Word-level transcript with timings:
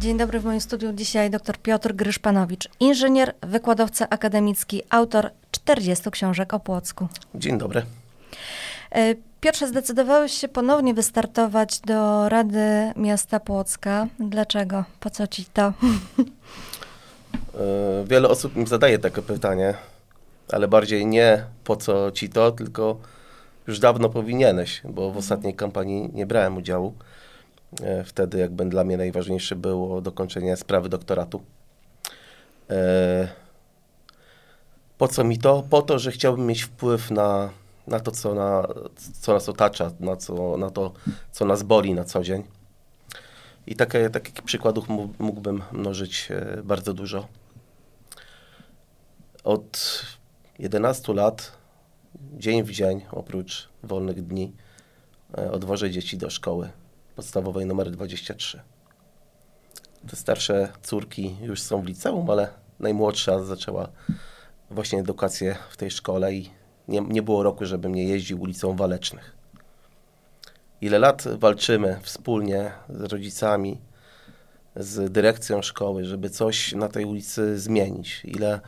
Dzień 0.00 0.18
dobry 0.18 0.40
w 0.40 0.44
moim 0.44 0.60
studiu 0.60 0.92
dzisiaj 0.92 1.30
dr 1.30 1.58
Piotr 1.58 1.92
Gryszpanowicz, 1.92 2.68
inżynier, 2.80 3.34
wykładowca 3.42 4.08
akademicki, 4.10 4.82
autor 4.90 5.30
40 5.50 6.10
książek 6.10 6.54
o 6.54 6.60
Płocku. 6.60 7.08
Dzień 7.34 7.58
dobry. 7.58 7.82
E, 8.92 9.14
Piotrze, 9.40 9.68
zdecydowałeś 9.68 10.32
się 10.32 10.48
ponownie 10.48 10.94
wystartować 10.94 11.80
do 11.80 12.28
Rady 12.28 12.92
Miasta 12.96 13.40
Płocka. 13.40 14.06
Dlaczego? 14.18 14.84
Po 15.00 15.10
co 15.10 15.26
ci 15.26 15.44
to? 15.44 15.62
E, 15.62 15.72
wiele 18.06 18.28
osób 18.28 18.56
mi 18.56 18.66
zadaje 18.66 18.98
takie 18.98 19.22
pytanie, 19.22 19.74
ale 20.52 20.68
bardziej 20.68 21.06
nie 21.06 21.44
po 21.64 21.76
co 21.76 22.10
ci 22.10 22.28
to, 22.28 22.52
tylko 22.52 22.96
już 23.66 23.78
dawno 23.78 24.08
powinieneś, 24.08 24.82
bo 24.84 25.10
w 25.10 25.16
ostatniej 25.16 25.54
kampanii 25.54 26.10
nie 26.12 26.26
brałem 26.26 26.56
udziału. 26.56 26.94
E, 27.82 28.04
wtedy 28.04 28.38
jakby 28.38 28.64
dla 28.64 28.84
mnie 28.84 28.96
najważniejsze 28.96 29.56
było 29.56 30.00
dokończenie 30.00 30.56
sprawy 30.56 30.88
doktoratu. 30.88 31.42
E, 32.70 33.28
po 34.98 35.08
co 35.08 35.24
mi 35.24 35.38
to? 35.38 35.62
Po 35.70 35.82
to, 35.82 35.98
że 35.98 36.12
chciałbym 36.12 36.46
mieć 36.46 36.62
wpływ 36.62 37.10
na, 37.10 37.50
na 37.86 38.00
to, 38.00 38.10
co, 38.10 38.34
na, 38.34 38.68
co 39.20 39.32
nas 39.32 39.48
otacza, 39.48 39.90
na, 40.00 40.16
co, 40.16 40.56
na 40.56 40.70
to, 40.70 40.92
co 41.32 41.44
nas 41.44 41.62
boli 41.62 41.94
na 41.94 42.04
co 42.04 42.22
dzień. 42.22 42.42
I 43.66 43.76
takie, 43.76 44.10
takich 44.10 44.34
przykładów 44.34 44.88
mógłbym 45.18 45.62
mnożyć 45.72 46.28
e, 46.30 46.62
bardzo 46.64 46.94
dużo. 46.94 47.28
Od 49.44 50.02
11 50.58 51.14
lat, 51.14 51.52
dzień 52.38 52.62
w 52.62 52.70
dzień, 52.70 53.00
oprócz 53.12 53.68
wolnych 53.82 54.26
dni, 54.26 54.52
odwożę 55.52 55.90
dzieci 55.90 56.18
do 56.18 56.30
szkoły 56.30 56.70
podstawowej 57.20 57.66
numer 57.66 57.90
23. 57.90 58.60
Te 60.10 60.16
starsze 60.16 60.68
córki 60.82 61.36
już 61.42 61.62
są 61.62 61.82
w 61.82 61.86
liceum, 61.86 62.30
ale 62.30 62.48
najmłodsza 62.78 63.44
zaczęła 63.44 63.88
właśnie 64.70 64.98
edukację 64.98 65.56
w 65.70 65.76
tej 65.76 65.90
szkole 65.90 66.34
i 66.34 66.50
nie, 66.88 67.00
nie 67.00 67.22
było 67.22 67.42
roku, 67.42 67.66
żebym 67.66 67.94
nie 67.94 68.04
jeździł 68.04 68.42
ulicą 68.42 68.76
Walecznych. 68.76 69.36
Ile 70.80 70.98
lat 70.98 71.24
walczymy 71.38 72.00
wspólnie 72.02 72.72
z 72.88 73.02
rodzicami, 73.02 73.80
z 74.76 75.12
dyrekcją 75.12 75.62
szkoły, 75.62 76.04
żeby 76.04 76.30
coś 76.30 76.72
na 76.72 76.88
tej 76.88 77.04
ulicy 77.04 77.58
zmienić. 77.58 78.22
Ile 78.24 78.60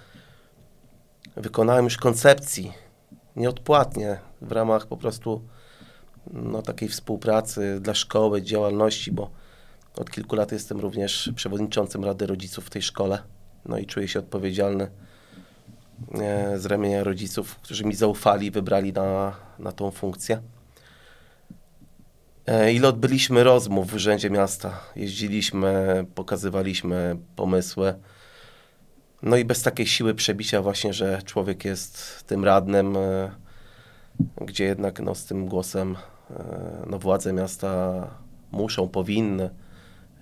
wykonałem 1.37 1.85
już 1.85 1.97
koncepcji 1.97 2.73
nieodpłatnie 3.37 4.21
w 4.41 4.53
ramach 4.53 4.87
po 4.87 4.97
prostu 4.97 5.43
no, 6.31 6.63
takiej 6.63 6.89
współpracy 6.89 7.79
dla 7.81 7.95
szkoły, 7.95 8.43
działalności, 8.43 9.13
bo 9.13 9.31
od 9.97 10.11
kilku 10.11 10.37
lat 10.37 10.53
jestem 10.53 10.81
również 10.81 11.33
przewodniczącym 11.37 12.05
Rady 12.05 12.27
Rodziców 12.27 12.67
w 12.67 12.71
tej 12.71 12.83
szkole. 12.83 13.23
No 13.65 13.79
i 13.79 13.87
czuję 13.87 14.09
się 14.09 14.19
odpowiedzialny 14.19 14.91
e, 16.15 16.59
z 16.59 16.67
ramienia 16.67 17.05
rodziców, 17.05 17.57
którzy 17.57 17.85
mi 17.85 17.95
zaufali 17.95 18.51
wybrali 18.51 18.93
na, 18.93 19.37
na 19.59 19.73
tą 19.73 19.91
funkcję. 19.91 20.43
E, 22.47 22.73
ile 22.73 22.89
odbyliśmy 22.89 23.45
rozmów 23.45 23.91
w 23.91 23.95
Urzędzie 23.95 24.31
Miasta. 24.31 24.81
Jeździliśmy, 24.97 26.05
pokazywaliśmy 26.15 27.17
pomysły. 27.37 27.95
No 29.23 29.37
i 29.37 29.45
bez 29.45 29.63
takiej 29.63 29.87
siły 29.87 30.15
przebicia 30.15 30.63
właśnie, 30.63 30.93
że 30.93 31.23
człowiek 31.25 31.65
jest 31.65 32.25
tym 32.27 32.45
radnym, 32.45 32.97
e, 32.97 33.31
gdzie 34.41 34.65
jednak 34.65 35.01
no, 35.01 35.15
z 35.15 35.25
tym 35.25 35.47
głosem 35.47 35.97
no, 36.87 36.99
władze 36.99 37.33
miasta 37.33 38.11
muszą, 38.53 38.89
powinny 38.89 39.51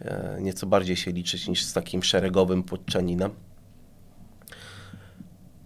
e, 0.00 0.38
nieco 0.40 0.66
bardziej 0.66 0.96
się 0.96 1.12
liczyć 1.12 1.48
niż 1.48 1.64
z 1.64 1.72
takim 1.72 2.02
szeregowym 2.02 2.62
podczaninem. 2.62 3.30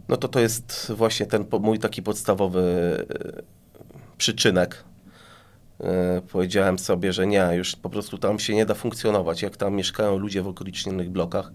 No 0.08 0.16
to 0.16 0.28
to 0.28 0.40
jest 0.40 0.92
właśnie 0.96 1.26
ten 1.26 1.44
mój 1.60 1.78
taki 1.78 2.02
podstawowy 2.02 2.62
e, 3.38 3.42
przyczynek. 4.18 4.84
Powiedziałem 6.32 6.78
sobie, 6.78 7.12
że 7.12 7.26
nie, 7.26 7.50
już 7.54 7.76
po 7.76 7.90
prostu 7.90 8.18
tam 8.18 8.38
się 8.38 8.54
nie 8.54 8.66
da 8.66 8.74
funkcjonować, 8.74 9.42
jak 9.42 9.56
tam 9.56 9.74
mieszkają 9.74 10.18
ludzie 10.18 10.42
w 10.42 10.48
okolicznych 10.48 11.10
blokach. 11.10 11.50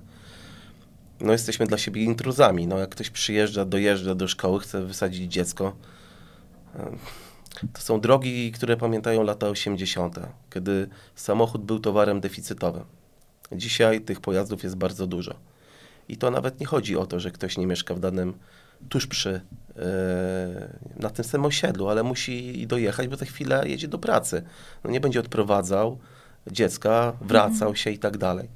No 1.21 1.31
jesteśmy 1.31 1.65
dla 1.65 1.77
siebie 1.77 2.03
intruzami. 2.03 2.67
No 2.67 2.77
jak 2.77 2.89
ktoś 2.89 3.09
przyjeżdża, 3.09 3.65
dojeżdża 3.65 4.15
do 4.15 4.27
szkoły, 4.27 4.59
chce 4.59 4.81
wysadzić 4.85 5.31
dziecko, 5.31 5.75
to 7.73 7.81
są 7.81 8.01
drogi, 8.01 8.51
które 8.51 8.77
pamiętają 8.77 9.23
lata 9.23 9.47
80., 9.47 10.19
kiedy 10.49 10.89
samochód 11.15 11.63
był 11.63 11.79
towarem 11.79 12.19
deficytowym. 12.19 12.83
Dzisiaj 13.51 14.01
tych 14.01 14.21
pojazdów 14.21 14.63
jest 14.63 14.75
bardzo 14.75 15.07
dużo. 15.07 15.35
I 16.09 16.17
to 16.17 16.31
nawet 16.31 16.59
nie 16.59 16.65
chodzi 16.65 16.97
o 16.97 17.05
to, 17.05 17.19
że 17.19 17.31
ktoś 17.31 17.57
nie 17.57 17.67
mieszka 17.67 17.93
w 17.95 17.99
danym, 17.99 18.33
tuż 18.89 19.07
przy, 19.07 19.41
yy, 19.75 19.81
na 20.95 21.09
tym 21.09 21.25
samym 21.25 21.45
osiedlu, 21.45 21.89
ale 21.89 22.03
musi 22.03 22.67
dojechać, 22.67 23.07
bo 23.07 23.15
za 23.15 23.25
chwilę 23.25 23.63
jedzie 23.67 23.87
do 23.87 23.99
pracy. 23.99 24.43
No 24.83 24.91
nie 24.91 24.99
będzie 24.99 25.19
odprowadzał 25.19 25.97
dziecka, 26.47 27.13
wracał 27.21 27.75
się 27.75 27.91
i 27.91 27.99
tak 27.99 28.17
dalej. 28.17 28.49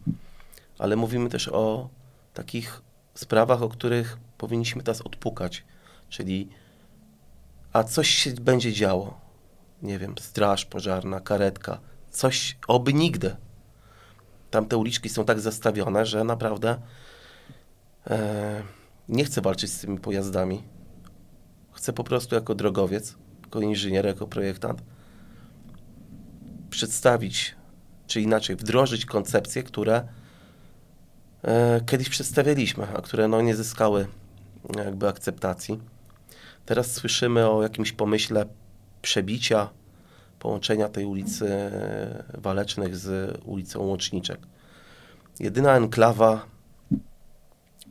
Ale 0.79 0.95
mówimy 0.95 1.29
też 1.29 1.47
o 1.47 1.89
takich 2.33 2.81
sprawach, 3.13 3.61
o 3.61 3.69
których 3.69 4.17
powinniśmy 4.37 4.83
teraz 4.83 5.01
odpukać, 5.01 5.63
czyli 6.09 6.49
a 7.73 7.83
coś 7.83 8.09
się 8.09 8.31
będzie 8.31 8.73
działo. 8.73 9.21
Nie 9.81 9.99
wiem, 9.99 10.15
straż 10.19 10.65
pożarna, 10.65 11.19
karetka, 11.19 11.79
coś, 12.09 12.57
oby 12.67 12.93
nigdy. 12.93 13.35
Tam 14.51 14.65
te 14.65 14.77
uliczki 14.77 15.09
są 15.09 15.25
tak 15.25 15.39
zastawione, 15.39 16.05
że 16.05 16.23
naprawdę 16.23 16.77
e, 18.07 18.63
nie 19.09 19.25
chcę 19.25 19.41
walczyć 19.41 19.71
z 19.71 19.81
tymi 19.81 19.99
pojazdami. 19.99 20.63
Chcę 21.71 21.93
po 21.93 22.03
prostu 22.03 22.35
jako 22.35 22.55
drogowiec, 22.55 23.15
jako 23.43 23.61
inżynier, 23.61 24.05
jako 24.05 24.27
projektant 24.27 24.83
przedstawić, 26.69 27.55
czy 28.07 28.21
inaczej 28.21 28.55
wdrożyć 28.55 29.05
koncepcje, 29.05 29.63
które 29.63 30.07
e, 31.43 31.81
kiedyś 31.85 32.09
przedstawialiśmy, 32.09 32.87
a 32.97 33.01
które 33.01 33.27
no, 33.27 33.41
nie 33.41 33.55
zyskały 33.55 34.07
jakby 34.77 35.07
akceptacji. 35.07 35.92
Teraz 36.65 36.91
słyszymy 36.91 37.49
o 37.49 37.63
jakimś 37.63 37.91
pomyśle 37.91 38.45
przebicia, 39.01 39.69
połączenia 40.39 40.89
tej 40.89 41.05
ulicy 41.05 41.71
Walecznych 42.33 42.97
z 42.97 43.37
ulicą 43.45 43.83
Łączniczek. 43.83 44.39
Jedyna 45.39 45.75
enklawa 45.75 46.45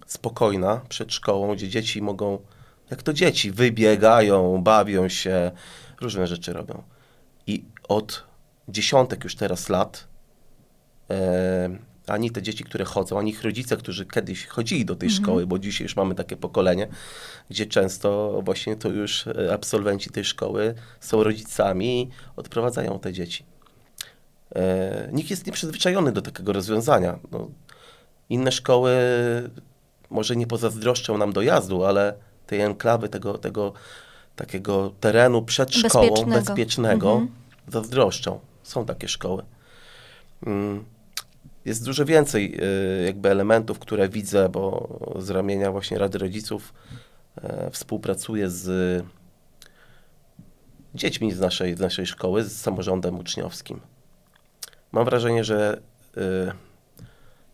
spokojna 0.06 0.80
przed 0.88 1.12
szkołą, 1.12 1.54
gdzie 1.54 1.68
dzieci 1.68 2.02
mogą, 2.02 2.38
jak 2.90 3.02
to 3.02 3.12
dzieci, 3.12 3.50
wybiegają, 3.50 4.62
bawią 4.62 5.08
się, 5.08 5.50
różne 6.00 6.26
rzeczy 6.26 6.52
robią. 6.52 6.82
I 7.46 7.64
od 7.88 8.24
dziesiątek 8.68 9.24
już 9.24 9.36
teraz 9.36 9.68
lat 9.68 10.08
e, 11.10 11.91
ani 12.06 12.30
te 12.30 12.42
dzieci, 12.42 12.64
które 12.64 12.84
chodzą, 12.84 13.18
ani 13.18 13.30
ich 13.30 13.42
rodzice, 13.42 13.76
którzy 13.76 14.06
kiedyś 14.06 14.46
chodzili 14.46 14.84
do 14.84 14.96
tej 14.96 15.08
mhm. 15.08 15.24
szkoły, 15.24 15.46
bo 15.46 15.58
dzisiaj 15.58 15.84
już 15.84 15.96
mamy 15.96 16.14
takie 16.14 16.36
pokolenie, 16.36 16.88
gdzie 17.50 17.66
często 17.66 18.40
właśnie 18.44 18.76
to 18.76 18.88
już 18.88 19.26
e, 19.26 19.52
absolwenci 19.54 20.10
tej 20.10 20.24
szkoły 20.24 20.74
są 21.00 21.22
rodzicami 21.22 22.02
i 22.02 22.08
odprowadzają 22.36 22.98
te 22.98 23.12
dzieci. 23.12 23.44
E, 24.54 25.08
nikt 25.12 25.30
jest 25.30 25.46
nieprzyzwyczajony 25.46 26.12
do 26.12 26.22
takiego 26.22 26.52
rozwiązania. 26.52 27.18
No, 27.32 27.48
inne 28.28 28.52
szkoły 28.52 28.92
może 30.10 30.36
nie 30.36 30.46
pozazdroszczą 30.46 31.18
nam 31.18 31.32
dojazdu, 31.32 31.84
ale 31.84 32.14
tej 32.46 32.60
enklawy, 32.60 33.08
tego, 33.08 33.38
tego 33.38 33.72
takiego 34.36 34.92
terenu 35.00 35.42
przed 35.42 35.74
szkołą 35.74 36.08
bezpiecznego, 36.08 36.40
bezpiecznego 36.40 37.12
mhm. 37.12 37.30
zazdroszczą. 37.68 38.40
Są 38.62 38.84
takie 38.86 39.08
szkoły. 39.08 39.42
Mm 40.46 40.91
jest 41.64 41.84
dużo 41.84 42.04
więcej 42.04 42.58
e, 42.62 43.02
jakby 43.02 43.30
elementów, 43.30 43.78
które 43.78 44.08
widzę, 44.08 44.48
bo 44.48 44.88
z 45.18 45.30
ramienia 45.30 45.72
właśnie 45.72 45.98
Rady 45.98 46.18
Rodziców 46.18 46.74
e, 47.36 47.70
współpracuję 47.70 48.50
z 48.50 49.04
dziećmi 50.94 51.32
z 51.32 51.40
naszej, 51.40 51.76
z 51.76 51.80
naszej 51.80 52.06
szkoły, 52.06 52.44
z 52.44 52.60
samorządem 52.60 53.18
uczniowskim. 53.18 53.80
Mam 54.92 55.04
wrażenie, 55.04 55.44
że 55.44 55.80
e, 56.16 56.52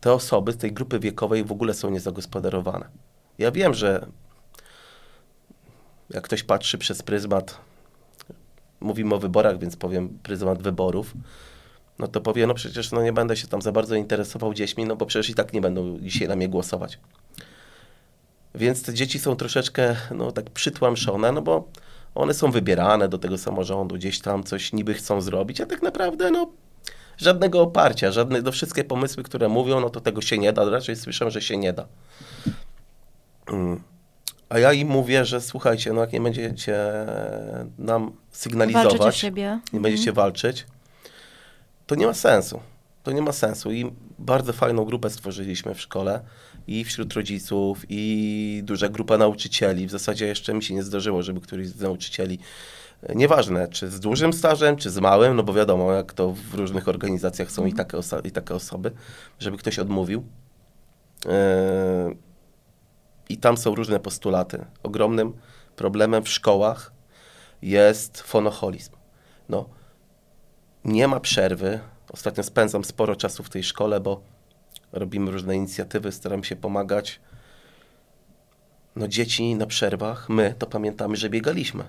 te 0.01 0.13
osoby 0.13 0.53
z 0.53 0.57
tej 0.57 0.73
grupy 0.73 0.99
wiekowej 0.99 1.45
w 1.45 1.53
ogóle 1.53 1.75
są 1.75 1.91
niezagospodarowane. 1.91 2.89
Ja 3.39 3.51
wiem, 3.51 3.75
że 3.75 4.07
jak 6.11 6.25
ktoś 6.25 6.43
patrzy 6.43 6.79
przez 6.79 7.03
pryzmat, 7.03 7.61
mówimy 8.81 9.15
o 9.15 9.19
wyborach, 9.19 9.59
więc 9.59 9.77
powiem 9.77 10.19
pryzmat 10.23 10.63
wyborów, 10.63 11.15
no 11.99 12.09
to 12.09 12.21
powie, 12.21 12.47
no 12.47 12.55
przecież 12.55 12.93
no 12.93 13.03
nie 13.03 13.13
będę 13.13 13.37
się 13.37 13.49
tam 13.49 13.63
za 13.63 13.73
bardzo 13.73 13.95
interesował 13.95 14.55
dziećmi, 14.55 14.85
no 14.85 14.97
bo 14.97 15.07
przecież 15.07 15.31
i 15.31 15.35
tak 15.35 15.53
nie 15.53 15.61
będą 15.61 15.99
dzisiaj 15.99 16.29
na 16.29 16.37
mnie 16.37 16.49
głosować. 16.49 16.99
Więc 18.55 18.83
te 18.83 18.95
dzieci 18.95 19.19
są 19.19 19.37
troszeczkę 19.37 19.97
no, 20.15 20.33
tak 20.33 20.51
przytłamszone, 20.51 21.33
no 21.33 21.43
bo 21.43 21.69
one 22.15 22.35
są 22.35 22.51
wybierane 22.51 23.09
do 23.09 23.19
tego 23.19 23.39
samorządu, 23.39 23.95
gdzieś 23.95 24.21
tam 24.21 24.45
coś 24.45 24.73
niby 24.73 24.95
chcą 24.95 25.21
zrobić, 25.21 25.61
a 25.61 25.67
tak 25.67 25.83
naprawdę 25.83 26.31
no, 26.31 26.51
żadnego 27.17 27.61
oparcia, 27.61 28.13
żadne, 28.13 28.43
do 28.43 28.53
wszystkie 28.53 28.85
pomysły, 28.85 29.23
które 29.23 29.49
mówią, 29.49 29.81
no 29.81 29.91
to 29.91 30.01
tego 30.01 30.21
się 30.23 30.39
nie 30.39 30.53
da, 30.53 30.71
raczej 30.71 30.97
słyszę, 30.97 31.31
że 31.31 31.43
się 31.43 31.57
nie 31.57 31.73
da. 31.73 31.87
Mm. 33.47 33.83
A 34.49 34.59
ja 34.59 34.73
im 34.73 34.89
mówię, 34.89 35.25
że 35.25 35.41
słuchajcie, 35.41 35.93
no 35.93 36.01
jak 36.01 36.13
nie 36.13 36.21
będziecie 36.21 36.79
nam 37.79 38.13
sygnalizować, 38.31 39.23
nie 39.73 39.81
będziecie 39.81 40.13
walczyć, 40.13 40.67
to 41.89 41.95
nie 41.95 42.07
ma 42.07 42.15
sensu. 42.15 42.61
To 43.03 43.13
nie 43.13 43.23
ma 43.23 43.33
sensu. 43.33 43.73
I 43.73 43.93
bardzo 44.19 44.53
fajną 44.53 44.85
grupę 44.85 45.11
stworzyliśmy 45.11 45.75
w 45.75 45.81
szkole 45.81 46.21
i 46.67 46.85
wśród 46.85 47.13
rodziców, 47.13 47.83
i 47.89 48.61
duża 48.65 48.89
grupa 48.89 49.19
nauczycieli. 49.19 49.87
W 49.87 49.91
zasadzie 49.91 50.27
jeszcze 50.27 50.55
mi 50.55 50.63
się 50.63 50.75
nie 50.75 50.83
zdarzyło, 50.83 51.23
żeby 51.23 51.41
któryś 51.41 51.69
z 51.69 51.81
nauczycieli, 51.81 52.39
e, 53.03 53.15
nieważne 53.15 53.69
czy 53.69 53.91
z 53.91 54.01
dużym 54.01 54.33
stażem, 54.33 54.77
czy 54.77 54.91
z 54.91 54.99
małym, 54.99 55.37
no 55.37 55.43
bo 55.43 55.53
wiadomo, 55.53 55.93
jak 55.93 56.13
to 56.13 56.33
w 56.33 56.55
różnych 56.55 56.89
organizacjach 56.89 57.51
są 57.51 57.67
i, 57.67 57.73
takie 57.73 57.97
oso- 57.97 58.27
i 58.27 58.31
takie 58.31 58.55
osoby, 58.55 58.93
żeby 59.39 59.57
ktoś 59.57 59.79
odmówił. 59.79 60.25
Yy, 61.25 62.17
I 63.29 63.37
tam 63.37 63.57
są 63.57 63.75
różne 63.75 64.01
postulaty. 64.01 64.65
Ogromnym 64.83 65.33
problemem 65.77 66.25
w 66.25 66.29
szkołach 66.29 66.93
jest 67.63 68.21
fonoholizm. 68.21 68.93
No, 69.49 69.78
nie 70.89 71.09
ma 71.09 71.21
przerwy. 71.21 71.81
Ostatnio 72.13 72.43
spędzam 72.43 72.85
sporo 72.85 73.17
czasu 73.17 73.43
w 73.43 73.51
tej 73.51 73.63
szkole, 73.65 74.01
bo 74.01 74.21
robimy 74.93 75.31
różne 75.31 75.57
inicjatywy, 75.57 76.13
staram 76.13 76.45
się 76.45 76.57
pomagać. 76.57 77.21
No 78.97 79.09
dzieci 79.09 79.55
na 79.55 79.67
przerwach, 79.67 80.29
my 80.29 80.55
to 80.59 80.67
pamiętamy, 80.67 81.17
że 81.17 81.31
biegaliśmy. 81.31 81.85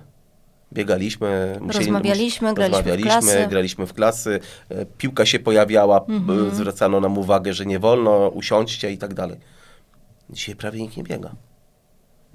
Biegaliśmy, 0.72 1.58
Rozmawialiśmy, 1.68 2.00
graliśmy 2.02 2.54
w 2.54 2.58
rozmawialiśmy, 2.58 3.10
klasy. 3.10 3.46
graliśmy 3.50 3.86
w 3.86 3.92
klasy, 3.94 4.40
e, 4.68 4.86
piłka 4.86 5.26
się 5.26 5.38
pojawiała, 5.38 6.00
b- 6.00 6.14
Mhm. 6.14 6.54
zwracano 6.54 7.00
nam 7.00 7.18
uwagę, 7.18 7.52
że 7.54 7.66
nie 7.66 7.78
wolno, 7.78 8.28
usiądźcie 8.28 8.92
i 8.92 8.98
tak 8.98 9.14
dalej. 9.14 9.40
Dzisiaj 10.30 10.56
prawie 10.56 10.80
nikt 10.82 10.96
nie 10.96 11.02
biega. 11.02 11.30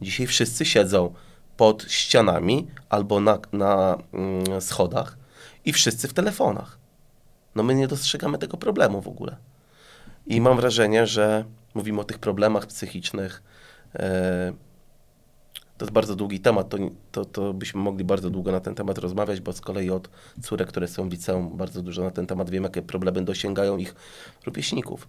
Dzisiaj 0.01 0.27
wszyscy 0.27 0.65
siedzą 0.65 1.13
pod 1.57 1.83
ścianami 1.91 2.67
albo 2.89 3.19
na, 3.19 3.39
na 3.53 3.97
mm, 4.13 4.61
schodach 4.61 5.17
i 5.65 5.73
wszyscy 5.73 6.07
w 6.07 6.13
telefonach. 6.13 6.77
No 7.55 7.63
my 7.63 7.75
nie 7.75 7.87
dostrzegamy 7.87 8.37
tego 8.37 8.57
problemu 8.57 9.01
w 9.01 9.07
ogóle. 9.07 9.37
I 10.27 10.41
mam 10.41 10.57
wrażenie, 10.57 11.07
że 11.07 11.45
mówimy 11.73 12.01
o 12.01 12.03
tych 12.03 12.19
problemach 12.19 12.65
psychicznych. 12.65 13.43
E, 13.95 14.53
to 15.77 15.85
jest 15.85 15.93
bardzo 15.93 16.15
długi 16.15 16.39
temat, 16.39 16.69
to, 16.69 16.77
to, 17.11 17.25
to 17.25 17.53
byśmy 17.53 17.81
mogli 17.81 18.03
bardzo 18.03 18.29
długo 18.29 18.51
na 18.51 18.59
ten 18.59 18.75
temat 18.75 18.97
rozmawiać, 18.97 19.41
bo 19.41 19.53
z 19.53 19.61
kolei 19.61 19.89
od 19.89 20.09
córek, 20.41 20.67
które 20.67 20.87
są 20.87 21.09
w 21.09 21.11
liceum, 21.11 21.57
bardzo 21.57 21.81
dużo 21.81 22.03
na 22.03 22.11
ten 22.11 22.27
temat 22.27 22.49
wiem, 22.49 22.63
jakie 22.63 22.81
problemy 22.81 23.21
dosięgają 23.21 23.77
ich 23.77 23.95
rówieśników. 24.45 25.07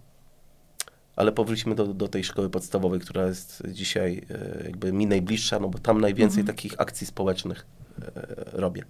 Ale 1.15 1.31
powróćmy 1.31 1.75
do, 1.75 1.87
do 1.87 2.07
tej 2.07 2.23
szkoły 2.23 2.49
podstawowej, 2.49 2.99
która 2.99 3.27
jest 3.27 3.63
dzisiaj 3.67 4.25
e, 4.29 4.63
jakby 4.63 4.93
mi 4.93 5.07
najbliższa, 5.07 5.59
no 5.59 5.69
bo 5.69 5.79
tam 5.79 6.01
najwięcej 6.01 6.43
takich 6.43 6.73
akcji 6.77 7.07
społecznych 7.07 7.65
e, 8.01 8.11
robię. 8.53 8.83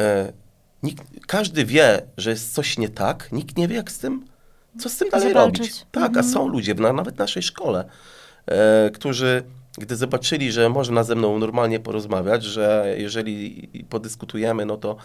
E, 0.00 0.32
nikt, 0.82 1.02
każdy 1.26 1.64
wie, 1.64 2.02
że 2.16 2.30
jest 2.30 2.54
coś 2.54 2.78
nie 2.78 2.88
tak, 2.88 3.32
nikt 3.32 3.56
nie 3.56 3.68
wie, 3.68 3.76
jak 3.76 3.90
z 3.90 3.98
tym, 3.98 4.24
co 4.78 4.88
z 4.88 4.96
tym 4.96 5.10
dalej 5.10 5.28
Zawalczyć. 5.28 5.58
robić. 5.60 5.86
Tak, 5.90 6.16
a 6.16 6.22
są 6.22 6.48
ludzie, 6.48 6.74
na, 6.74 6.92
nawet 6.92 7.14
w 7.14 7.18
naszej 7.18 7.42
szkole, 7.42 7.84
e, 8.46 8.90
którzy, 8.90 9.42
gdy 9.78 9.96
zobaczyli, 9.96 10.52
że 10.52 10.68
można 10.68 11.04
ze 11.04 11.14
mną 11.14 11.38
normalnie 11.38 11.80
porozmawiać, 11.80 12.44
że 12.44 12.94
jeżeli 12.98 13.68
podyskutujemy, 13.88 14.66
no 14.66 14.76
to 14.76 14.96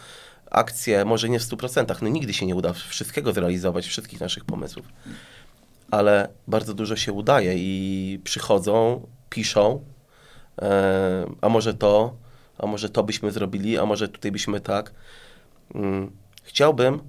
akcje, 0.52 1.06
może 1.06 1.30
nie 1.30 1.40
w 1.40 1.44
100%, 1.44 2.02
no 2.02 2.10
nigdy 2.10 2.34
się 2.34 2.46
nie 2.46 2.56
uda 2.56 2.74
wszystkiego 2.74 3.34
zrealizować, 3.34 3.86
wszystkich 3.88 4.20
naszych 4.20 4.46
pomysłów, 4.46 4.86
ale 5.92 6.28
bardzo 6.48 6.74
dużo 6.74 6.96
się 6.96 7.14
udaje 7.14 7.54
i 7.58 8.20
przychodzą, 8.24 9.08
piszą, 9.30 9.84
e, 10.62 11.26
a 11.42 11.50
może 11.50 11.74
to, 11.74 12.25
a 12.58 12.66
może 12.66 12.90
to 12.90 13.04
byśmy 13.04 13.32
zrobili, 13.32 13.78
a 13.78 13.86
może 13.86 14.08
tutaj 14.08 14.32
byśmy 14.32 14.60
tak. 14.60 14.92
Mm, 15.76 16.12
Chciałbym 16.44 17.02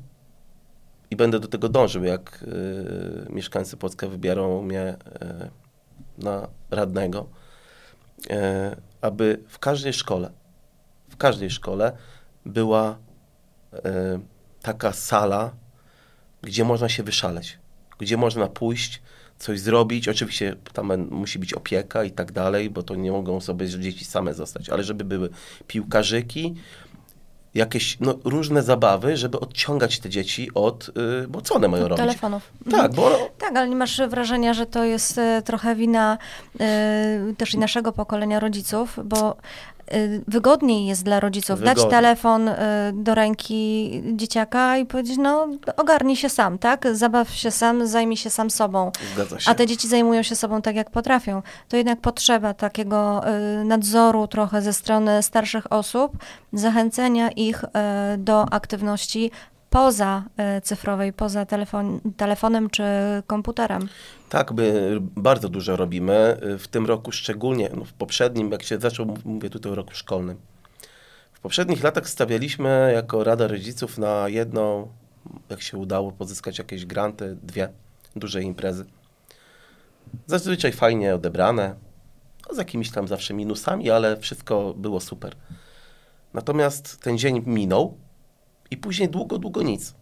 i 1.11 1.17
będę 1.17 1.41
do 1.41 1.49
tego 1.49 1.69
dążył, 1.69 2.05
jak 2.05 2.43
y, 2.43 3.33
mieszkańcy 3.33 3.77
Płocka 3.77 4.09
wybiorą 4.09 4.63
mnie 4.63 4.83
y, 4.89 6.25
na 6.25 6.49
radnego, 6.71 7.27
y, 8.27 8.31
aby 9.01 9.43
w 9.49 9.59
każdej 9.59 9.93
szkole, 9.93 10.31
w 11.09 11.17
każdej 11.17 11.51
szkole 11.51 11.93
była 12.47 12.99
taka 14.63 14.93
sala, 14.93 15.51
gdzie 16.43 16.65
można 16.65 16.89
się 16.89 17.03
wyszaleć, 17.03 17.59
gdzie 17.99 18.17
można 18.17 18.47
pójść, 18.49 19.03
coś 19.39 19.61
zrobić. 19.61 20.09
Oczywiście 20.09 20.57
tam 20.73 21.09
musi 21.11 21.39
być 21.39 21.55
opieka 21.55 22.05
i 22.05 22.11
tak 22.11 22.33
dalej, 22.33 22.71
bo 22.71 22.83
to 22.83 22.95
nie 22.95 23.13
mogą 23.13 23.41
sobie 23.41 23.69
dzieci 23.69 24.05
same 24.05 24.35
zostać, 24.35 24.69
ale 24.69 24.85
żeby 24.85 25.05
były 25.05 25.31
piłkarzyki, 25.67 26.55
jakieś 27.55 28.01
no, 28.01 28.19
różne 28.25 28.63
zabawy, 28.63 29.17
żeby 29.17 29.41
odciągać 29.41 29.99
te 29.99 30.09
dzieci 30.09 30.51
od, 30.55 30.89
y, 31.25 31.29
bo 31.29 31.41
co 31.41 31.55
one 31.55 31.69
mają 31.69 31.85
Od 31.85 31.91
robić? 31.91 32.07
telefonów. 32.07 32.53
Tak, 32.71 32.95
bo 32.95 33.31
Tak, 33.39 33.57
ale 33.57 33.69
nie 33.69 33.77
masz 33.77 34.01
wrażenia, 34.09 34.55
że 34.55 34.67
to 34.67 34.85
jest 34.85 35.19
e, 35.19 35.43
trochę 35.43 35.75
wina 35.75 36.19
e, 36.61 37.35
też 37.39 37.55
i 37.55 37.59
naszego 37.59 37.93
pokolenia 37.93 38.41
rodziców, 38.41 38.99
bo 39.05 39.37
wygodniej 40.29 40.87
jest 40.87 41.03
dla 41.03 41.21
rodziców 41.21 41.61
dać 41.61 41.85
telefon 41.85 42.49
e, 42.49 42.93
do 42.95 43.15
ręki 43.15 43.91
dzieciaka 44.13 44.79
i 44.79 44.87
powiedzieć, 44.87 45.17
no 45.19 45.49
ogarnij 45.77 46.17
się 46.17 46.29
sam, 46.29 46.59
tak? 46.59 46.87
Zabaw 46.93 47.31
się 47.31 47.51
sam, 47.51 47.87
zajmij 47.87 48.17
się 48.17 48.31
sam 48.31 48.51
sobą. 48.51 48.93
się. 49.39 49.51
A 49.51 49.55
te 49.55 49.67
dzieci 49.67 49.89
zajmują 49.89 50.23
się 50.23 50.37
sobą 50.37 50.63
tak, 50.63 50.77
jak 50.77 50.91
potrafią. 50.91 51.43
To 51.69 51.77
jednak 51.77 52.01
potrzeba 52.01 52.55
takiego 52.55 53.23
y, 53.61 53.65
nadzoru 53.65 54.27
trochę 54.27 54.63
ze 54.63 54.73
strony 54.73 55.23
starszych 55.23 55.73
osób, 55.73 56.13
zachęcenia 56.53 57.31
ich 57.31 57.65
y, 57.65 57.69
do 58.19 58.53
aktywności 58.53 59.31
poza 59.71 60.25
y, 60.59 60.61
cyfrowej, 60.61 61.13
poza 61.13 61.47
telefon, 61.47 62.01
telefonem 62.17 62.71
czy 62.71 62.83
komputerem. 63.27 63.89
Tak, 64.29 64.53
my 64.53 64.99
bardzo 65.01 65.49
dużo 65.49 65.77
robimy. 65.77 66.37
y, 66.55 66.59
W 66.59 66.69
tym 66.69 66.87
roku 66.87 67.13
szczególnie, 67.13 67.71
no 67.77 67.85
w 67.85 67.93
poprzednim, 67.93 68.53
jak 68.53 68.63
się 68.63 68.79
zaczął, 68.79 69.07
mów- 69.07 69.25
mówię 69.25 69.51
tutaj 69.51 69.73
o 69.73 69.75
roku 69.75 69.95
szkolnym. 69.95 70.37
W 71.33 71.41
poprzednich 71.41 71.83
latach 71.83 72.09
stawialiśmy 72.09 72.91
jako 72.95 73.25
Rada 73.25 73.47
Rodziców 73.49 73.99
na 73.99 74.29
jedną, 74.29 74.89
jak 75.51 75.63
się 75.63 75.77
udało 75.79 76.13
pozyskać 76.13 76.59
jakieś 76.59 76.87
granty, 76.87 77.37
dwie 77.43 77.69
duże 78.17 78.43
imprezy. 78.43 78.85
Zazwyczaj 80.27 80.73
fajnie 80.73 81.15
odebrane, 81.15 81.75
no 82.49 82.55
z 82.55 82.59
jakimiś 82.59 82.91
tam 82.91 83.09
zawsze 83.09 83.35
minusami, 83.35 83.91
ale 83.91 84.17
wszystko 84.17 84.75
było 84.77 85.01
super. 85.01 85.33
Natomiast 86.35 87.01
ten 87.01 87.19
dzień 87.19 87.43
minął 87.47 87.97
i 88.71 88.77
później 88.77 89.09
długo, 89.09 89.39
długo 89.39 89.63
nic. 89.63 89.95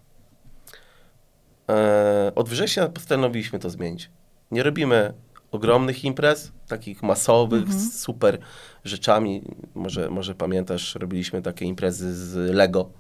E, 1.70 2.32
od 2.34 2.48
września 2.48 2.88
postanowiliśmy 2.88 3.58
to 3.58 3.70
zmienić. 3.70 4.10
Nie 4.50 4.62
robimy 4.62 5.14
ogromnych 5.50 6.04
imprez, 6.04 6.52
takich 6.68 7.02
masowych, 7.02 7.72
z 7.72 8.00
super 8.00 8.38
rzeczami. 8.84 9.42
Może, 9.74 10.10
może 10.10 10.34
pamiętasz, 10.34 10.94
robiliśmy 10.94 11.42
takie 11.42 11.64
imprezy 11.64 12.14
z 12.14 12.54
Lego. 12.54 12.90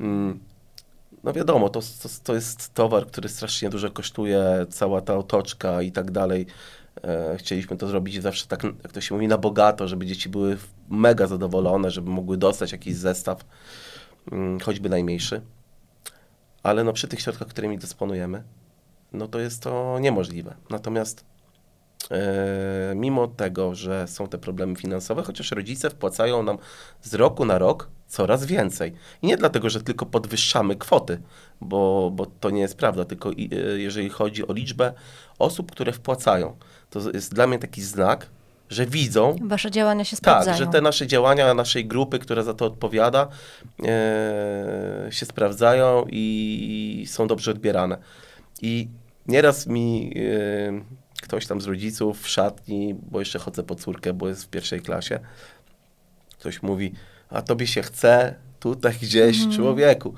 Mm, 0.00 0.40
No 1.24 1.32
wiadomo, 1.32 1.68
to, 1.68 1.80
to, 1.80 2.08
to 2.24 2.34
jest 2.34 2.74
towar, 2.74 3.06
który 3.06 3.28
strasznie 3.28 3.70
dużo 3.70 3.90
kosztuje, 3.90 4.66
cała 4.70 5.00
ta 5.00 5.16
otoczka 5.16 5.82
i 5.82 5.92
tak 5.92 6.10
dalej. 6.10 6.46
E, 7.04 7.36
chcieliśmy 7.38 7.76
to 7.76 7.86
zrobić 7.86 8.22
zawsze 8.22 8.46
tak, 8.46 8.62
jak 8.82 8.92
to 8.92 9.00
się 9.00 9.14
mówi, 9.14 9.28
na 9.28 9.38
bogato, 9.38 9.88
żeby 9.88 10.06
dzieci 10.06 10.28
były 10.28 10.58
mega 10.88 11.26
zadowolone, 11.26 11.90
żeby 11.90 12.10
mogły 12.10 12.36
dostać 12.36 12.72
jakiś 12.72 12.94
zestaw, 12.94 13.44
choćby 14.62 14.88
najmniejszy. 14.88 15.40
Ale 16.62 16.84
no 16.84 16.92
przy 16.92 17.08
tych 17.08 17.20
środkach, 17.20 17.48
którymi 17.48 17.78
dysponujemy, 17.78 18.42
no 19.12 19.28
to 19.28 19.38
jest 19.38 19.62
to 19.62 19.98
niemożliwe. 20.00 20.54
Natomiast 20.70 21.24
e, 22.10 22.92
mimo 22.96 23.26
tego, 23.26 23.74
że 23.74 24.08
są 24.08 24.28
te 24.28 24.38
problemy 24.38 24.76
finansowe, 24.76 25.22
chociaż 25.22 25.50
rodzice 25.50 25.90
wpłacają 25.90 26.42
nam 26.42 26.58
z 27.02 27.14
roku 27.14 27.44
na 27.44 27.58
rok 27.58 27.90
coraz 28.06 28.46
więcej. 28.46 28.92
I 29.22 29.26
nie 29.26 29.36
dlatego, 29.36 29.70
że 29.70 29.82
tylko 29.82 30.06
podwyższamy 30.06 30.76
kwoty, 30.76 31.20
bo, 31.60 32.10
bo 32.14 32.26
to 32.26 32.50
nie 32.50 32.60
jest 32.60 32.76
prawda, 32.76 33.04
tylko 33.04 33.30
e, 33.30 33.34
jeżeli 33.78 34.08
chodzi 34.10 34.48
o 34.48 34.52
liczbę 34.52 34.92
osób, 35.38 35.72
które 35.72 35.92
wpłacają, 35.92 36.56
to 36.90 37.10
jest 37.10 37.34
dla 37.34 37.46
mnie 37.46 37.58
taki 37.58 37.82
znak, 37.82 38.26
że 38.70 38.86
widzą, 38.86 39.36
Wasze 39.42 39.70
działania 39.70 40.04
się 40.04 40.16
tak, 40.16 40.18
sprawdzają. 40.18 40.56
że 40.58 40.66
te 40.66 40.80
nasze 40.80 41.06
działania 41.06 41.54
naszej 41.54 41.86
grupy, 41.86 42.18
która 42.18 42.42
za 42.42 42.54
to 42.54 42.66
odpowiada, 42.66 43.28
e, 43.84 45.06
się 45.10 45.26
sprawdzają 45.26 46.04
i 46.10 47.04
są 47.08 47.26
dobrze 47.26 47.50
odbierane. 47.50 47.98
I 48.62 48.88
nieraz 49.26 49.66
mi 49.66 50.14
e, 50.16 50.98
ktoś 51.22 51.46
tam 51.46 51.60
z 51.60 51.66
rodziców 51.66 52.22
w 52.22 52.28
szatni, 52.28 52.94
bo 53.10 53.18
jeszcze 53.18 53.38
chodzę 53.38 53.62
po 53.62 53.74
córkę, 53.74 54.12
bo 54.12 54.28
jest 54.28 54.44
w 54.44 54.48
pierwszej 54.48 54.80
klasie, 54.80 55.20
ktoś 56.38 56.62
mówi, 56.62 56.92
a 57.30 57.42
tobie 57.42 57.66
się 57.66 57.82
chce 57.82 58.34
tutaj 58.60 58.94
gdzieś, 59.02 59.56
człowieku. 59.56 60.14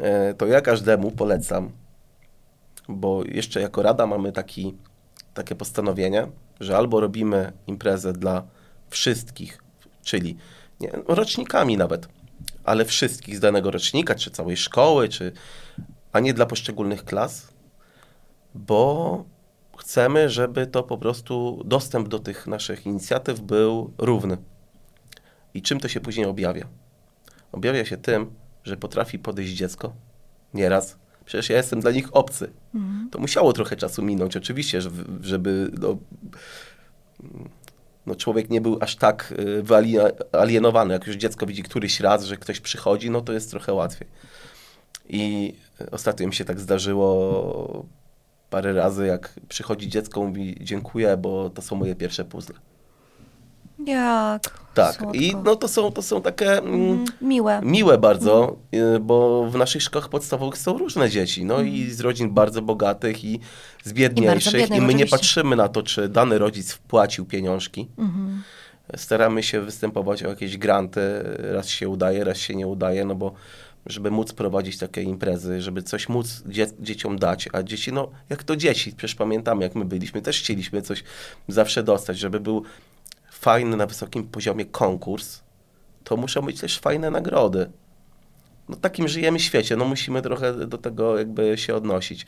e, 0.00 0.34
to 0.34 0.46
ja 0.46 0.60
każdemu 0.60 1.10
polecam, 1.10 1.70
bo 2.88 3.24
jeszcze 3.24 3.60
jako 3.60 3.82
rada 3.82 4.06
mamy 4.06 4.32
taki, 4.32 4.74
takie 5.34 5.54
postanowienie, 5.54 6.26
że 6.62 6.76
albo 6.76 7.00
robimy 7.00 7.52
imprezę 7.66 8.12
dla 8.12 8.42
wszystkich, 8.90 9.62
czyli 10.02 10.36
nie, 10.80 10.90
rocznikami 11.08 11.76
nawet, 11.76 12.08
ale 12.64 12.84
wszystkich 12.84 13.36
z 13.36 13.40
danego 13.40 13.70
rocznika, 13.70 14.14
czy 14.14 14.30
całej 14.30 14.56
szkoły, 14.56 15.08
czy, 15.08 15.32
a 16.12 16.20
nie 16.20 16.34
dla 16.34 16.46
poszczególnych 16.46 17.04
klas, 17.04 17.48
bo 18.54 19.24
chcemy, 19.78 20.30
żeby 20.30 20.66
to 20.66 20.82
po 20.82 20.98
prostu 20.98 21.62
dostęp 21.64 22.08
do 22.08 22.18
tych 22.18 22.46
naszych 22.46 22.86
inicjatyw 22.86 23.40
był 23.40 23.92
równy. 23.98 24.36
I 25.54 25.62
czym 25.62 25.80
to 25.80 25.88
się 25.88 26.00
później 26.00 26.26
objawia? 26.26 26.66
Objawia 27.52 27.84
się 27.84 27.96
tym, 27.96 28.34
że 28.64 28.76
potrafi 28.76 29.18
podejść 29.18 29.52
dziecko 29.52 29.92
nieraz. 30.54 31.01
Przecież 31.24 31.50
ja 31.50 31.56
jestem 31.56 31.80
dla 31.80 31.90
nich 31.90 32.16
obcy. 32.16 32.50
Mhm. 32.74 33.08
To 33.10 33.18
musiało 33.18 33.52
trochę 33.52 33.76
czasu 33.76 34.02
minąć, 34.02 34.36
oczywiście, 34.36 34.80
żeby 35.20 35.70
no, 35.80 35.96
no 38.06 38.14
człowiek 38.14 38.50
nie 38.50 38.60
był 38.60 38.78
aż 38.80 38.96
tak 38.96 39.34
y, 39.38 39.62
wyalienowany. 39.62 40.94
Jak 40.94 41.06
już 41.06 41.16
dziecko 41.16 41.46
widzi 41.46 41.62
któryś 41.62 42.00
raz, 42.00 42.24
że 42.24 42.36
ktoś 42.36 42.60
przychodzi, 42.60 43.10
no 43.10 43.20
to 43.20 43.32
jest 43.32 43.50
trochę 43.50 43.72
łatwiej. 43.72 44.08
I 45.08 45.54
ostatnio 45.90 46.26
mi 46.26 46.34
się 46.34 46.44
tak 46.44 46.60
zdarzyło 46.60 47.86
parę 48.50 48.72
razy, 48.72 49.06
jak 49.06 49.40
przychodzi 49.48 49.88
dziecko, 49.88 50.24
mówi 50.24 50.56
dziękuję, 50.60 51.16
bo 51.16 51.50
to 51.50 51.62
są 51.62 51.76
moje 51.76 51.94
pierwsze 51.94 52.24
puzzle. 52.24 52.56
Jak? 53.86 54.61
Tak, 54.74 54.94
Słodko. 54.94 55.14
i 55.14 55.36
no 55.44 55.56
to 55.56 55.68
są, 55.68 55.92
to 55.92 56.02
są 56.02 56.22
takie 56.22 56.58
mm, 56.58 56.74
mm 56.74 57.04
miłe. 57.20 57.60
Miłe 57.62 57.98
bardzo, 57.98 58.56
mm. 58.72 59.06
bo 59.06 59.46
w 59.50 59.56
naszych 59.56 59.82
szkołach 59.82 60.08
podstawowych 60.08 60.58
są 60.58 60.78
różne 60.78 61.10
dzieci, 61.10 61.44
no 61.44 61.54
mm. 61.54 61.68
i 61.68 61.90
z 61.90 62.00
rodzin 62.00 62.30
bardzo 62.30 62.62
bogatych 62.62 63.24
i 63.24 63.40
z 63.84 63.92
biedniejszych. 63.92 64.54
I, 64.54 64.56
biednych, 64.56 64.78
I 64.78 64.80
my 64.80 64.86
oczywiście. 64.86 65.04
nie 65.04 65.10
patrzymy 65.10 65.56
na 65.56 65.68
to, 65.68 65.82
czy 65.82 66.08
dany 66.08 66.38
rodzic 66.38 66.72
wpłacił 66.72 67.24
pieniążki. 67.24 67.88
Mm 67.98 68.42
Staramy 68.96 69.42
się 69.42 69.60
występować 69.60 70.22
o 70.22 70.28
jakieś 70.28 70.58
granty, 70.58 71.00
raz 71.38 71.68
się 71.68 71.88
udaje, 71.88 72.24
raz 72.24 72.38
się 72.38 72.54
nie 72.54 72.66
udaje, 72.66 73.04
no 73.04 73.14
bo 73.14 73.32
żeby 73.86 74.10
móc 74.10 74.32
prowadzić 74.32 74.78
takie 74.78 75.02
imprezy, 75.02 75.62
żeby 75.62 75.82
coś 75.82 76.08
móc 76.08 76.42
dzie 76.46 76.66
dzieciom 76.80 77.18
dać, 77.18 77.48
a 77.52 77.62
dzieci, 77.62 77.92
no 77.92 78.10
jak 78.30 78.44
to 78.44 78.56
dzieci, 78.56 78.92
przecież 78.96 79.14
pamiętamy 79.14 79.62
jak 79.62 79.74
my 79.74 79.84
byliśmy, 79.84 80.22
też 80.22 80.40
chcieliśmy 80.40 80.82
coś 80.82 81.04
zawsze 81.48 81.82
dostać, 81.82 82.18
żeby 82.18 82.40
był 82.40 82.62
fajny 83.42 83.76
na 83.76 83.86
wysokim 83.86 84.24
poziomie 84.24 84.64
konkurs, 84.64 85.42
to 86.04 86.16
muszą 86.16 86.42
być 86.42 86.60
też 86.60 86.78
fajne 86.78 87.10
nagrody. 87.10 87.70
No 88.68 88.76
takim 88.76 89.08
żyjemy 89.08 89.40
świecie, 89.40 89.76
no 89.76 89.84
musimy 89.84 90.22
trochę 90.22 90.66
do 90.66 90.78
tego 90.78 91.18
jakby 91.18 91.58
się 91.58 91.74
odnosić. 91.74 92.26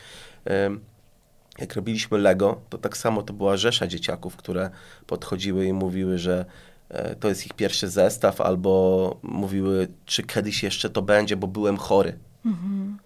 Jak 1.59 1.75
robiliśmy 1.75 2.19
Lego, 2.19 2.61
to 2.71 2.79
tak 2.79 2.97
samo 2.97 3.23
to 3.23 3.33
była 3.33 3.57
rzesza 3.57 3.87
dzieciaków, 3.87 4.37
które 4.37 4.71
podchodziły 5.07 5.67
i 5.67 5.73
mówiły, 5.73 6.19
że 6.19 6.45
e, 6.89 7.15
to 7.15 7.29
jest 7.29 7.47
ich 7.47 7.53
pierwszy 7.53 7.89
zestaw, 7.89 8.41
albo 8.41 9.17
mówiły, 9.23 9.89
czy 10.05 10.23
kiedyś 10.23 10.63
jeszcze 10.63 10.91
to 10.91 11.03
będzie, 11.03 11.37
bo 11.37 11.47
byłem 11.47 11.77
chory. 11.77 12.19
Mhm. 12.47 12.99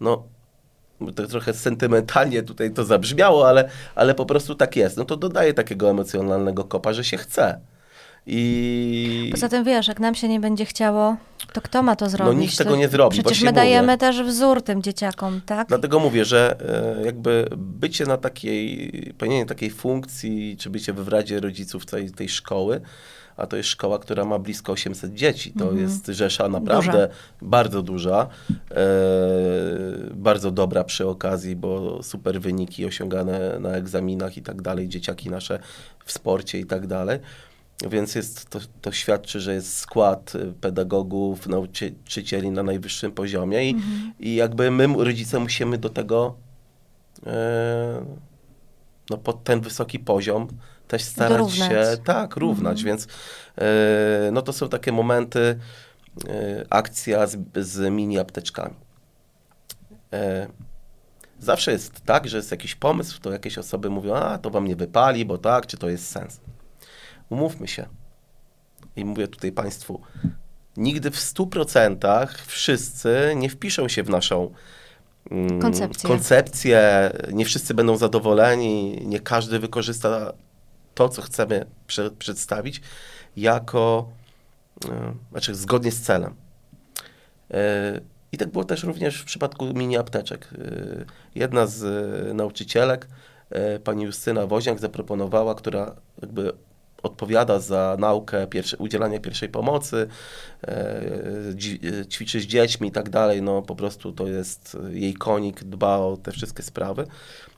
No, 0.00 0.22
to 1.14 1.26
trochę 1.26 1.54
sentymentalnie 1.54 2.42
tutaj 2.42 2.70
to 2.70 2.84
zabrzmiało, 2.84 3.48
ale, 3.48 3.68
ale 3.94 4.14
po 4.14 4.26
prostu 4.26 4.54
tak 4.54 4.76
jest. 4.76 4.96
No 4.96 5.04
to 5.04 5.16
dodaje 5.16 5.54
takiego 5.54 5.90
emocjonalnego 5.90 6.64
kopa, 6.64 6.92
że 6.92 7.04
się 7.04 7.16
chce. 7.16 7.60
I... 8.30 9.28
Poza 9.30 9.48
tym 9.48 9.64
wiesz, 9.64 9.88
jak 9.88 10.00
nam 10.00 10.14
się 10.14 10.28
nie 10.28 10.40
będzie 10.40 10.64
chciało, 10.64 11.16
to 11.52 11.60
kto 11.60 11.82
ma 11.82 11.96
to 11.96 12.08
zrobić? 12.08 12.34
No 12.34 12.40
nikt 12.40 12.58
tego 12.58 12.76
nie 12.76 12.88
zrobi. 12.88 13.22
Przecież 13.22 13.42
my 13.42 13.52
dajemy 13.52 13.86
mówię. 13.86 13.98
też 13.98 14.22
wzór 14.22 14.62
tym 14.62 14.82
dzieciakom, 14.82 15.40
tak? 15.46 15.68
Dlatego 15.68 15.98
mówię, 15.98 16.24
że 16.24 16.56
e, 17.00 17.06
jakby 17.06 17.48
bycie 17.56 18.06
na 18.06 18.16
takiej, 18.16 19.14
pełnienie 19.18 19.46
takiej 19.46 19.70
funkcji, 19.70 20.56
czy 20.60 20.70
bycie 20.70 20.92
w 20.92 21.08
Radzie 21.08 21.40
Rodziców 21.40 21.86
tej, 21.86 22.10
tej 22.10 22.28
szkoły, 22.28 22.80
a 23.38 23.46
to 23.46 23.56
jest 23.56 23.68
szkoła, 23.68 23.98
która 23.98 24.24
ma 24.24 24.38
blisko 24.38 24.72
800 24.72 25.14
dzieci. 25.14 25.52
To 25.52 25.64
mhm. 25.64 25.82
jest 25.82 26.06
rzesza 26.06 26.48
naprawdę 26.48 26.92
duża. 26.92 27.08
bardzo 27.42 27.82
duża, 27.82 28.26
e, 28.70 28.86
bardzo 30.14 30.50
dobra 30.50 30.84
przy 30.84 31.06
okazji, 31.06 31.56
bo 31.56 32.02
super 32.02 32.40
wyniki 32.40 32.86
osiągane 32.86 33.58
na 33.58 33.70
egzaminach 33.70 34.36
i 34.36 34.42
tak 34.42 34.62
dalej, 34.62 34.88
dzieciaki 34.88 35.30
nasze 35.30 35.58
w 36.04 36.12
sporcie 36.12 36.58
i 36.58 36.66
tak 36.66 36.86
dalej. 36.86 37.18
Więc 37.90 38.14
jest, 38.14 38.50
to, 38.50 38.58
to 38.80 38.92
świadczy, 38.92 39.40
że 39.40 39.54
jest 39.54 39.76
skład 39.76 40.32
pedagogów, 40.60 41.46
nauczycieli 41.46 42.50
na 42.50 42.62
najwyższym 42.62 43.12
poziomie 43.12 43.70
i, 43.70 43.74
mhm. 43.74 44.12
i 44.20 44.34
jakby 44.34 44.70
my, 44.70 45.04
rodzice, 45.04 45.38
musimy 45.38 45.78
do 45.78 45.88
tego 45.88 46.34
e, 47.26 48.04
no, 49.10 49.18
pod 49.18 49.44
ten 49.44 49.60
wysoki 49.60 49.98
poziom 49.98 50.48
też 50.88 51.02
starać 51.02 51.32
Dorównać. 51.32 51.68
się 51.68 52.02
tak, 52.04 52.36
równać, 52.36 52.78
mhm. 52.78 52.86
więc 52.86 53.08
e, 53.58 54.30
no 54.32 54.42
to 54.42 54.52
są 54.52 54.68
takie 54.68 54.92
momenty, 54.92 55.58
e, 56.28 56.64
akcja 56.70 57.26
z, 57.26 57.38
z 57.56 57.90
mini 57.92 58.18
apteczkami. 58.18 58.74
E, 60.12 60.48
zawsze 61.38 61.72
jest 61.72 62.00
tak, 62.00 62.28
że 62.28 62.36
jest 62.36 62.50
jakiś 62.50 62.74
pomysł, 62.74 63.20
to 63.20 63.32
jakieś 63.32 63.58
osoby 63.58 63.90
mówią, 63.90 64.14
a 64.14 64.38
to 64.38 64.50
wam 64.50 64.68
nie 64.68 64.76
wypali, 64.76 65.24
bo 65.24 65.38
tak, 65.38 65.66
czy 65.66 65.76
to 65.76 65.88
jest 65.88 66.10
sens. 66.10 66.40
Umówmy 67.30 67.68
się. 67.68 67.86
I 68.96 69.04
mówię 69.04 69.28
tutaj 69.28 69.52
Państwu, 69.52 70.00
nigdy 70.76 71.10
w 71.10 71.16
100% 71.16 72.28
wszyscy 72.46 73.32
nie 73.36 73.50
wpiszą 73.50 73.88
się 73.88 74.02
w 74.02 74.10
naszą 74.10 74.50
mm, 75.30 75.60
koncepcję. 75.60 76.08
koncepcję. 76.08 77.10
Nie 77.32 77.44
wszyscy 77.44 77.74
będą 77.74 77.96
zadowoleni, 77.96 79.02
nie 79.06 79.20
każdy 79.20 79.58
wykorzysta 79.58 80.32
to, 80.98 81.08
co 81.08 81.22
chcemy 81.22 81.66
prze, 81.86 82.10
przedstawić, 82.10 82.80
jako, 83.36 84.08
e, 84.90 85.14
znaczy 85.30 85.54
zgodnie 85.54 85.92
z 85.92 86.00
celem. 86.00 86.34
E, 87.50 88.00
I 88.32 88.38
tak 88.38 88.48
było 88.48 88.64
też 88.64 88.82
również 88.84 89.22
w 89.22 89.24
przypadku 89.24 89.64
mini 89.74 89.96
apteczek. 89.96 90.48
E, 90.54 91.04
jedna 91.34 91.66
z 91.66 91.82
nauczycielek, 92.36 93.08
pani 93.84 94.04
Justyna 94.04 94.46
Woźniak, 94.46 94.78
zaproponowała, 94.78 95.54
która 95.54 95.94
jakby 96.22 96.52
odpowiada 97.02 97.60
za 97.60 97.96
naukę, 97.98 98.46
pierwsze, 98.46 98.76
udzielanie 98.76 99.20
pierwszej 99.20 99.48
pomocy, 99.48 100.08
ćwiczy 102.10 102.40
z 102.40 102.44
dziećmi 102.44 102.88
i 102.88 102.92
tak 102.92 103.10
dalej, 103.10 103.42
no 103.42 103.62
po 103.62 103.76
prostu 103.76 104.12
to 104.12 104.26
jest 104.26 104.76
jej 104.90 105.14
konik, 105.14 105.64
dba 105.64 105.96
o 105.96 106.16
te 106.16 106.32
wszystkie 106.32 106.62
sprawy. 106.62 107.06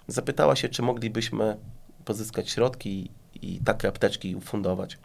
Zapytała 0.07 0.57
się, 0.57 0.69
czy 0.69 0.83
moglibyśmy 0.83 1.57
pozyskać 2.05 2.51
środki 2.51 3.11
i 3.35 3.61
takie 3.65 3.89
apteczki 3.89 4.37
ufundować. 4.37 4.99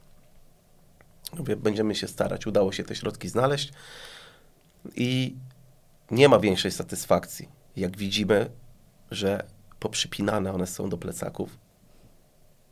Będziemy 1.58 1.96
się 1.96 2.08
starać. 2.08 2.48
Udało 2.48 2.72
się 2.72 2.84
te 2.84 2.96
środki 2.96 3.30
znaleźć 3.30 3.74
i 4.96 5.36
nie 6.12 6.30
ma 6.30 6.40
większej 6.40 6.72
satysfakcji, 6.72 7.50
jak 7.76 7.98
widzimy, 7.98 8.50
że 9.12 9.44
poprzypinane 9.80 10.54
one 10.54 10.68
są 10.68 10.90
do 10.90 10.98
plecaków. 10.98 11.58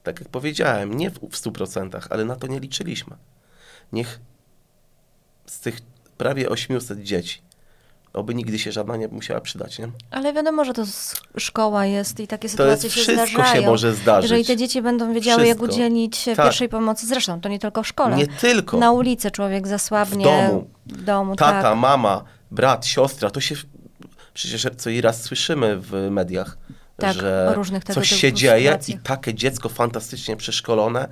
Tak 0.03 0.19
jak 0.19 0.29
powiedziałem, 0.29 0.93
nie 0.93 1.09
w, 1.09 1.13
w 1.13 1.41
100%, 1.41 2.07
ale 2.09 2.25
na 2.25 2.35
to 2.35 2.47
nie 2.47 2.59
liczyliśmy. 2.59 3.15
Niech 3.91 4.19
z 5.45 5.59
tych 5.59 5.81
prawie 6.17 6.49
800 6.49 7.03
dzieci 7.03 7.41
oby 8.13 8.35
nigdy 8.35 8.59
się 8.59 8.71
żadna 8.71 8.97
nie 8.97 9.07
musiała 9.07 9.41
przydać, 9.41 9.79
nie? 9.79 9.91
Ale 10.11 10.33
wiadomo, 10.33 10.65
że 10.65 10.73
to 10.73 10.83
szkoła 11.37 11.85
jest 11.85 12.19
i 12.19 12.27
takie 12.27 12.49
sytuacje 12.49 12.89
się 12.89 13.03
zdarzają. 13.03 13.25
Wszystko 13.25 13.55
się 13.55 13.61
może 13.61 13.93
zdarzyć. 13.93 14.31
Jeżeli 14.31 14.45
te 14.45 14.57
dzieci 14.57 14.81
będą 14.81 15.13
wiedziały, 15.13 15.43
wszystko. 15.43 15.65
jak 15.65 15.73
udzielić 15.73 16.25
tak. 16.25 16.35
pierwszej 16.35 16.69
pomocy, 16.69 17.07
zresztą 17.07 17.41
to 17.41 17.49
nie 17.49 17.59
tylko 17.59 17.83
w 17.83 17.87
szkole. 17.87 18.15
Nie 18.15 18.27
tylko. 18.27 18.77
Na 18.77 18.91
ulicy 18.91 19.31
człowiek 19.31 19.67
zasłabnie. 19.67 20.25
W 20.25 20.49
domu. 20.49 20.67
W 20.85 21.03
domu, 21.03 21.35
Tata, 21.35 21.61
tak. 21.61 21.77
mama, 21.77 22.23
brat, 22.51 22.85
siostra, 22.85 23.29
to 23.29 23.41
się 23.41 23.55
przecież 24.33 24.67
co 24.77 24.89
i 24.89 25.01
raz 25.01 25.21
słyszymy 25.21 25.77
w 25.77 25.91
mediach, 26.11 26.57
tak, 26.97 27.13
że 27.13 27.55
coś 27.93 28.09
się 28.09 28.33
dzieje 28.33 28.79
i 28.87 28.97
takie 28.97 29.33
dziecko 29.33 29.69
fantastycznie 29.69 30.35
przeszkolone 30.35 31.07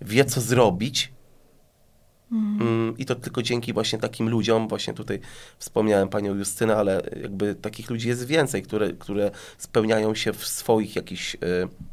wie, 0.00 0.24
co 0.24 0.40
zrobić, 0.40 1.12
Mhm. 2.32 2.98
I 2.98 3.04
to 3.04 3.14
tylko 3.14 3.42
dzięki 3.42 3.72
właśnie 3.72 3.98
takim 3.98 4.28
ludziom, 4.28 4.68
właśnie 4.68 4.94
tutaj 4.94 5.20
wspomniałem 5.58 6.08
panią 6.08 6.34
Justynę, 6.34 6.76
ale 6.76 7.02
jakby 7.22 7.54
takich 7.54 7.90
ludzi 7.90 8.08
jest 8.08 8.26
więcej, 8.26 8.62
które, 8.62 8.92
które 8.92 9.30
spełniają 9.58 10.14
się 10.14 10.32
w 10.32 10.46
swoich 10.46 10.96
jakichś 10.96 11.34
y, 11.34 11.38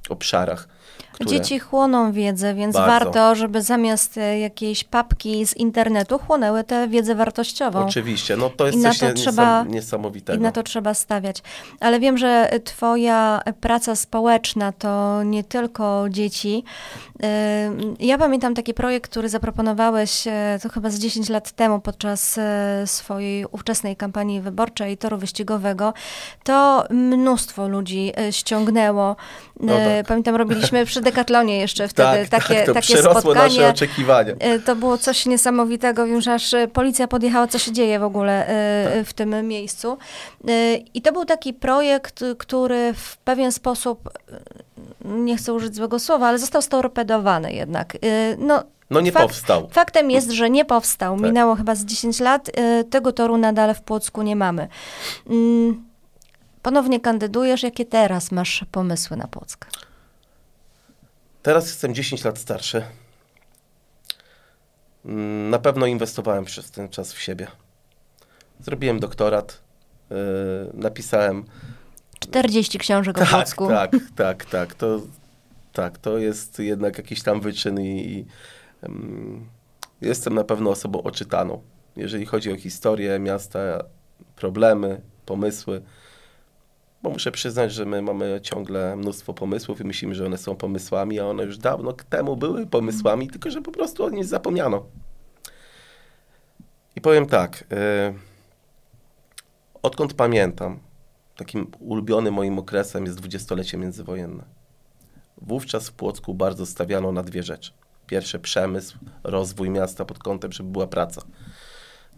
obszarach. 0.10 0.68
Które... 1.12 1.30
Dzieci 1.30 1.60
chłoną 1.60 2.12
wiedzę, 2.12 2.54
więc 2.54 2.74
Bardzo. 2.74 3.06
warto, 3.06 3.36
żeby 3.36 3.62
zamiast 3.62 4.18
e, 4.18 4.40
jakiejś 4.40 4.84
papki 4.84 5.48
z 5.48 5.58
internetu 5.58 6.20
chłonęły 6.20 6.64
tę 6.64 6.88
wiedzę 6.88 7.16
wartościową. 7.16 7.86
Oczywiście, 7.86 8.38
no 8.38 8.50
to 8.50 8.66
jest 8.66 8.78
I 8.78 8.82
coś 8.82 9.00
to 9.00 9.14
trzeba, 9.14 9.64
niesamowitego. 9.64 10.40
I 10.40 10.42
na 10.42 10.52
to 10.52 10.64
trzeba 10.64 10.94
stawiać. 10.94 11.44
Ale 11.80 12.00
wiem, 12.00 12.18
że 12.18 12.50
twoja 12.64 13.42
praca 13.62 13.96
społeczna 13.96 14.72
to 14.72 15.24
nie 15.24 15.44
tylko 15.44 16.06
dzieci. 16.10 16.64
Ja 18.00 18.18
pamiętam 18.18 18.56
taki 18.56 18.74
projekt, 18.74 19.12
który 19.12 19.30
zaproponowałeś 19.30 20.27
to 20.62 20.70
chyba 20.70 20.90
z 20.90 21.00
10 21.00 21.30
lat 21.30 21.52
temu 21.52 21.80
podczas 21.80 22.38
e, 22.38 22.84
swojej 22.86 23.46
ówczesnej 23.46 23.96
kampanii 23.96 24.42
wyborczej 24.42 24.98
toru 24.98 25.18
wyścigowego, 25.18 25.94
to 26.44 26.84
mnóstwo 26.90 27.68
ludzi 27.68 28.14
e, 28.18 28.34
ściągnęło. 28.34 29.16
No 29.60 29.74
tak. 29.74 30.08
Pamiętam, 30.08 30.36
robiliśmy 30.36 30.86
przy 30.86 31.02
Decathlonie 31.02 31.58
jeszcze 31.58 31.88
wtedy 31.88 32.28
tak, 32.30 32.42
takie, 32.42 32.56
tak, 32.56 32.66
to 32.66 32.74
takie 32.74 32.98
spotkanie. 32.98 33.36
nasze 33.36 33.70
oczekiwania. 33.70 34.34
To 34.66 34.76
było 34.76 34.98
coś 34.98 35.26
niesamowitego. 35.26 36.06
Wiem, 36.06 36.22
że 36.22 36.34
aż 36.34 36.56
policja 36.74 37.08
podjechała, 37.08 37.48
co 37.48 37.60
się 37.60 37.72
dzieje 37.72 38.00
w 38.00 38.04
ogóle 38.04 38.46
tak. 38.94 39.08
w 39.08 39.14
tym 39.14 39.48
miejscu. 39.48 39.98
I 40.94 41.02
to 41.02 41.12
był 41.12 41.26
taki 41.26 41.54
projekt, 41.54 42.24
który 42.38 42.94
w 42.94 43.18
pewien 43.18 43.52
sposób 43.52 44.10
nie 45.06 45.38
chcę 45.38 45.54
użyć 45.54 45.76
złego 45.76 46.00
słowa, 46.00 46.28
ale 46.28 46.40
został 46.40 46.62
storpedowany 46.62 47.54
jednak. 47.54 47.98
No, 48.38 48.64
no 48.90 49.02
nie 49.02 49.12
fakt, 49.12 49.26
powstał. 49.26 49.70
Faktem 49.72 50.12
jest, 50.12 50.32
że 50.32 50.50
nie 50.50 50.66
powstał. 50.66 51.16
Tak. 51.16 51.26
Minęło 51.26 51.56
chyba 51.56 51.76
z 51.76 51.86
10 51.86 52.20
lat. 52.20 52.50
Y, 52.50 52.84
tego 52.84 53.12
toru 53.14 53.38
nadal 53.38 53.76
w 53.76 53.82
Płocku 53.82 54.22
nie 54.22 54.36
mamy. 54.36 54.68
Mm, 55.30 55.86
ponownie 56.62 57.00
kandydujesz. 57.00 57.64
Jakie 57.64 57.86
teraz 57.86 58.32
masz 58.32 58.66
pomysły 58.72 59.18
na 59.18 59.28
Płock? 59.28 59.66
Teraz 61.44 61.68
jestem 61.68 61.94
10 61.94 62.24
lat 62.24 62.38
starszy. 62.38 62.84
Mm, 65.06 65.50
na 65.50 65.60
pewno 65.60 65.86
inwestowałem 65.86 66.46
przez 66.46 66.72
ten 66.72 66.90
czas 66.90 67.14
w 67.14 67.20
siebie. 67.20 67.48
Zrobiłem 68.60 69.00
doktorat, 69.00 69.62
yy, 70.10 70.18
napisałem 70.74 71.46
40 72.20 72.80
książek 72.80 73.18
o 73.18 73.20
tak, 73.20 73.30
Płocku. 73.30 73.68
Tak, 73.68 73.92
tak, 74.16 74.46
tak. 74.46 74.74
To, 74.74 75.02
tak, 75.74 75.98
to 75.98 76.18
jest 76.18 76.60
jednak 76.60 76.98
jakiś 76.98 77.24
tam 77.24 77.42
wyczyn 77.42 77.80
i, 77.80 78.12
i 78.12 78.26
jestem 80.02 80.34
na 80.34 80.44
pewno 80.44 80.70
osobą 80.70 81.04
oczytaną. 81.04 81.62
Jeżeli 81.96 82.26
chodzi 82.26 82.52
o 82.52 82.58
historię 82.58 83.20
miasta, 83.20 83.60
problemy, 84.36 85.02
pomysły, 85.26 85.82
bo 87.04 87.10
muszę 87.10 87.32
przyznać, 87.32 87.74
że 87.74 87.86
my 87.86 88.02
mamy 88.02 88.40
ciągle 88.44 88.96
mnóstwo 88.96 89.34
pomysłów 89.34 89.82
i 89.82 89.84
myślimy, 89.84 90.16
że 90.16 90.26
one 90.26 90.38
są 90.38 90.56
pomysłami, 90.56 91.20
a 91.20 91.26
one 91.26 91.44
już 91.44 91.58
dawno 91.58 91.94
temu 91.94 92.38
były 92.38 92.68
pomysłami, 92.68 93.28
tylko 93.28 93.52
że 93.52 93.62
po 93.62 93.72
prostu 93.72 94.04
o 94.04 94.10
nich 94.10 94.26
zapomniano. 94.26 94.86
I 96.96 97.02
powiem 97.02 97.26
tak, 97.26 97.64
yy, 97.70 98.20
odkąd 99.84 100.14
pamiętam, 100.14 100.80
takim 101.36 101.72
ulubionym 101.80 102.34
moim 102.34 102.60
okresem 102.60 103.06
jest 103.06 103.18
dwudziestolecie 103.18 103.78
międzywojenne. 103.78 104.44
Wówczas 105.42 105.90
w 105.90 105.94
Płocku 105.94 106.34
bardzo 106.34 106.66
stawiano 106.66 107.12
na 107.12 107.24
dwie 107.24 107.44
rzeczy– 107.44 107.72
Pierwsze 108.08 108.40
przemysł, 108.40 108.98
rozwój 109.24 109.70
miasta 109.70 110.06
pod 110.06 110.20
kątem, 110.20 110.52
żeby 110.52 110.70
była 110.70 110.88
praca. 110.88 111.22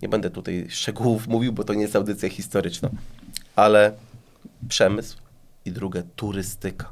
Nie 0.01 0.10
będę 0.10 0.29
tutaj 0.29 0.67
szczegółów 0.69 1.27
mówił, 1.27 1.53
bo 1.53 1.63
to 1.63 1.74
nie 1.74 1.81
jest 1.81 1.96
audycja 1.96 2.29
historyczna, 2.29 2.89
ale 3.55 3.93
przemysł 4.69 5.17
i 5.65 5.72
drugie 5.72 6.03
turystyka. 6.15 6.91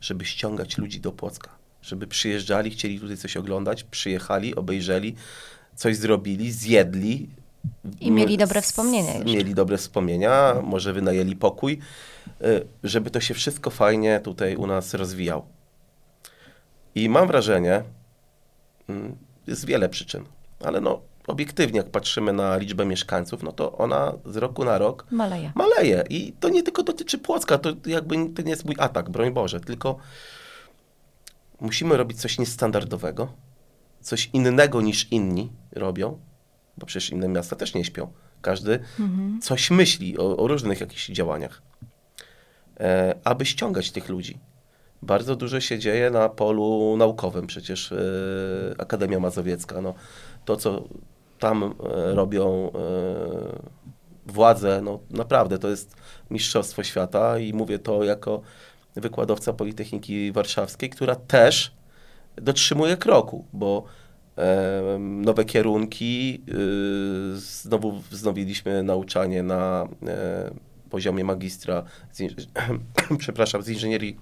Żeby 0.00 0.24
ściągać 0.24 0.78
ludzi 0.78 1.00
do 1.00 1.12
Płocka, 1.12 1.50
żeby 1.82 2.06
przyjeżdżali, 2.06 2.70
chcieli 2.70 3.00
tutaj 3.00 3.16
coś 3.16 3.36
oglądać, 3.36 3.84
przyjechali, 3.84 4.54
obejrzeli, 4.54 5.14
coś 5.74 5.96
zrobili, 5.96 6.52
zjedli. 6.52 7.30
I 8.00 8.10
mieli 8.10 8.36
dobre 8.36 8.62
wspomnienia. 8.62 9.12
Jeszcze. 9.12 9.24
Mieli 9.24 9.54
dobre 9.54 9.78
wspomnienia, 9.78 10.54
może 10.62 10.92
wynajęli 10.92 11.36
pokój, 11.36 11.78
y, 12.42 12.66
żeby 12.84 13.10
to 13.10 13.20
się 13.20 13.34
wszystko 13.34 13.70
fajnie 13.70 14.20
tutaj 14.20 14.56
u 14.56 14.66
nas 14.66 14.94
rozwijało. 14.94 15.46
I 16.94 17.08
mam 17.08 17.26
wrażenie, 17.26 17.82
mm, 18.88 19.16
jest 19.46 19.64
wiele 19.64 19.88
przyczyn, 19.88 20.24
ale 20.64 20.80
no 20.80 21.02
obiektywnie, 21.26 21.76
jak 21.78 21.90
patrzymy 21.90 22.32
na 22.32 22.56
liczbę 22.56 22.84
mieszkańców, 22.84 23.42
no 23.42 23.52
to 23.52 23.72
ona 23.72 24.12
z 24.26 24.36
roku 24.36 24.64
na 24.64 24.78
rok 24.78 25.06
maleje. 25.10 25.52
maleje. 25.54 26.04
I 26.10 26.32
to 26.40 26.48
nie 26.48 26.62
tylko 26.62 26.82
dotyczy 26.82 27.18
Płocka, 27.18 27.58
to 27.58 27.72
jakby 27.86 28.28
to 28.28 28.42
nie 28.42 28.50
jest 28.50 28.64
mój 28.64 28.74
atak, 28.78 29.10
broń 29.10 29.30
Boże, 29.30 29.60
tylko 29.60 29.96
musimy 31.60 31.96
robić 31.96 32.20
coś 32.20 32.38
niestandardowego, 32.38 33.32
coś 34.00 34.30
innego 34.32 34.80
niż 34.80 35.12
inni 35.12 35.52
robią, 35.72 36.18
bo 36.78 36.86
przecież 36.86 37.10
inne 37.10 37.28
miasta 37.28 37.56
też 37.56 37.74
nie 37.74 37.84
śpią. 37.84 38.12
Każdy 38.42 38.80
mhm. 39.00 39.40
coś 39.40 39.70
myśli 39.70 40.18
o, 40.18 40.36
o 40.36 40.48
różnych 40.48 40.80
jakichś 40.80 41.08
działaniach, 41.08 41.62
e, 42.80 43.14
aby 43.24 43.46
ściągać 43.46 43.90
tych 43.90 44.08
ludzi 44.08 44.38
bardzo 45.02 45.36
dużo 45.36 45.60
się 45.60 45.78
dzieje 45.78 46.10
na 46.10 46.28
polu 46.28 46.96
naukowym. 46.96 47.46
Przecież 47.46 47.90
yy, 47.90 48.74
Akademia 48.78 49.20
Mazowiecka, 49.20 49.80
no, 49.80 49.94
to 50.44 50.56
co 50.56 50.84
tam 51.38 51.74
yy, 52.06 52.14
robią 52.14 52.64
yy, 52.64 52.72
władze, 54.26 54.80
no 54.84 55.00
naprawdę 55.10 55.58
to 55.58 55.68
jest 55.68 55.96
mistrzostwo 56.30 56.82
świata 56.82 57.38
i 57.38 57.52
mówię 57.52 57.78
to 57.78 58.04
jako 58.04 58.40
wykładowca 58.96 59.52
Politechniki 59.52 60.32
Warszawskiej, 60.32 60.90
która 60.90 61.14
też 61.14 61.74
dotrzymuje 62.36 62.96
kroku, 62.96 63.44
bo 63.52 63.84
nowe 64.98 65.44
kierunki, 65.44 66.44
znowu 67.34 67.92
wznowiliśmy 67.92 68.82
nauczanie 68.82 69.42
na 69.42 69.88
poziomie 70.90 71.24
magistra, 71.24 71.82
z, 72.12 72.22
przepraszam, 73.18 73.62
z 73.62 73.68
inżynierii 73.68 74.18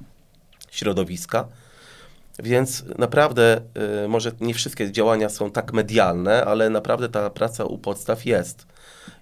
środowiska. 0.71 1.49
Więc 2.43 2.85
naprawdę, 2.99 3.61
y, 4.05 4.09
może 4.09 4.33
nie 4.41 4.55
wszystkie 4.55 4.93
działania 4.93 5.29
są 5.29 5.51
tak 5.51 5.73
medialne, 5.73 6.45
ale 6.45 6.71
naprawdę 6.71 7.09
ta 7.09 7.31
praca 7.31 7.65
u 7.65 7.79
podstaw 7.79 8.27
jest. 8.27 8.67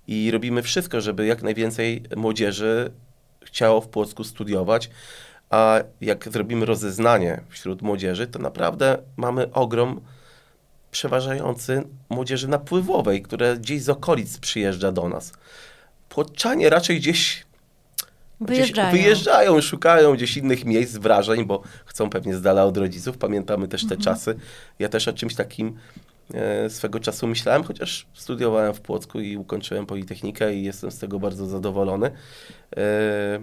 I 0.07 0.31
robimy 0.31 0.63
wszystko, 0.63 1.01
żeby 1.01 1.27
jak 1.27 1.43
najwięcej 1.43 2.03
młodzieży 2.17 2.91
chciało 3.45 3.81
w 3.81 3.89
Płocku 3.89 4.25
studiować. 4.25 4.91
A 5.51 5.79
jak 6.01 6.29
zrobimy 6.33 6.67
rozeznanie 6.67 7.41
wśród 7.49 7.83
młodzieży, 7.83 8.27
to 8.27 8.39
naprawdę 8.39 8.99
mamy 9.17 9.53
ogrom 9.53 10.01
przeważający 10.91 11.83
młodzieży 12.09 12.49
napływowej, 12.49 13.23
które 13.23 13.57
gdzieś 13.57 13.83
z 13.83 13.89
okolic 13.89 14.39
przyjeżdża 14.39 14.93
do 14.93 15.09
nas. 15.09 15.33
Płotczanie 16.09 16.71
raczej 16.71 17.01
gdzieś 17.01 17.47
Wyjeżdżają. 18.41 18.93
wyjeżdżają, 18.93 19.61
szukają 19.61 20.15
gdzieś 20.15 20.37
innych 20.37 20.65
miejsc, 20.65 20.97
wrażeń, 20.97 21.45
bo 21.45 21.63
chcą 21.87 22.11
pewnie 22.11 22.35
z 22.37 22.43
dala 22.43 22.65
od 22.65 22.77
rodziców. 22.77 23.19
Pamiętamy 23.19 23.69
też 23.69 23.81
te 23.81 23.95
mhm. 23.95 24.01
czasy. 24.01 24.35
Ja 24.79 24.89
też 24.89 25.09
o 25.09 25.13
czymś 25.13 25.35
takim 25.35 25.77
e, 26.35 26.71
swego 26.71 27.01
czasu 27.01 27.27
myślałem, 27.27 27.65
chociaż 27.65 28.07
studiowałem 28.15 28.75
w 28.75 28.81
Płocku 28.81 29.21
i 29.21 29.37
ukończyłem 29.37 29.87
Politechnikę 29.87 30.55
i 30.55 30.63
jestem 30.63 30.91
z 30.91 30.99
tego 30.99 31.19
bardzo 31.19 31.47
zadowolony. 31.47 32.11
E, 32.77 33.41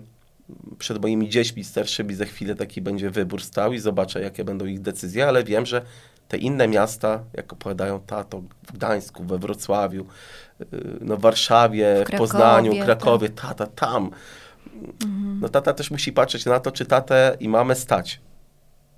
przed 0.78 1.02
moimi 1.02 1.30
dziećmi 1.30 1.64
starszymi 1.64 2.16
za 2.16 2.26
chwilę 2.26 2.56
taki 2.56 2.82
będzie 2.82 3.10
wybór 3.10 3.44
stał 3.44 3.74
i 3.74 3.80
zobaczę, 3.80 4.22
jakie 4.22 4.44
będą 4.44 4.66
ich 4.66 4.82
decyzje, 4.82 5.28
ale 5.28 5.44
wiem, 5.44 5.66
że 5.66 5.82
te 6.28 6.38
inne 6.38 6.68
miasta, 6.68 7.24
jak 7.34 7.54
opowiadają 7.54 8.00
tato 8.00 8.42
w 8.68 8.72
Gdańsku, 8.72 9.24
we 9.24 9.38
Wrocławiu, 9.38 10.06
e, 10.62 10.66
no 11.02 11.18
w 11.18 11.22
Warszawie, 11.22 11.96
w, 11.96 12.04
Krakowie, 12.04 12.18
w 12.18 12.20
Poznaniu, 12.20 12.86
Krakowie, 12.86 13.30
tak. 13.30 13.48
tata 13.48 13.68
tam, 13.68 14.12
Mhm. 14.86 15.40
No 15.42 15.50
tata 15.50 15.74
też 15.74 15.92
musi 15.92 16.14
patrzeć 16.14 16.46
na 16.46 16.60
to, 16.60 16.72
czy 16.72 16.86
tatę 16.86 17.38
i 17.40 17.50
mamę 17.50 17.76
stać. 17.76 18.22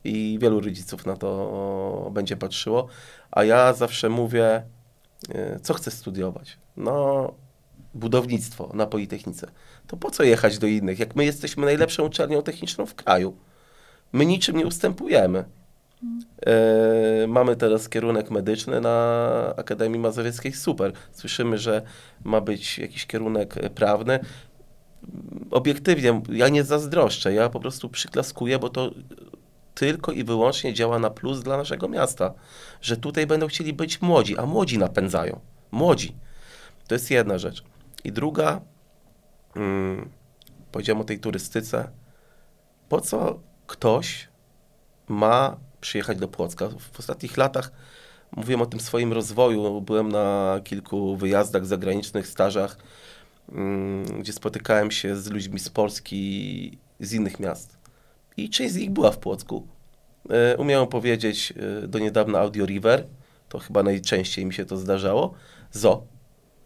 I 0.03 0.37
wielu 0.41 0.59
rodziców 0.59 1.05
na 1.05 1.17
to 1.17 2.09
będzie 2.13 2.37
patrzyło. 2.37 2.87
A 3.31 3.43
ja 3.43 3.73
zawsze 3.73 4.09
mówię, 4.09 4.63
e, 5.29 5.59
co 5.59 5.73
chcę 5.73 5.91
studiować? 5.91 6.57
No, 6.77 7.33
budownictwo 7.93 8.71
na 8.73 8.85
Politechnice. 8.85 9.51
To 9.87 9.97
po 9.97 10.11
co 10.11 10.23
jechać 10.23 10.57
do 10.57 10.67
innych, 10.67 10.99
jak 10.99 11.15
my 11.15 11.25
jesteśmy 11.25 11.65
najlepszą 11.65 12.05
uczelnią 12.05 12.43
techniczną 12.43 12.85
w 12.85 12.95
kraju? 12.95 13.37
My 14.13 14.25
niczym 14.25 14.57
nie 14.57 14.65
ustępujemy. 14.65 15.45
E, 16.45 17.27
mamy 17.27 17.55
teraz 17.55 17.89
kierunek 17.89 18.31
medyczny 18.31 18.81
na 18.81 19.53
Akademii 19.57 19.99
Mazowieckiej. 19.99 20.53
Super. 20.53 20.91
Słyszymy, 21.11 21.57
że 21.57 21.81
ma 22.23 22.41
być 22.41 22.79
jakiś 22.79 23.05
kierunek 23.05 23.55
prawny 23.75 24.19
obiektywnie, 25.51 26.21
ja 26.29 26.49
nie 26.49 26.63
zazdroszczę, 26.63 27.33
ja 27.33 27.49
po 27.49 27.59
prostu 27.59 27.89
przyklaskuję, 27.89 28.59
bo 28.59 28.69
to 28.69 28.91
tylko 29.73 30.11
i 30.11 30.23
wyłącznie 30.23 30.73
działa 30.73 30.99
na 30.99 31.09
plus 31.09 31.39
dla 31.41 31.57
naszego 31.57 31.87
miasta, 31.87 32.33
że 32.81 32.97
tutaj 32.97 33.27
będą 33.27 33.47
chcieli 33.47 33.73
być 33.73 34.01
młodzi, 34.01 34.37
a 34.37 34.45
młodzi 34.45 34.77
napędzają. 34.77 35.39
Młodzi. 35.71 36.15
To 36.87 36.95
jest 36.95 37.11
jedna 37.11 37.37
rzecz. 37.37 37.63
I 38.03 38.11
druga, 38.11 38.61
hmm, 39.53 40.09
powiedziałem 40.71 41.01
o 41.01 41.03
tej 41.03 41.19
turystyce. 41.19 41.91
Po 42.89 43.01
co 43.01 43.39
ktoś 43.67 44.27
ma 45.07 45.57
przyjechać 45.81 46.17
do 46.17 46.27
Płocka? 46.27 46.69
W 46.93 46.99
ostatnich 46.99 47.37
latach 47.37 47.71
mówiłem 48.31 48.61
o 48.61 48.65
tym 48.65 48.79
swoim 48.79 49.13
rozwoju. 49.13 49.81
Byłem 49.81 50.09
na 50.09 50.59
kilku 50.63 51.15
wyjazdach 51.15 51.65
zagranicznych, 51.65 52.27
stażach 52.27 52.77
gdzie 54.19 54.33
spotykałem 54.33 54.91
się 54.91 55.15
z 55.15 55.27
ludźmi 55.27 55.59
z 55.59 55.69
Polski, 55.69 56.77
z 56.99 57.13
innych 57.13 57.39
miast. 57.39 57.77
I 58.37 58.49
część 58.49 58.73
z 58.73 58.77
nich 58.77 58.91
była 58.91 59.11
w 59.11 59.17
Płocku. 59.17 59.67
E, 60.29 60.57
umiałem 60.57 60.87
powiedzieć 60.87 61.53
e, 61.83 61.87
do 61.87 61.99
niedawna 61.99 62.39
Audio 62.39 62.65
River, 62.65 63.05
to 63.49 63.59
chyba 63.59 63.83
najczęściej 63.83 64.45
mi 64.45 64.53
się 64.53 64.65
to 64.65 64.77
zdarzało. 64.77 65.33
ZO. 65.71 66.03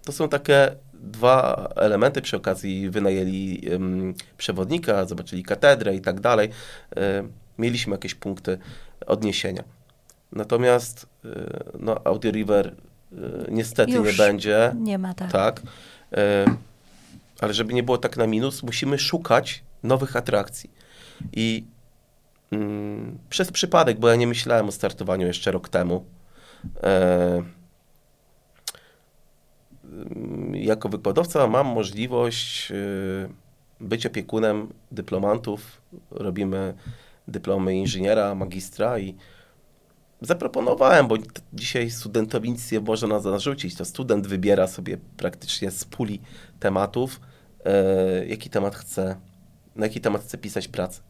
To 0.03 0.11
są 0.11 0.29
takie 0.29 0.75
dwa 0.93 1.69
elementy. 1.75 2.21
Przy 2.21 2.37
okazji 2.37 2.89
wynajęli 2.89 3.61
przewodnika, 4.37 5.05
zobaczyli 5.05 5.43
katedrę 5.43 5.95
i 5.95 6.01
tak 6.01 6.19
dalej. 6.19 6.49
Um, 6.95 7.31
mieliśmy 7.57 7.91
jakieś 7.91 8.15
punkty 8.15 8.57
odniesienia. 9.07 9.63
Natomiast 10.31 11.05
no, 11.79 12.01
Audio 12.03 12.31
River 12.31 12.75
niestety 13.49 13.91
Już 13.91 14.07
nie 14.07 14.25
będzie. 14.25 14.75
Nie 14.79 14.97
ma 14.97 15.13
tak. 15.13 15.31
Tak. 15.31 15.61
Ale 17.41 17.53
żeby 17.53 17.73
nie 17.73 17.83
było 17.83 17.97
tak 17.97 18.17
na 18.17 18.27
minus, 18.27 18.63
musimy 18.63 18.99
szukać 18.99 19.63
nowych 19.83 20.15
atrakcji. 20.15 20.71
I 21.33 21.65
mm, 22.51 23.19
przez 23.29 23.51
przypadek, 23.51 23.99
bo 23.99 24.09
ja 24.09 24.15
nie 24.15 24.27
myślałem 24.27 24.67
o 24.67 24.71
startowaniu 24.71 25.27
jeszcze 25.27 25.51
rok 25.51 25.69
temu, 25.69 26.05
e, 26.83 27.43
jako 30.53 30.89
wykładowca 30.89 31.47
mam 31.47 31.67
możliwość 31.67 32.71
e, 32.71 32.75
być 33.79 34.05
opiekunem 34.05 34.73
dyplomantów. 34.91 35.81
Robimy 36.11 36.73
dyplomy 37.27 37.75
inżyniera, 37.75 38.35
magistra 38.35 38.99
i 38.99 39.15
zaproponowałem, 40.21 41.07
bo 41.07 41.15
dzisiaj 41.53 41.91
studentowi 41.91 42.51
nic 42.51 42.71
nie 42.71 42.79
można 42.79 43.19
narzucić. 43.19 43.75
To 43.75 43.85
student 43.85 44.27
wybiera 44.27 44.67
sobie 44.67 44.97
praktycznie 45.17 45.71
z 45.71 45.85
puli 45.85 46.21
tematów, 46.59 47.19
jaki 48.27 48.49
temat 48.49 48.75
chce, 48.75 49.15
na 49.75 49.85
jaki 49.85 50.01
temat 50.01 50.21
chce 50.21 50.37
pisać 50.37 50.67
pracę. 50.67 51.01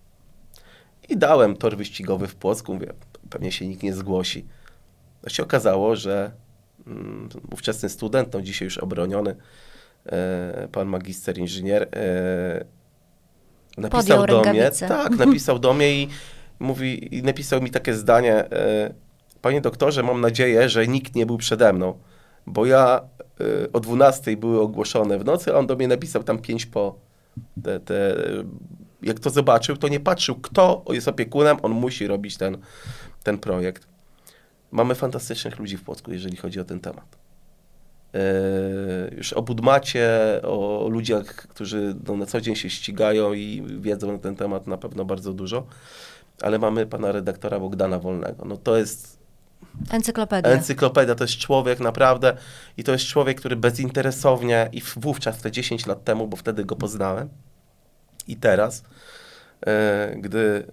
I 1.09 1.17
dałem 1.17 1.57
tor 1.57 1.77
wyścigowy 1.77 2.27
w 2.27 2.35
Płocku, 2.35 2.73
mówię, 2.73 2.93
pewnie 3.29 3.51
się 3.51 3.67
nikt 3.67 3.83
nie 3.83 3.93
zgłosi. 3.93 4.45
To 5.21 5.29
się 5.29 5.43
okazało, 5.43 5.95
że 5.95 6.31
mm, 6.87 7.29
ówczesny 7.51 7.89
student, 7.89 8.33
no 8.33 8.41
dzisiaj 8.41 8.65
już 8.65 8.77
obroniony, 8.77 9.35
e, 10.05 10.67
pan 10.71 10.87
magister 10.87 11.37
inżynier, 11.37 11.89
e, 11.95 12.65
napisał 13.77 14.25
do 14.25 14.41
mnie, 14.41 14.71
tak, 14.87 15.17
napisał 15.25 15.59
do 15.59 15.73
mnie 15.73 16.01
i 16.01 16.07
mówi, 16.59 17.15
i 17.15 17.23
napisał 17.23 17.61
mi 17.61 17.71
takie 17.71 17.93
zdanie, 17.93 18.35
e, 18.35 18.93
panie 19.41 19.61
doktorze, 19.61 20.03
mam 20.03 20.21
nadzieję, 20.21 20.69
że 20.69 20.87
nikt 20.87 21.15
nie 21.15 21.25
był 21.25 21.37
przede 21.37 21.73
mną, 21.73 21.99
bo 22.47 22.65
ja 22.65 23.01
e, 23.41 23.71
o 23.73 23.79
12 23.79 24.37
były 24.37 24.61
ogłoszone 24.61 25.19
w 25.19 25.25
nocy, 25.25 25.53
a 25.53 25.57
on 25.57 25.67
do 25.67 25.75
mnie 25.75 25.87
napisał 25.87 26.23
tam 26.23 26.39
5 26.39 26.65
po 26.65 26.95
te, 27.63 27.79
te 27.79 28.15
jak 29.01 29.19
to 29.19 29.29
zobaczył, 29.29 29.77
to 29.77 29.87
nie 29.87 29.99
patrzył, 29.99 30.35
kto 30.35 30.85
jest 30.89 31.07
opiekunem, 31.07 31.57
on 31.61 31.71
musi 31.71 32.07
robić 32.07 32.37
ten, 32.37 32.57
ten 33.23 33.37
projekt. 33.37 33.87
Mamy 34.71 34.95
fantastycznych 34.95 35.59
ludzi 35.59 35.77
w 35.77 35.83
Płocku, 35.83 36.11
jeżeli 36.11 36.37
chodzi 36.37 36.59
o 36.59 36.63
ten 36.63 36.79
temat. 36.79 37.17
Yy, 38.13 38.19
już 39.17 39.33
o 39.33 39.41
Budmacie, 39.41 40.09
o 40.43 40.87
ludziach, 40.91 41.25
którzy 41.25 41.95
no, 42.07 42.17
na 42.17 42.25
co 42.25 42.41
dzień 42.41 42.55
się 42.55 42.69
ścigają 42.69 43.33
i 43.33 43.63
wiedzą 43.79 44.11
na 44.11 44.17
ten 44.17 44.35
temat 44.35 44.67
na 44.67 44.77
pewno 44.77 45.05
bardzo 45.05 45.33
dużo, 45.33 45.65
ale 46.41 46.59
mamy 46.59 46.85
pana 46.85 47.11
redaktora 47.11 47.59
Bogdana 47.59 47.99
Wolnego. 47.99 48.45
No 48.45 48.57
to 48.57 48.77
jest 48.77 49.20
Encyklopedia. 49.89 50.51
Encyklopedia 50.51 51.15
to 51.15 51.23
jest 51.23 51.37
człowiek 51.37 51.79
naprawdę 51.79 52.37
i 52.77 52.83
to 52.83 52.91
jest 52.91 53.05
człowiek, 53.05 53.39
który 53.39 53.55
bezinteresownie 53.55 54.69
i 54.71 54.81
wówczas, 54.95 55.37
te 55.41 55.51
10 55.51 55.85
lat 55.85 56.03
temu, 56.03 56.27
bo 56.27 56.37
wtedy 56.37 56.65
go 56.65 56.75
poznałem 56.75 57.29
i 58.27 58.35
teraz, 58.35 58.83
e, 59.65 60.15
gdy 60.17 60.67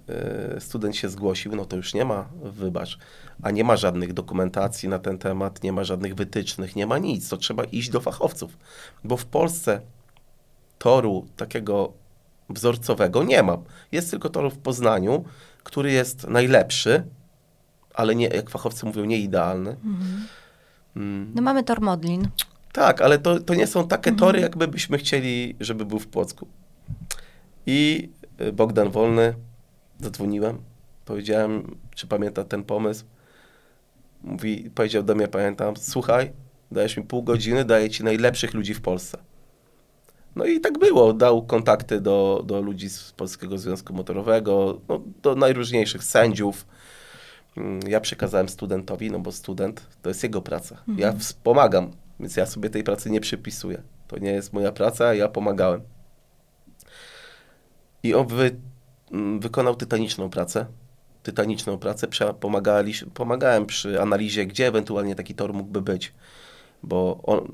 e, 0.56 0.60
student 0.60 0.96
się 0.96 1.08
zgłosił, 1.08 1.56
no 1.56 1.64
to 1.64 1.76
już 1.76 1.94
nie 1.94 2.04
ma, 2.04 2.28
wybacz, 2.42 2.98
a 3.42 3.50
nie 3.50 3.64
ma 3.64 3.76
żadnych 3.76 4.12
dokumentacji 4.12 4.88
na 4.88 4.98
ten 4.98 5.18
temat, 5.18 5.62
nie 5.62 5.72
ma 5.72 5.84
żadnych 5.84 6.14
wytycznych, 6.14 6.76
nie 6.76 6.86
ma 6.86 6.98
nic, 6.98 7.28
to 7.28 7.36
trzeba 7.36 7.64
iść 7.64 7.90
do 7.90 8.00
fachowców, 8.00 8.58
bo 9.04 9.16
w 9.16 9.26
Polsce 9.26 9.80
toru 10.78 11.26
takiego 11.36 11.92
wzorcowego 12.50 13.24
nie 13.24 13.42
ma. 13.42 13.58
Jest 13.92 14.10
tylko 14.10 14.28
tor 14.28 14.52
w 14.52 14.58
Poznaniu, 14.58 15.24
który 15.62 15.92
jest 15.92 16.28
najlepszy, 16.28 17.04
ale 17.98 18.14
nie, 18.14 18.26
jak 18.26 18.50
fachowcy 18.50 18.86
mówią, 18.86 19.04
nie 19.04 19.18
idealny. 19.18 19.70
Mhm. 19.70 20.26
Mm. 20.96 21.32
No 21.34 21.42
mamy 21.42 21.64
tor 21.64 21.80
Modlin. 21.80 22.28
Tak, 22.72 23.02
ale 23.02 23.18
to, 23.18 23.40
to 23.40 23.54
nie 23.54 23.66
są 23.66 23.88
takie 23.88 24.10
mhm. 24.10 24.16
tory, 24.16 24.40
jakby 24.40 24.68
byśmy 24.68 24.98
chcieli, 24.98 25.56
żeby 25.60 25.84
był 25.84 25.98
w 25.98 26.06
Płocku. 26.06 26.48
I 27.66 28.08
y, 28.40 28.52
Bogdan 28.52 28.90
Wolny, 28.90 29.34
zadzwoniłem, 30.00 30.58
powiedziałem, 31.04 31.76
czy 31.94 32.06
pamięta 32.06 32.44
ten 32.44 32.64
pomysł. 32.64 33.04
Mówi, 34.22 34.70
powiedział 34.74 35.02
do 35.02 35.14
mnie, 35.14 35.28
pamiętam, 35.28 35.74
słuchaj, 35.76 36.32
dajesz 36.70 36.96
mi 36.96 37.02
pół 37.02 37.22
godziny, 37.22 37.64
daję 37.64 37.90
ci 37.90 38.04
najlepszych 38.04 38.54
ludzi 38.54 38.74
w 38.74 38.80
Polsce. 38.80 39.18
No 40.36 40.44
i 40.44 40.60
tak 40.60 40.78
było. 40.78 41.12
Dał 41.12 41.42
kontakty 41.42 42.00
do, 42.00 42.42
do 42.46 42.60
ludzi 42.60 42.90
z 42.90 43.12
Polskiego 43.12 43.58
Związku 43.58 43.94
Motorowego, 43.94 44.80
no, 44.88 45.00
do 45.22 45.34
najróżniejszych 45.34 46.04
sędziów. 46.04 46.66
Mm, 47.58 47.80
ja 47.88 48.00
przekazałem 48.00 48.48
studentowi, 48.48 49.10
no 49.10 49.18
bo 49.18 49.32
student 49.32 49.86
to 50.02 50.10
jest 50.10 50.22
jego 50.22 50.42
praca. 50.42 50.76
Mhm. 50.78 50.98
Ja 50.98 51.12
wspomagam, 51.12 51.90
więc 52.20 52.36
ja 52.36 52.46
sobie 52.46 52.70
tej 52.70 52.84
pracy 52.84 53.10
nie 53.10 53.20
przypisuję. 53.20 53.82
To 54.08 54.18
nie 54.18 54.30
jest 54.30 54.52
moja 54.52 54.72
praca, 54.72 55.14
ja 55.14 55.28
pomagałem. 55.28 55.80
I 58.02 58.14
on 58.14 58.26
wy, 58.26 58.56
mm, 59.12 59.40
wykonał 59.40 59.74
tytaniczną 59.74 60.30
pracę. 60.30 60.66
Tytaniczną 61.22 61.78
pracę. 61.78 62.06
Pomagali, 62.40 62.92
pomagałem 63.14 63.66
przy 63.66 64.00
analizie, 64.00 64.46
gdzie 64.46 64.66
ewentualnie 64.66 65.14
taki 65.14 65.34
tor 65.34 65.54
mógłby 65.54 65.82
być. 65.82 66.14
Bo 66.82 67.20
on, 67.22 67.48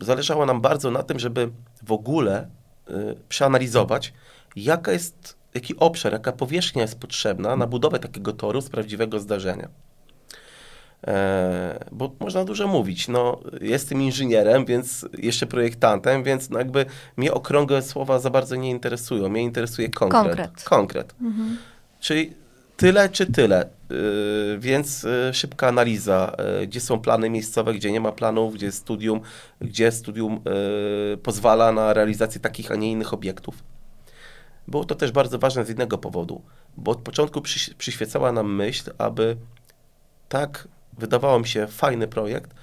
zależało 0.00 0.46
nam 0.46 0.60
bardzo 0.60 0.90
na 0.90 1.02
tym, 1.02 1.18
żeby 1.18 1.50
w 1.82 1.92
ogóle 1.92 2.48
y, 2.90 2.92
przeanalizować, 3.28 4.12
jaka 4.56 4.92
jest, 4.92 5.36
jaki 5.54 5.76
obszar, 5.76 6.12
jaka 6.12 6.32
powierzchnia 6.32 6.82
jest 6.82 6.98
potrzebna 6.98 7.56
na 7.56 7.66
budowę 7.66 7.98
takiego 7.98 8.32
toru 8.32 8.60
z 8.60 8.70
prawdziwego 8.70 9.20
zdarzenia. 9.20 9.68
E, 11.06 11.84
bo 11.92 12.12
można 12.20 12.44
dużo 12.44 12.66
mówić. 12.66 13.08
No, 13.08 13.40
jestem 13.60 14.02
inżynierem, 14.02 14.64
więc 14.64 15.06
jeszcze 15.18 15.46
projektantem, 15.46 16.24
więc 16.24 16.50
no 16.50 16.58
jakby 16.58 16.86
mnie 17.16 17.34
okrągłe 17.34 17.82
słowa 17.82 18.18
za 18.18 18.30
bardzo 18.30 18.56
nie 18.56 18.70
interesują. 18.70 19.28
Mnie 19.28 19.42
interesuje 19.42 19.88
konkret. 19.88 20.24
Konkret. 20.24 20.64
konkret. 20.64 21.14
Mhm. 21.20 21.58
Czyli 22.00 22.32
tyle 22.76 23.08
czy 23.08 23.26
tyle. 23.26 23.68
Yy, 23.90 24.58
więc 24.58 25.02
yy, 25.02 25.34
szybka 25.34 25.68
analiza, 25.68 26.36
yy, 26.58 26.66
gdzie 26.66 26.80
są 26.80 27.00
plany 27.00 27.30
miejscowe, 27.30 27.74
gdzie 27.74 27.92
nie 27.92 28.00
ma 28.00 28.12
planów, 28.12 28.54
gdzie 28.54 28.66
jest 28.66 28.78
studium, 28.78 29.20
gdzie 29.60 29.92
studium 29.92 30.40
pozwala 31.22 31.72
na 31.72 31.92
realizację 31.92 32.40
takich, 32.40 32.70
a 32.70 32.76
nie 32.76 32.90
innych 32.90 33.14
obiektów. 33.14 33.54
Było 34.68 34.84
to 34.84 34.94
też 34.94 35.12
bardzo 35.12 35.38
ważne 35.38 35.64
z 35.64 35.70
innego 35.70 35.98
powodu, 35.98 36.42
bo 36.76 36.90
od 36.90 36.98
początku 36.98 37.40
przy, 37.40 37.74
przyświecała 37.74 38.32
nam 38.32 38.54
myśl, 38.54 38.90
aby 38.98 39.36
tak 40.28 40.68
wydawało 40.98 41.38
mi 41.38 41.48
się 41.48 41.66
fajny 41.66 42.08
projekt, 42.08 42.54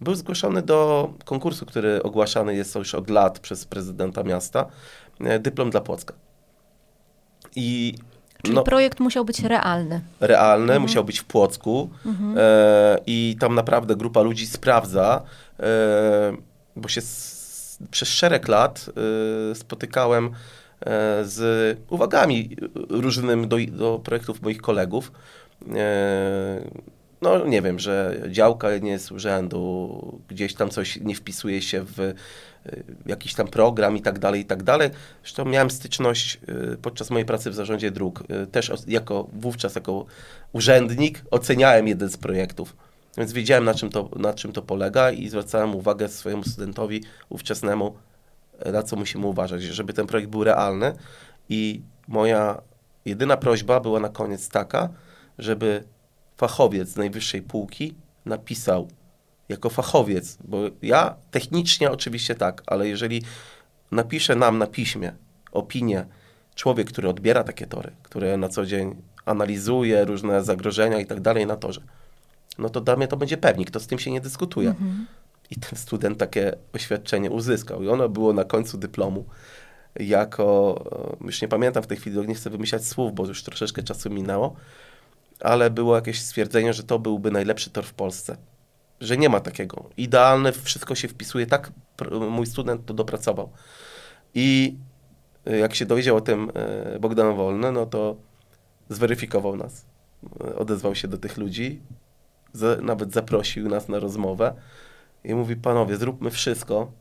był 0.00 0.14
zgłoszony 0.14 0.62
do 0.62 1.10
konkursu, 1.24 1.66
który 1.66 2.02
ogłaszany 2.02 2.54
jest 2.54 2.74
już 2.74 2.94
od 2.94 3.10
lat 3.10 3.38
przez 3.38 3.64
prezydenta 3.64 4.22
miasta, 4.22 4.66
e, 5.20 5.38
dyplom 5.38 5.70
dla 5.70 5.80
Płocka. 5.80 6.14
I 7.56 7.94
Czyli 8.42 8.54
no, 8.54 8.62
projekt 8.62 9.00
musiał 9.00 9.24
być 9.24 9.40
realny. 9.40 10.00
Realny, 10.20 10.62
mhm. 10.62 10.82
musiał 10.82 11.04
być 11.04 11.20
w 11.20 11.24
Płocku 11.24 11.90
mhm. 12.06 12.34
e, 12.38 12.98
i 13.06 13.36
tam 13.40 13.54
naprawdę 13.54 13.96
grupa 13.96 14.20
ludzi 14.20 14.46
sprawdza, 14.46 15.22
e, 15.60 16.36
bo 16.76 16.88
się 16.88 17.00
przez 17.90 18.08
szereg 18.08 18.48
lat 18.48 18.90
e, 19.50 19.54
spotykałem 19.54 20.30
z 21.22 21.78
uwagami 21.90 22.56
różnymi 22.88 23.46
do, 23.46 23.56
do 23.70 24.00
projektów 24.04 24.42
moich 24.42 24.60
kolegów 24.60 25.12
no 27.22 27.46
nie 27.46 27.62
wiem, 27.62 27.78
że 27.78 28.22
działka 28.28 28.78
nie 28.78 28.90
jest 28.90 29.12
urzędu, 29.12 30.20
gdzieś 30.28 30.54
tam 30.54 30.70
coś 30.70 31.00
nie 31.00 31.14
wpisuje 31.14 31.62
się 31.62 31.82
w 31.82 32.00
y, 32.00 32.14
jakiś 33.06 33.34
tam 33.34 33.48
program 33.48 33.96
i 33.96 34.02
tak 34.02 34.18
dalej, 34.18 34.40
i 34.40 34.44
tak 34.44 34.62
dalej. 34.62 34.90
Zresztą 35.22 35.44
miałem 35.44 35.70
styczność 35.70 36.40
podczas 36.82 37.10
mojej 37.10 37.26
pracy 37.26 37.50
w 37.50 37.54
zarządzie 37.54 37.90
dróg. 37.90 38.22
Też 38.52 38.72
jako 38.86 39.28
wówczas 39.32 39.74
jako 39.74 40.06
urzędnik 40.52 41.22
oceniałem 41.30 41.88
jeden 41.88 42.08
z 42.08 42.16
projektów. 42.16 42.76
Więc 43.18 43.32
wiedziałem 43.32 43.64
na 43.64 43.74
czym 43.74 43.90
to, 43.90 44.10
na 44.16 44.34
czym 44.34 44.52
to 44.52 44.62
polega 44.62 45.10
i 45.10 45.28
zwracałem 45.28 45.74
uwagę 45.74 46.08
swojemu 46.08 46.44
studentowi 46.44 47.04
ówczesnemu, 47.28 47.96
na 48.72 48.82
co 48.82 48.96
musimy 48.96 49.26
uważać, 49.26 49.62
żeby 49.62 49.92
ten 49.92 50.06
projekt 50.06 50.30
był 50.30 50.44
realny. 50.44 50.92
I 51.48 51.82
moja 52.08 52.62
jedyna 53.04 53.36
prośba 53.36 53.80
była 53.80 54.00
na 54.00 54.08
koniec 54.08 54.48
taka, 54.48 54.88
żeby 55.38 55.84
fachowiec 56.36 56.88
z 56.88 56.96
najwyższej 56.96 57.42
półki 57.42 57.94
napisał 58.24 58.88
jako 59.48 59.70
fachowiec, 59.70 60.38
bo 60.44 60.58
ja 60.82 61.14
technicznie 61.30 61.90
oczywiście 61.90 62.34
tak, 62.34 62.62
ale 62.66 62.88
jeżeli 62.88 63.22
napisze 63.92 64.36
nam 64.36 64.58
na 64.58 64.66
piśmie 64.66 65.12
opinię 65.52 66.06
człowiek, 66.54 66.88
który 66.88 67.08
odbiera 67.08 67.44
takie 67.44 67.66
tory, 67.66 67.92
który 68.02 68.36
na 68.36 68.48
co 68.48 68.66
dzień 68.66 69.02
analizuje 69.24 70.04
różne 70.04 70.44
zagrożenia 70.44 71.00
i 71.00 71.06
tak 71.06 71.20
dalej 71.20 71.46
na 71.46 71.56
torze, 71.56 71.80
no 72.58 72.68
to 72.68 72.80
dla 72.80 72.96
mnie 72.96 73.08
to 73.08 73.16
będzie 73.16 73.36
pewnik, 73.36 73.70
to 73.70 73.80
z 73.80 73.86
tym 73.86 73.98
się 73.98 74.10
nie 74.10 74.20
dyskutuje. 74.20 74.68
Mhm. 74.68 75.06
I 75.50 75.56
ten 75.56 75.78
student 75.78 76.18
takie 76.18 76.56
oświadczenie 76.72 77.30
uzyskał. 77.30 77.82
I 77.82 77.88
ono 77.88 78.08
było 78.08 78.32
na 78.32 78.44
końcu 78.44 78.78
dyplomu 78.78 79.24
jako, 80.00 81.16
e, 81.20 81.26
już 81.26 81.42
nie 81.42 81.48
pamiętam 81.48 81.82
w 81.82 81.86
tej 81.86 81.96
chwili, 81.96 82.28
nie 82.28 82.34
chcę 82.34 82.50
wymyślać 82.50 82.86
słów, 82.86 83.14
bo 83.14 83.26
już 83.26 83.42
troszeczkę 83.42 83.82
czasu 83.82 84.10
minęło, 84.10 84.56
ale 85.40 85.70
było 85.70 85.94
jakieś 85.94 86.22
stwierdzenie, 86.22 86.74
że 86.74 86.82
to 86.82 86.98
byłby 86.98 87.30
najlepszy 87.30 87.70
tor 87.70 87.84
w 87.84 87.94
Polsce. 87.94 88.36
Że 89.00 89.16
nie 89.16 89.28
ma 89.28 89.40
takiego. 89.40 89.84
Idealne, 89.96 90.52
wszystko 90.52 90.94
się 90.94 91.08
wpisuje. 91.08 91.46
Tak 91.46 91.72
mój 92.30 92.46
student 92.46 92.86
to 92.86 92.94
dopracował. 92.94 93.50
I 94.34 94.76
e, 95.46 95.56
jak 95.58 95.74
się 95.74 95.86
dowiedział 95.86 96.16
o 96.16 96.20
tym 96.20 96.50
e, 96.54 96.98
Bogdan 96.98 97.36
Wolny, 97.36 97.72
no 97.72 97.86
to 97.86 98.16
zweryfikował 98.88 99.56
nas. 99.56 99.84
Odezwał 100.56 100.94
się 100.94 101.08
do 101.08 101.18
tych 101.18 101.36
ludzi, 101.36 101.80
nawet 102.82 103.12
zaprosił 103.12 103.68
nas 103.68 103.88
na 103.88 103.98
rozmowę 103.98 104.54
i 105.26 105.34
mówi, 105.34 105.56
panowie, 105.56 105.96
zróbmy 105.96 106.30
wszystko, 106.30 106.92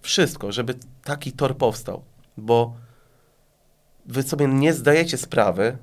wszystko, 0.00 0.52
żeby 0.52 0.74
taki 1.04 1.32
tor 1.32 1.56
powstał, 1.56 2.02
bo 2.36 2.74
wy 4.06 4.22
sobie 4.22 4.48
nie 4.48 4.72
zdajecie 4.72 5.18
sprawy, 5.18 5.78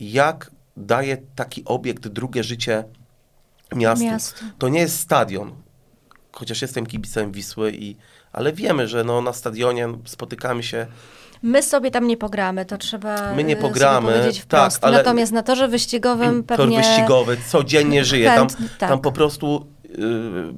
jak 0.00 0.50
daje 0.76 1.16
taki 1.34 1.64
obiekt 1.64 2.08
drugie 2.08 2.44
życie 2.44 2.84
miastu. 3.74 4.04
Miastu. 4.04 4.44
To 4.58 4.68
nie 4.68 4.80
jest 4.80 5.00
stadion, 5.00 5.52
chociaż 6.32 6.62
jestem 6.62 6.86
kibicem 6.86 7.32
Wisły, 7.32 7.72
i, 7.72 7.96
ale 8.32 8.52
wiemy, 8.52 8.88
że 8.88 9.04
no, 9.04 9.20
na 9.20 9.32
stadionie 9.32 9.88
spotykamy 10.04 10.62
się 10.62 10.86
My 11.42 11.62
sobie 11.62 11.90
tam 11.90 12.06
nie 12.06 12.16
pogramy, 12.16 12.64
to 12.64 12.78
trzeba 12.78 13.34
My 13.34 13.44
nie 13.44 13.54
y, 13.54 13.60
pogramy, 13.60 14.12
powiedzieć 14.12 14.36
tak, 14.36 14.44
wprost. 14.44 14.84
ale- 14.84 14.98
Natomiast 14.98 15.32
na 15.32 15.42
torze 15.42 15.68
wyścigowym 15.68 16.44
tor 16.44 16.58
pewnie... 16.58 16.78
wyścigowy, 16.78 17.36
codziennie 17.48 18.04
żyje. 18.04 18.26
Tam, 18.26 18.48
tak. 18.78 18.90
tam 18.90 19.00
po 19.00 19.12
prostu, 19.12 19.66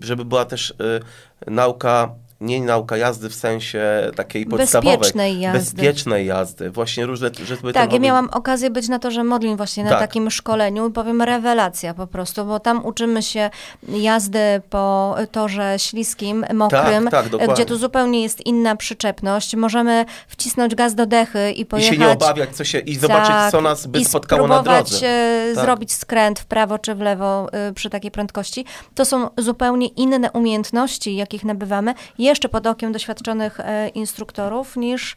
żeby 0.02 0.24
była 0.24 0.44
też 0.44 0.70
y, 0.70 1.50
nauka, 1.50 2.14
nie 2.40 2.60
nauka 2.60 2.96
jazdy 2.96 3.28
w 3.28 3.34
sensie 3.34 4.10
takiej 4.16 4.46
podstawowej. 4.46 4.98
Bezpiecznej 4.98 5.40
jazdy. 5.40 5.58
Bezpiecznej 5.58 6.26
jazdy. 6.26 6.70
Właśnie 6.70 7.06
różne, 7.06 7.30
żeby 7.44 7.72
Tak, 7.72 7.92
ja 7.92 7.98
miałam 7.98 8.28
okazję 8.32 8.70
być 8.70 8.88
na 8.88 8.98
torze 8.98 9.24
Modlin 9.24 9.56
właśnie 9.56 9.84
na 9.84 9.90
Tak. 9.90 9.98
takim 9.98 10.30
szkoleniu 10.30 10.88
i 10.88 10.92
powiem 10.92 11.22
rewelacja 11.22 11.94
po 11.94 12.06
prostu, 12.06 12.44
bo 12.44 12.60
tam 12.60 12.84
uczymy 12.86 13.22
się 13.22 13.50
jazdy 13.88 14.38
po 14.70 15.16
torze 15.32 15.74
śliskim, 15.78 16.44
mokrym, 16.54 17.08
tak, 17.10 17.28
dokładnie. 17.28 17.54
gdzie 17.54 17.66
tu 17.66 17.76
zupełnie 17.76 18.22
jest 18.22 18.46
inna 18.46 18.76
przyczepność. 18.76 19.56
Możemy 19.56 20.04
wcisnąć 20.28 20.74
gaz 20.74 20.94
do 20.94 21.06
dechy 21.06 21.52
i 21.52 21.60
I 21.60 21.66
pojechać... 21.66 21.94
się 21.94 22.00
nie 22.00 22.08
obawiać 22.08 22.56
co 22.56 22.64
się, 22.64 22.78
i 22.78 22.94
zobaczyć, 22.96 23.28
Tak, 23.28 23.52
co 23.52 23.60
nas 23.60 23.86
by 23.86 23.98
i 24.00 24.04
spotkało 24.04 24.46
na 24.46 24.62
drodze. 24.62 25.06
e, 25.06 25.52
Tak. 25.54 25.64
zrobić 25.64 25.92
skręt 25.92 26.40
w 26.40 26.44
prawo 26.46 26.78
czy 26.78 26.94
w 26.94 27.00
lewo 27.00 27.52
e, 27.52 27.72
przy 27.72 27.90
takiej 27.90 28.10
prędkości. 28.10 28.64
To 28.94 29.04
są 29.04 29.28
zupełnie 29.38 29.86
inne 29.86 30.30
umiejętności, 30.32 31.16
jakich 31.16 31.44
nabywamy, 31.44 31.94
jeszcze 32.28 32.48
pod 32.48 32.66
okiem 32.66 32.92
doświadczonych 32.92 33.60
e, 33.60 33.88
instruktorów, 33.88 34.76
niż, 34.76 35.16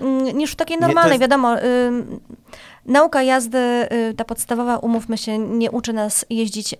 mm, 0.00 0.24
niż 0.38 0.52
w 0.52 0.56
takiej 0.56 0.78
normalnej. 0.78 1.10
jest- 1.12 1.20
Wiadomo, 1.20 1.56
ym, 1.62 2.20
nauka 2.86 3.22
jazdy, 3.22 3.58
y, 4.10 4.14
ta 4.16 4.24
podstawowa, 4.24 4.76
umówmy 4.76 5.18
się, 5.18 5.38
nie 5.38 5.70
uczy 5.70 5.92
nas 5.92 6.24
jeździć 6.30 6.72
y, 6.72 6.76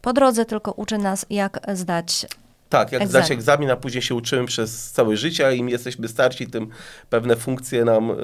po 0.00 0.12
drodze, 0.12 0.44
tylko 0.44 0.72
uczy 0.72 0.98
nas, 0.98 1.26
jak 1.30 1.60
zdać. 1.74 2.26
Tak, 2.68 2.92
jak 2.92 3.02
egzamin. 3.02 3.24
zdać 3.24 3.30
egzamin, 3.30 3.70
a 3.70 3.76
później 3.76 4.02
się 4.02 4.14
uczymy 4.14 4.46
przez 4.46 4.90
całe 4.92 5.16
życie, 5.16 5.46
a 5.46 5.50
im 5.52 5.68
jesteśmy 5.68 6.08
starsi, 6.08 6.46
tym 6.46 6.68
pewne 7.10 7.36
funkcje 7.36 7.84
nam 7.84 8.10
y, 8.10 8.14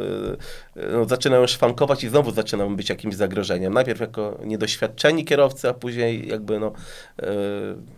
y, 0.77 0.89
no, 0.93 1.05
zaczynają 1.05 1.47
szwankować 1.47 2.05
i 2.05 2.09
znowu 2.09 2.31
zaczynamy 2.31 2.77
być 2.77 2.89
jakimś 2.89 3.15
zagrożeniem. 3.15 3.75
Najpierw 3.75 4.01
jako 4.01 4.39
niedoświadczeni 4.45 5.25
kierowcy, 5.25 5.69
a 5.69 5.75
później 5.75 6.29
jakby 6.29 6.59
no... 6.61 6.73
y, 7.23 7.98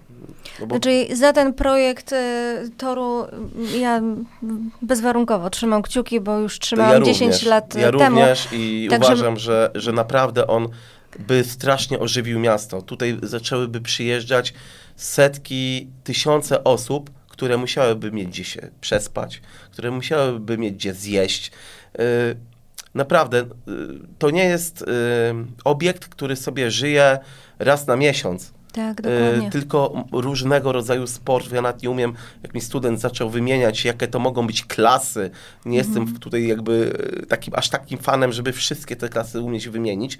no 0.61 0.67
bo 0.67 0.75
Znaczy 0.75 1.17
za 1.17 1.33
ten 1.33 1.55
projekt 1.55 2.13
y, 2.13 2.17
toru 2.77 3.25
y, 3.75 3.79
ja 3.79 4.03
bezwarunkowo 4.83 5.51
trzymam 5.51 5.83
kciuki, 5.83 6.21
bo 6.21 6.39
już 6.39 6.59
trzymałam 6.59 6.93
ja 6.93 7.01
10 7.01 7.21
również, 7.21 7.43
lat 7.47 7.75
Ja 7.75 7.93
temu. 7.93 8.17
również 8.17 8.49
i 8.53 8.87
Także- 8.91 9.13
uważam, 9.13 9.37
że, 9.37 9.71
że 9.75 9.93
naprawdę 9.93 10.47
on 10.47 10.69
by 11.19 11.45
strasznie 11.45 11.99
ożywił 11.99 12.39
miasto. 12.41 12.83
Tutaj 12.83 13.19
zaczęłyby 13.23 13.81
przyjeżdżać 13.81 14.55
setki, 14.97 15.89
tysiące 16.05 16.65
osób, 16.65 17.11
które 17.29 17.57
musiałyby 17.57 18.13
mieć 18.13 18.29
gdzie 18.29 18.45
się 18.45 18.71
przespać, 18.81 19.43
które 19.73 19.91
musiałyby 19.91 20.59
mieć 20.59 20.75
gdzie 20.75 20.95
zjeść. 20.95 21.53
Yy, 21.99 22.05
Naprawdę, 22.95 23.39
yy, 23.39 24.01
to 24.19 24.31
nie 24.31 24.45
jest 24.45 24.81
yy, 24.81 24.87
obiekt, 25.65 26.09
który 26.09 26.37
sobie 26.37 26.71
żyje 26.71 27.19
raz 27.59 27.87
na 27.87 27.97
miesiąc. 27.97 28.53
Tak, 28.73 29.01
E, 29.01 29.03
dokładnie. 29.03 29.51
tylko 29.51 30.05
różnego 30.13 30.73
rodzaju 30.73 31.07
sport. 31.07 31.53
Ja 31.53 31.63
nawet 31.63 31.83
nie 31.83 31.91
umiem, 31.91 32.13
jak 32.43 32.55
mi 32.55 32.61
student 32.61 33.01
zaczął 33.01 33.31
wymieniać, 33.31 33.85
jakie 33.85 34.09
to 34.09 34.19
mogą 34.19 34.47
być 34.47 34.65
klasy. 34.65 35.31
Nie 35.65 35.79
jestem 35.79 36.07
w- 36.07 36.19
tutaj 36.19 36.47
jakby 36.47 36.93
e, 37.23 37.27
takim, 37.27 37.55
aż 37.55 37.69
takim 37.69 37.99
fanem, 37.99 38.33
żeby 38.33 38.53
wszystkie 38.53 38.97
te 38.97 39.09
klasy 39.09 39.41
umieć 39.41 39.69
wymienić. 39.69 40.19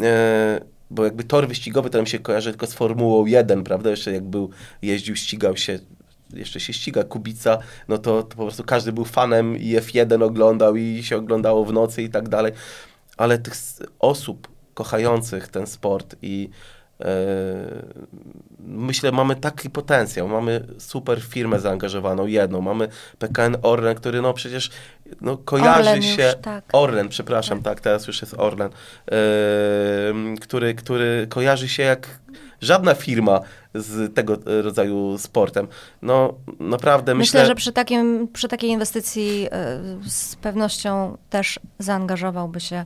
E, 0.00 0.60
bo 0.90 1.04
jakby 1.04 1.24
tor 1.24 1.48
wyścigowy 1.48 1.90
to 1.90 1.98
nam 1.98 2.06
się 2.06 2.18
kojarzy 2.18 2.50
tylko 2.50 2.66
z 2.66 2.72
Formułą 2.74 3.26
1, 3.26 3.64
prawda? 3.64 3.90
Jeszcze 3.90 4.12
jak 4.12 4.24
był, 4.24 4.50
jeździł, 4.82 5.16
ścigał 5.16 5.56
się, 5.56 5.78
jeszcze 6.32 6.60
się 6.60 6.72
ściga 6.72 7.04
Kubica, 7.04 7.58
no 7.88 7.98
to, 7.98 8.22
to 8.22 8.36
po 8.36 8.42
prostu 8.42 8.64
każdy 8.64 8.92
był 8.92 9.04
fanem 9.04 9.56
i 9.56 9.76
F1 9.76 10.22
oglądał 10.24 10.76
i 10.76 11.02
się 11.02 11.16
oglądało 11.16 11.64
w 11.64 11.72
nocy 11.72 12.02
i 12.02 12.08
tak 12.10 12.28
dalej. 12.28 12.52
Ale 13.16 13.38
tych 13.38 13.54
osób 13.98 14.48
kochających 14.74 15.48
ten 15.48 15.66
sport 15.66 16.16
i 16.22 16.48
myślę, 18.58 19.12
mamy 19.12 19.36
taki 19.36 19.70
potencjał, 19.70 20.28
mamy 20.28 20.66
super 20.78 21.22
firmę 21.22 21.60
zaangażowaną, 21.60 22.26
jedną, 22.26 22.60
mamy 22.60 22.88
PKN 23.18 23.56
Orlen, 23.62 23.94
który 23.94 24.22
no 24.22 24.32
przecież 24.32 24.70
no, 25.20 25.36
kojarzy 25.36 25.78
Orlen 25.80 25.96
już, 25.96 26.16
się, 26.16 26.34
tak. 26.42 26.64
Orlen, 26.72 27.08
przepraszam, 27.08 27.62
tak. 27.62 27.80
teraz 27.80 28.06
już 28.06 28.22
jest 28.22 28.34
Orlen, 28.38 28.70
e, 28.70 29.14
który, 30.40 30.74
który 30.74 31.26
kojarzy 31.30 31.68
się 31.68 31.82
jak 31.82 32.20
żadna 32.60 32.94
firma 32.94 33.40
z 33.74 34.14
tego 34.14 34.34
e, 34.34 34.62
rodzaju 34.62 35.18
sportem. 35.18 35.68
No 36.02 36.34
naprawdę 36.60 37.14
Myślę, 37.14 37.40
myślę, 37.40 37.46
że 37.46 37.54
przy, 37.54 37.72
takim, 37.72 38.28
przy 38.32 38.48
takiej 38.48 38.70
inwestycji 38.70 39.48
z 40.06 40.36
pewnością 40.36 41.16
też 41.30 41.60
zaangażowałby 41.78 42.60
się 42.60 42.84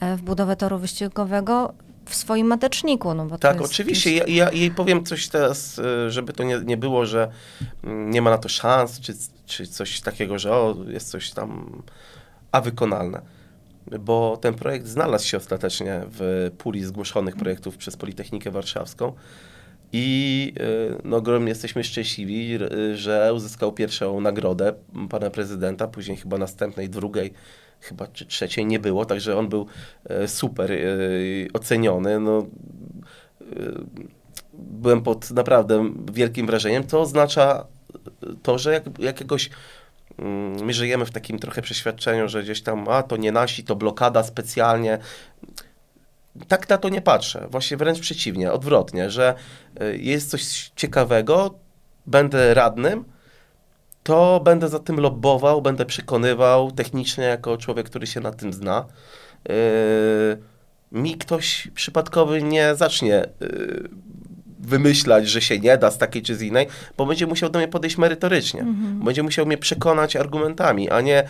e, 0.00 0.16
w 0.16 0.22
budowę 0.22 0.56
toru 0.56 0.78
wyścigowego 0.78 1.74
w 2.08 2.14
swoim 2.14 2.46
mateczniku. 2.46 3.14
No 3.14 3.26
bo 3.26 3.38
Tak, 3.38 3.60
jest, 3.60 3.72
oczywiście. 3.72 4.16
Ja, 4.16 4.24
ja 4.26 4.52
jej 4.52 4.70
powiem 4.70 5.04
coś 5.04 5.28
teraz, 5.28 5.78
e, 5.78 6.10
żeby 6.10 6.32
to 6.32 6.44
nie, 6.44 6.60
nie 6.64 6.76
było, 6.76 7.06
że 7.06 7.30
mm, 7.84 8.10
nie 8.10 8.22
ma 8.22 8.30
na 8.30 8.38
to 8.38 8.48
szans, 8.48 9.00
czy, 9.00 9.12
czy 9.46 9.66
coś 9.66 10.00
takiego, 10.00 10.38
że 10.38 10.52
o, 10.52 10.76
jest 10.88 11.10
coś 11.10 11.30
tam, 11.30 11.82
a 12.52 12.60
wykonalne. 12.60 13.20
Bo 14.00 14.38
ten 14.40 14.54
projekt 14.54 14.86
znalazł 14.86 15.26
się 15.26 15.36
ostatecznie 15.36 16.00
w 16.06 16.50
puli 16.58 16.84
zgłoszonych 16.84 17.36
projektów 17.36 17.76
przez 17.76 17.96
Politechnikę 17.96 18.50
Warszawską. 18.50 19.12
I 19.92 20.52
e, 20.60 20.98
no, 21.04 21.16
ogromnie 21.16 21.48
jesteśmy 21.48 21.84
szczęśliwi, 21.84 22.58
że 22.94 23.34
uzyskał 23.34 23.72
pierwszą 23.72 24.20
nagrodę 24.20 24.72
pana 25.10 25.30
prezydenta, 25.30 25.88
później 25.88 26.16
chyba 26.16 26.38
następnej, 26.38 26.88
drugiej, 26.88 27.32
chyba 27.80 28.06
czy 28.06 28.26
trzeciej 28.26 28.66
nie 28.66 28.78
było, 28.78 29.04
także 29.04 29.38
on 29.38 29.48
był 29.48 29.66
e, 30.04 30.28
super 30.28 30.72
e, 30.72 30.78
oceniony. 31.52 32.20
No, 32.20 32.38
e, 32.38 33.46
byłem 34.52 35.02
pod 35.02 35.30
naprawdę 35.30 35.92
wielkim 36.12 36.46
wrażeniem. 36.46 36.84
To 36.84 37.00
oznacza 37.00 37.66
to, 38.42 38.58
że 38.58 38.72
jak, 38.72 38.98
jakiegoś 38.98 39.50
mm, 40.18 40.64
my 40.64 40.72
żyjemy 40.72 41.06
w 41.06 41.10
takim 41.10 41.38
trochę 41.38 41.62
przeświadczeniu, 41.62 42.28
że 42.28 42.42
gdzieś 42.42 42.62
tam, 42.62 42.88
a 42.88 43.02
to 43.02 43.16
nie 43.16 43.32
nasi, 43.32 43.64
to 43.64 43.76
blokada 43.76 44.22
specjalnie. 44.22 44.98
Tak 46.48 46.68
na 46.68 46.78
to 46.78 46.88
nie 46.88 47.02
patrzę. 47.02 47.46
Właśnie 47.50 47.76
wręcz 47.76 48.00
przeciwnie, 48.00 48.52
odwrotnie, 48.52 49.10
że 49.10 49.34
jest 49.92 50.30
coś 50.30 50.72
ciekawego, 50.76 51.54
będę 52.06 52.54
radnym, 52.54 53.04
to 54.02 54.40
będę 54.44 54.68
za 54.68 54.78
tym 54.78 55.00
lobbował, 55.00 55.62
będę 55.62 55.86
przekonywał 55.86 56.72
technicznie 56.72 57.24
jako 57.24 57.56
człowiek, 57.56 57.86
który 57.86 58.06
się 58.06 58.20
na 58.20 58.30
tym 58.32 58.52
zna. 58.52 58.86
Yy, 59.48 59.54
mi 60.92 61.14
ktoś 61.14 61.68
przypadkowy 61.74 62.42
nie 62.42 62.74
zacznie 62.74 63.24
yy, 63.40 63.88
wymyślać, 64.58 65.28
że 65.28 65.40
się 65.40 65.58
nie 65.58 65.78
da 65.78 65.90
z 65.90 65.98
takiej 65.98 66.22
czy 66.22 66.36
z 66.36 66.42
innej, 66.42 66.66
bo 66.96 67.06
będzie 67.06 67.26
musiał 67.26 67.50
do 67.50 67.58
mnie 67.58 67.68
podejść 67.68 67.98
merytorycznie. 67.98 68.60
Mhm. 68.60 69.04
Będzie 69.04 69.22
musiał 69.22 69.46
mnie 69.46 69.58
przekonać 69.58 70.16
argumentami, 70.16 70.90
a 70.90 71.00
nie 71.00 71.24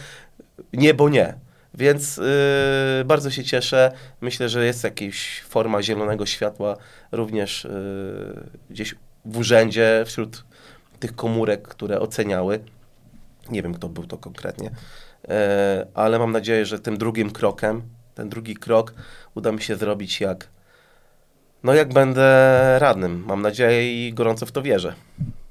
nie, 0.73 0.95
bo 0.95 1.09
nie. 1.09 1.35
Więc 1.75 2.17
yy, 2.17 3.05
bardzo 3.05 3.31
się 3.31 3.45
cieszę. 3.45 3.93
Myślę, 4.21 4.49
że 4.49 4.67
jest 4.67 4.85
jakaś 4.85 5.43
forma 5.49 5.83
zielonego 5.83 6.27
światła 6.27 6.77
również 7.13 7.65
yy, 7.65 8.51
gdzieś 8.71 8.95
w 9.25 9.39
urzędzie 9.39 10.05
wśród 10.07 10.45
tych 11.01 11.15
komórek, 11.17 11.69
które 11.69 12.01
oceniały. 12.01 12.61
Nie 13.51 13.63
wiem, 13.63 13.75
kto 13.75 13.89
był 13.89 14.07
to 14.07 14.19
konkretnie, 14.19 14.71
e, 15.29 15.87
ale 15.95 16.19
mam 16.19 16.33
nadzieję, 16.33 16.67
że 16.67 16.79
tym 16.79 16.99
drugim 16.99 17.31
krokiem, 17.31 17.83
ten 18.15 18.29
drugi 18.29 18.55
krok 18.57 18.95
uda 19.35 19.53
mi 19.53 19.63
się 19.63 19.77
zrobić 19.77 20.21
jak 20.21 20.49
No 21.63 21.75
jak 21.75 21.93
będę 21.93 22.23
radnym, 22.79 23.25
mam 23.27 23.43
nadzieję 23.43 24.09
i 24.09 24.15
gorąco 24.15 24.47
w 24.47 24.53
to 24.53 24.63
wierzę. 24.63 24.95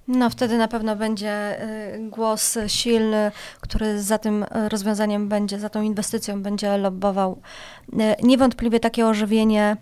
No 0.08 0.30
wtedy 0.30 0.58
na 0.58 0.68
pewno 0.68 0.96
będzie 0.96 1.64
y, 1.96 2.10
głos 2.10 2.58
silny, 2.68 3.32
który 3.62 4.02
za 4.02 4.18
tym 4.18 4.46
rozwiązaniem 4.70 5.30
będzie, 5.30 5.60
za 5.60 5.70
tą 5.70 5.82
inwestycją 5.82 6.44
będzie 6.44 6.78
lobbował. 6.78 7.42
Y, 7.94 7.96
niewątpliwie 8.24 8.80
takie 8.80 9.08
ożywienie 9.08 9.78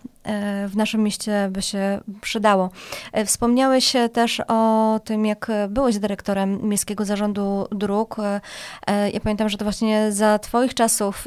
w 0.68 0.72
naszym 0.76 1.04
mieście 1.04 1.50
by 1.52 1.62
się 1.62 2.02
przydało. 2.22 2.70
Wspomniałeś 3.26 3.94
też 4.14 4.42
o 4.48 5.00
tym, 5.04 5.26
jak 5.26 5.52
byłeś 5.70 6.00
dyrektorem 6.00 6.70
Miejskiego 6.70 7.06
Zarządu 7.06 7.68
Dróg. 7.72 8.16
Ja 9.14 9.20
pamiętam, 9.24 9.50
że 9.50 9.58
to 9.58 9.66
właśnie 9.66 10.12
za 10.12 10.40
Twoich 10.40 10.74
czasów 10.74 11.26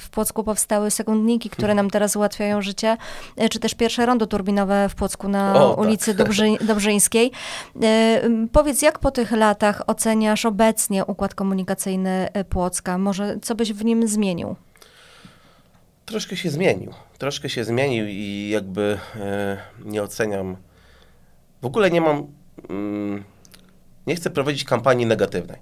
w 0.00 0.06
Płocku 0.10 0.44
powstały 0.44 0.90
sekundniki, 0.90 1.50
które 1.50 1.74
nam 1.74 1.90
teraz 1.90 2.16
ułatwiają 2.16 2.62
życie, 2.62 2.96
czy 3.50 3.58
też 3.58 3.74
pierwsze 3.74 4.06
rondo 4.06 4.26
turbinowe 4.26 4.88
w 4.88 4.94
Płocku 4.94 5.28
na 5.28 5.64
o, 5.64 5.70
tak. 5.70 5.78
ulicy 5.78 6.14
tak. 6.14 6.26
Dobrzy, 6.26 6.46
Dobrzyńskiej. 6.68 7.32
Powiedz, 8.52 8.82
jak 8.82 8.98
po 8.98 9.10
tych 9.10 9.32
latach 9.32 9.82
oceniasz 9.86 10.46
obecnie 10.46 11.04
układ 11.04 11.34
komunikacyjny 11.34 12.28
Płocka? 12.48 12.98
Może 12.98 13.36
co 13.42 13.54
byś 13.54 13.72
w 13.72 13.84
nim 13.84 14.08
zmienił? 14.08 14.56
Troszkę 16.08 16.36
się 16.36 16.50
zmienił. 16.50 16.92
Troszkę 17.18 17.48
się 17.48 17.64
zmienił 17.64 18.06
i 18.08 18.48
jakby 18.52 18.98
e, 19.20 19.58
nie 19.84 20.02
oceniam. 20.02 20.56
W 21.62 21.66
ogóle 21.66 21.90
nie 21.90 22.00
mam. 22.00 22.26
Mm, 22.68 23.24
nie 24.06 24.16
chcę 24.16 24.30
prowadzić 24.30 24.64
kampanii 24.64 25.06
negatywnej. 25.06 25.58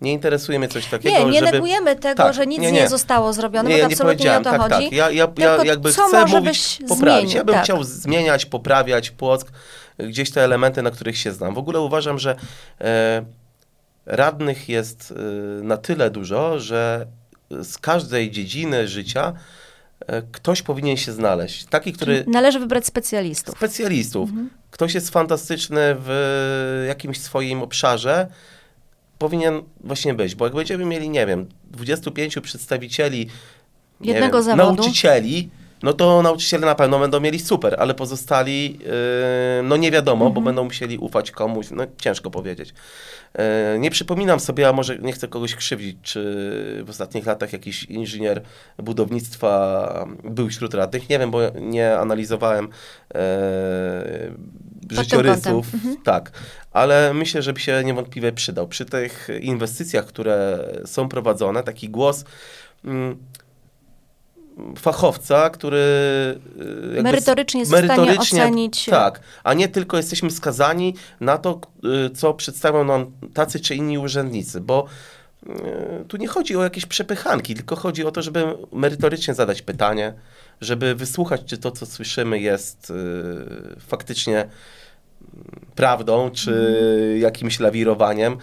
Nie 0.00 0.12
interesuje 0.12 0.58
mnie 0.58 0.68
coś 0.68 0.86
takiego, 0.86 1.18
Nie, 1.18 1.24
nie 1.24 1.40
żeby... 1.40 1.52
negujemy 1.52 1.96
tego, 1.96 2.22
tak, 2.22 2.34
że 2.34 2.46
nic 2.46 2.58
nie, 2.58 2.72
nie. 2.72 2.80
nie, 2.80 2.88
zostało 2.88 3.32
zrobione, 3.32 3.70
nie, 3.70 3.78
bo 3.78 3.84
absolutnie 3.84 4.24
nie, 4.24 4.36
o 4.36 4.38
to 4.38 4.50
tak, 4.50 4.60
chodzi. 4.60 4.84
Tak. 4.84 4.92
Ja, 4.92 5.10
ja, 5.10 5.28
ja 5.38 5.64
jakby 5.64 5.92
chcę 5.92 6.26
mówić, 6.26 6.78
poprawić. 6.88 7.20
Zmienił, 7.20 7.36
ja 7.36 7.44
bym 7.44 7.54
tak. 7.54 7.64
chciał 7.64 7.84
zmieniać, 7.84 8.46
poprawiać 8.46 9.10
Płock, 9.10 9.52
gdzieś 9.98 10.30
te 10.30 10.44
elementy, 10.44 10.82
na 10.82 10.90
których 10.90 11.18
się 11.18 11.32
znam. 11.32 11.54
W 11.54 11.58
ogóle 11.58 11.80
uważam, 11.80 12.18
że 12.18 12.36
e, 12.80 13.24
radnych 14.06 14.68
jest 14.68 15.14
e, 15.16 15.62
na 15.62 15.76
tyle 15.76 16.10
dużo, 16.10 16.60
że 16.60 17.06
z 17.50 17.78
każdej 17.78 18.30
dziedziny 18.30 18.88
życia 18.88 19.32
ktoś 20.32 20.62
powinien 20.62 20.96
się 20.96 21.12
znaleźć. 21.12 21.64
Taki, 21.64 21.92
który... 21.92 22.24
Należy 22.26 22.60
wybrać 22.60 22.86
specjalistów. 22.86 23.56
Specjalistów. 23.56 24.30
Mhm. 24.30 24.50
Ktoś 24.70 24.94
jest 24.94 25.10
fantastyczny 25.10 25.80
w 25.98 26.84
jakimś 26.88 27.20
swoim 27.20 27.62
obszarze, 27.62 28.26
powinien 29.18 29.62
właśnie 29.80 30.14
być, 30.14 30.34
bo 30.34 30.44
jak 30.44 30.54
będziemy 30.54 30.84
mieli, 30.84 31.10
nie 31.10 31.26
wiem, 31.26 31.46
25 31.70 32.38
przedstawicieli, 32.42 33.28
jednego 34.00 34.38
wiem, 34.38 34.44
zawodu, 34.44 34.82
nauczycieli, 34.82 35.50
no 35.82 35.92
to 35.92 36.22
nauczyciele 36.22 36.66
na 36.66 36.74
pewno 36.74 36.98
będą 36.98 37.20
mieli 37.20 37.40
super, 37.40 37.76
ale 37.78 37.94
pozostali, 37.94 38.78
yy, 38.78 39.62
no 39.62 39.76
nie 39.76 39.90
wiadomo, 39.90 40.26
mhm. 40.26 40.34
bo 40.34 40.40
będą 40.40 40.64
musieli 40.64 40.98
ufać 40.98 41.30
komuś, 41.30 41.66
no 41.70 41.84
ciężko 41.98 42.30
powiedzieć. 42.30 42.74
Yy, 43.38 43.78
nie 43.78 43.90
przypominam 43.90 44.40
sobie, 44.40 44.68
a 44.68 44.72
może 44.72 44.98
nie 44.98 45.12
chcę 45.12 45.28
kogoś 45.28 45.54
krzywdzić, 45.54 45.96
czy 46.02 46.82
w 46.86 46.90
ostatnich 46.90 47.26
latach 47.26 47.52
jakiś 47.52 47.84
inżynier 47.84 48.42
budownictwa 48.78 50.06
był 50.24 50.48
wśród 50.48 50.74
radnych, 50.74 51.08
nie 51.08 51.18
wiem, 51.18 51.30
bo 51.30 51.40
nie 51.60 51.98
analizowałem 51.98 52.68
yy, 53.14 53.20
życiorysów, 54.90 55.74
mhm. 55.74 55.96
tak, 56.04 56.32
ale 56.72 57.14
myślę, 57.14 57.42
że 57.42 57.52
by 57.52 57.60
się 57.60 57.82
niewątpliwie 57.84 58.32
przydał. 58.32 58.68
Przy 58.68 58.84
tych 58.84 59.28
inwestycjach, 59.40 60.06
które 60.06 60.68
są 60.84 61.08
prowadzone, 61.08 61.62
taki 61.62 61.88
głos... 61.88 62.24
Mm, 62.84 63.16
fachowca, 64.78 65.50
który 65.50 65.78
y, 66.98 67.02
merytorycznie 67.02 67.60
jest 67.60 67.72
merytorycznie, 67.72 68.42
ocenić. 68.42 68.84
Tak, 68.84 69.20
a 69.44 69.54
nie 69.54 69.68
tylko 69.68 69.96
jesteśmy 69.96 70.30
skazani 70.30 70.94
na 71.20 71.38
to, 71.38 71.60
y, 72.06 72.10
co 72.10 72.34
przedstawią 72.34 72.84
nam 72.84 73.12
tacy 73.34 73.60
czy 73.60 73.74
inni 73.74 73.98
urzędnicy, 73.98 74.60
bo 74.60 74.86
y, 75.46 76.04
tu 76.08 76.16
nie 76.16 76.28
chodzi 76.28 76.56
o 76.56 76.62
jakieś 76.62 76.86
przepychanki, 76.86 77.54
tylko 77.54 77.76
chodzi 77.76 78.04
o 78.04 78.10
to, 78.10 78.22
żeby 78.22 78.44
merytorycznie 78.72 79.34
zadać 79.34 79.62
pytanie, 79.62 80.14
żeby 80.60 80.94
wysłuchać, 80.94 81.42
czy 81.46 81.58
to, 81.58 81.70
co 81.70 81.86
słyszymy, 81.86 82.40
jest 82.40 82.92
faktycznie 83.78 84.48
prawdą, 85.74 86.30
czy 86.30 86.50
mm. 86.50 87.20
jakimś 87.20 87.60
lawirowaniem. 87.60 88.36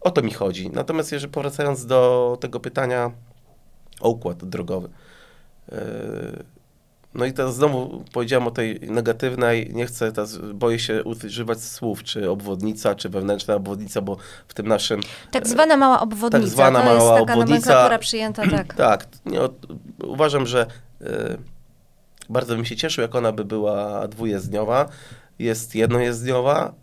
O 0.00 0.10
to 0.10 0.22
mi 0.22 0.30
chodzi. 0.30 0.70
Natomiast 0.70 1.12
jeżeli 1.12 1.32
powracając 1.32 1.86
do 1.86 2.38
tego 2.40 2.60
pytania, 2.60 3.10
układ 4.00 4.44
drogowy. 4.44 4.88
E, 5.72 5.78
no 7.14 7.24
i 7.24 7.32
teraz 7.32 7.54
znowu 7.54 8.04
powiedziałem 8.12 8.46
o 8.46 8.50
tej 8.50 8.80
negatywnej, 8.80 9.70
nie 9.74 9.86
chcę 9.86 10.12
teraz, 10.12 10.38
boję 10.38 10.78
się 10.78 11.04
używać 11.04 11.62
słów, 11.62 12.02
czy 12.02 12.30
obwodnica, 12.30 12.94
czy 12.94 13.08
wewnętrzna 13.08 13.54
obwodnica, 13.54 14.00
bo 14.00 14.16
w 14.48 14.54
tym 14.54 14.68
naszym... 14.68 15.00
Tak 15.30 15.46
zwana 15.46 15.76
mała 15.76 16.00
obwodnica, 16.00 16.40
tak 16.40 16.48
zwana 16.48 16.78
to 16.78 16.84
mała 16.84 16.94
jest 16.94 17.26
taka 17.26 17.32
obwodnica, 17.32 17.98
przyjęta, 17.98 18.42
tak. 18.50 18.74
tak, 18.88 19.06
nie, 19.26 19.40
uważam, 20.04 20.46
że 20.46 20.66
y, 21.02 21.06
bardzo 22.28 22.56
bym 22.56 22.64
się 22.64 22.76
cieszył, 22.76 23.02
jak 23.02 23.14
ona 23.14 23.32
by 23.32 23.44
była 23.44 24.08
dwujezdniowa, 24.08 24.88
jest 25.38 25.74
jednojezdniowa, 25.74 26.74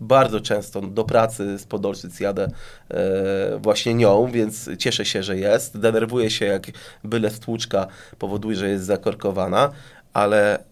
bardzo 0.00 0.40
często 0.40 0.80
do 0.80 1.04
pracy 1.04 1.58
z 1.58 1.64
Podolszyc 1.64 2.20
jadę 2.20 2.50
e, 2.90 3.58
właśnie 3.58 3.94
nią, 3.94 4.30
więc 4.30 4.70
cieszę 4.78 5.04
się, 5.04 5.22
że 5.22 5.36
jest. 5.36 5.78
Denerwuję 5.78 6.30
się, 6.30 6.46
jak 6.46 6.66
byle 7.04 7.30
stłuczka 7.30 7.86
powoduje, 8.18 8.56
że 8.56 8.68
jest 8.68 8.84
zakorkowana, 8.84 9.70
ale 10.12 10.58
e, 10.58 10.62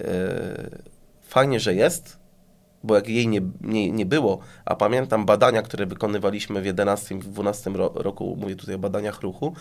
fajnie, 1.23 1.61
że 1.61 1.75
jest, 1.75 2.19
bo 2.85 2.95
jak 2.95 3.09
jej 3.09 3.29
nie, 3.29 3.41
nie, 3.61 3.93
nie 3.93 4.07
było, 4.07 4.39
a 4.65 4.77
pamiętam 4.77 5.27
badania, 5.27 5.63
które 5.63 5.87
wykonywaliśmy 5.87 6.63
w 6.63 6.67
11 6.67 7.15
w 7.15 7.29
12 7.29 7.71
roku, 7.95 8.37
mówię 8.41 8.57
tutaj 8.57 8.75
o 8.75 8.79
badaniach 8.79 9.21
ruchu, 9.21 9.55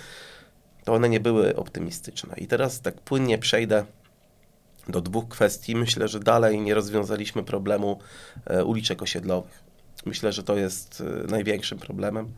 to 0.83 0.93
one 0.93 1.09
nie 1.09 1.19
były 1.19 1.55
optymistyczne. 1.55 2.35
I 2.37 2.47
teraz 2.47 2.81
tak 2.81 2.95
płynnie 2.95 3.37
przejdę 3.37 3.85
do 4.87 5.01
dwóch 5.01 5.27
kwestii. 5.27 5.75
Myślę, 5.75 6.07
że 6.07 6.19
dalej 6.19 6.61
nie 6.61 6.73
rozwiązaliśmy 6.73 7.43
problemu 7.43 7.99
e, 8.45 8.65
uliczek 8.65 9.01
osiedlowych. 9.01 9.63
Myślę, 10.05 10.31
że 10.31 10.43
to 10.43 10.57
jest 10.57 11.03
e, 11.25 11.31
największym 11.31 11.79
problemem. 11.79 12.33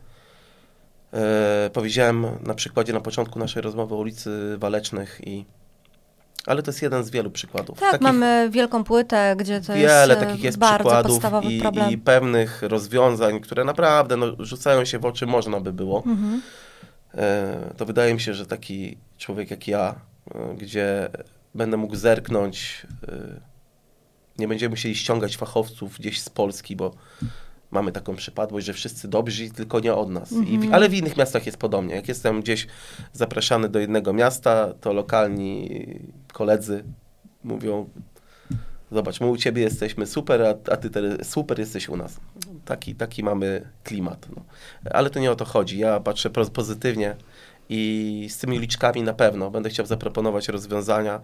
E, 1.12 1.70
powiedziałem 1.72 2.26
na 2.42 2.54
przykładzie 2.54 2.92
na 2.92 3.00
początku 3.00 3.38
naszej 3.38 3.62
rozmowy 3.62 3.94
o 3.94 3.98
ulicy 3.98 4.58
Walecznych 4.58 5.20
i 5.26 5.44
ale 6.46 6.62
to 6.62 6.70
jest 6.70 6.82
jeden 6.82 7.04
z 7.04 7.10
wielu 7.10 7.30
przykładów. 7.30 7.80
Tak, 7.80 7.90
takich, 7.90 8.06
mamy 8.06 8.50
wielką 8.50 8.84
płytę, 8.84 9.34
gdzie 9.38 9.60
to 9.60 9.74
wiele 9.74 10.14
jest 10.14 10.20
takich 10.20 10.44
jest 10.44 10.58
bardzo 10.58 10.78
przykładów 10.78 11.10
podstawowy 11.10 11.52
i, 11.52 11.60
problem. 11.60 11.90
i 11.90 11.98
pewnych 11.98 12.62
rozwiązań, 12.62 13.40
które 13.40 13.64
naprawdę 13.64 14.16
no, 14.16 14.26
rzucają 14.38 14.84
się 14.84 14.98
w 14.98 15.04
oczy, 15.04 15.26
można 15.26 15.60
by 15.60 15.72
było. 15.72 16.02
Mhm. 16.06 16.42
to 17.76 17.86
wydaje 17.86 18.14
mi 18.14 18.20
się, 18.20 18.34
że 18.34 18.46
taki 18.46 18.98
człowiek 19.18 19.50
jak 19.50 19.68
ja, 19.68 19.94
gdzie 20.58 21.08
będę 21.56 21.76
mógł 21.76 21.96
zerknąć. 21.96 22.86
Y, 23.08 23.40
nie 24.38 24.48
będziemy 24.48 24.70
musieli 24.70 24.94
ściągać 24.94 25.36
fachowców 25.36 25.98
gdzieś 25.98 26.20
z 26.20 26.28
Polski, 26.28 26.76
bo 26.76 26.94
mamy 27.70 27.92
taką 27.92 28.16
przypadłość, 28.16 28.66
że 28.66 28.72
wszyscy 28.72 29.08
dobrzy, 29.08 29.50
tylko 29.50 29.80
nie 29.80 29.94
od 29.94 30.10
nas. 30.10 30.32
Mm 30.32 30.44
-hmm. 30.44 30.50
W, 30.50 30.54
mhm. 30.54 30.74
ale 30.74 30.88
w 30.88 30.94
innych 30.94 31.16
miastach 31.16 31.46
jest 31.46 31.58
podobnie. 31.58 31.94
Jak 31.94 32.08
jestem 32.08 32.42
gdzieś 32.42 32.66
zapraszany 33.12 33.68
do 33.68 33.78
jednego 33.78 34.12
miasta, 34.12 34.74
to 34.80 34.92
lokalni 34.92 35.70
koledzy 36.32 36.84
mówią, 37.44 37.88
zobacz, 38.92 39.20
my 39.20 39.26
u 39.26 39.36
ciebie 39.36 39.62
jesteśmy 39.62 40.06
super, 40.06 40.42
a, 40.42 40.72
a 40.72 40.76
ty 40.76 40.90
super 41.24 41.58
jesteś 41.58 41.88
u 41.88 41.96
nas. 41.96 42.20
Taki, 42.64 42.94
taki 42.94 43.22
mamy 43.22 43.68
klimat. 43.84 44.26
No. 44.36 44.42
Ale 44.90 45.10
to 45.10 45.20
nie 45.20 45.30
o 45.30 45.36
to 45.36 45.44
chodzi. 45.44 45.78
Ja 45.78 46.00
patrzę 46.00 46.30
pozytywnie 46.30 47.16
i 47.68 48.26
z 48.30 48.38
tymi 48.38 48.58
liczkami 48.58 49.02
na 49.02 49.12
pewno 49.12 49.50
będę 49.50 49.70
chciał 49.70 49.86
zaproponować 49.86 50.48
rozwiązania. 50.48 51.20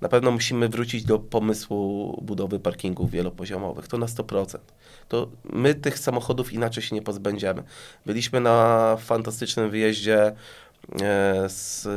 Na 0.00 0.08
pewno 0.08 0.30
musimy 0.30 0.68
wrócić 0.68 1.04
do 1.04 1.18
pomysłu 1.18 2.18
budowy 2.22 2.60
parkingów 2.60 3.10
wielopoziomowych. 3.10 3.88
To 3.88 3.98
na 3.98 4.06
100%. 4.06 4.58
To 5.08 5.28
my 5.44 5.74
tych 5.74 5.98
samochodów 5.98 6.52
inaczej 6.52 6.82
się 6.82 6.94
nie 6.94 7.02
pozbędziemy. 7.02 7.62
Byliśmy 8.06 8.40
na 8.40 8.96
fantastycznym 9.00 9.70
wyjeździe 9.70 10.32
e, 11.02 11.48
z 11.48 11.88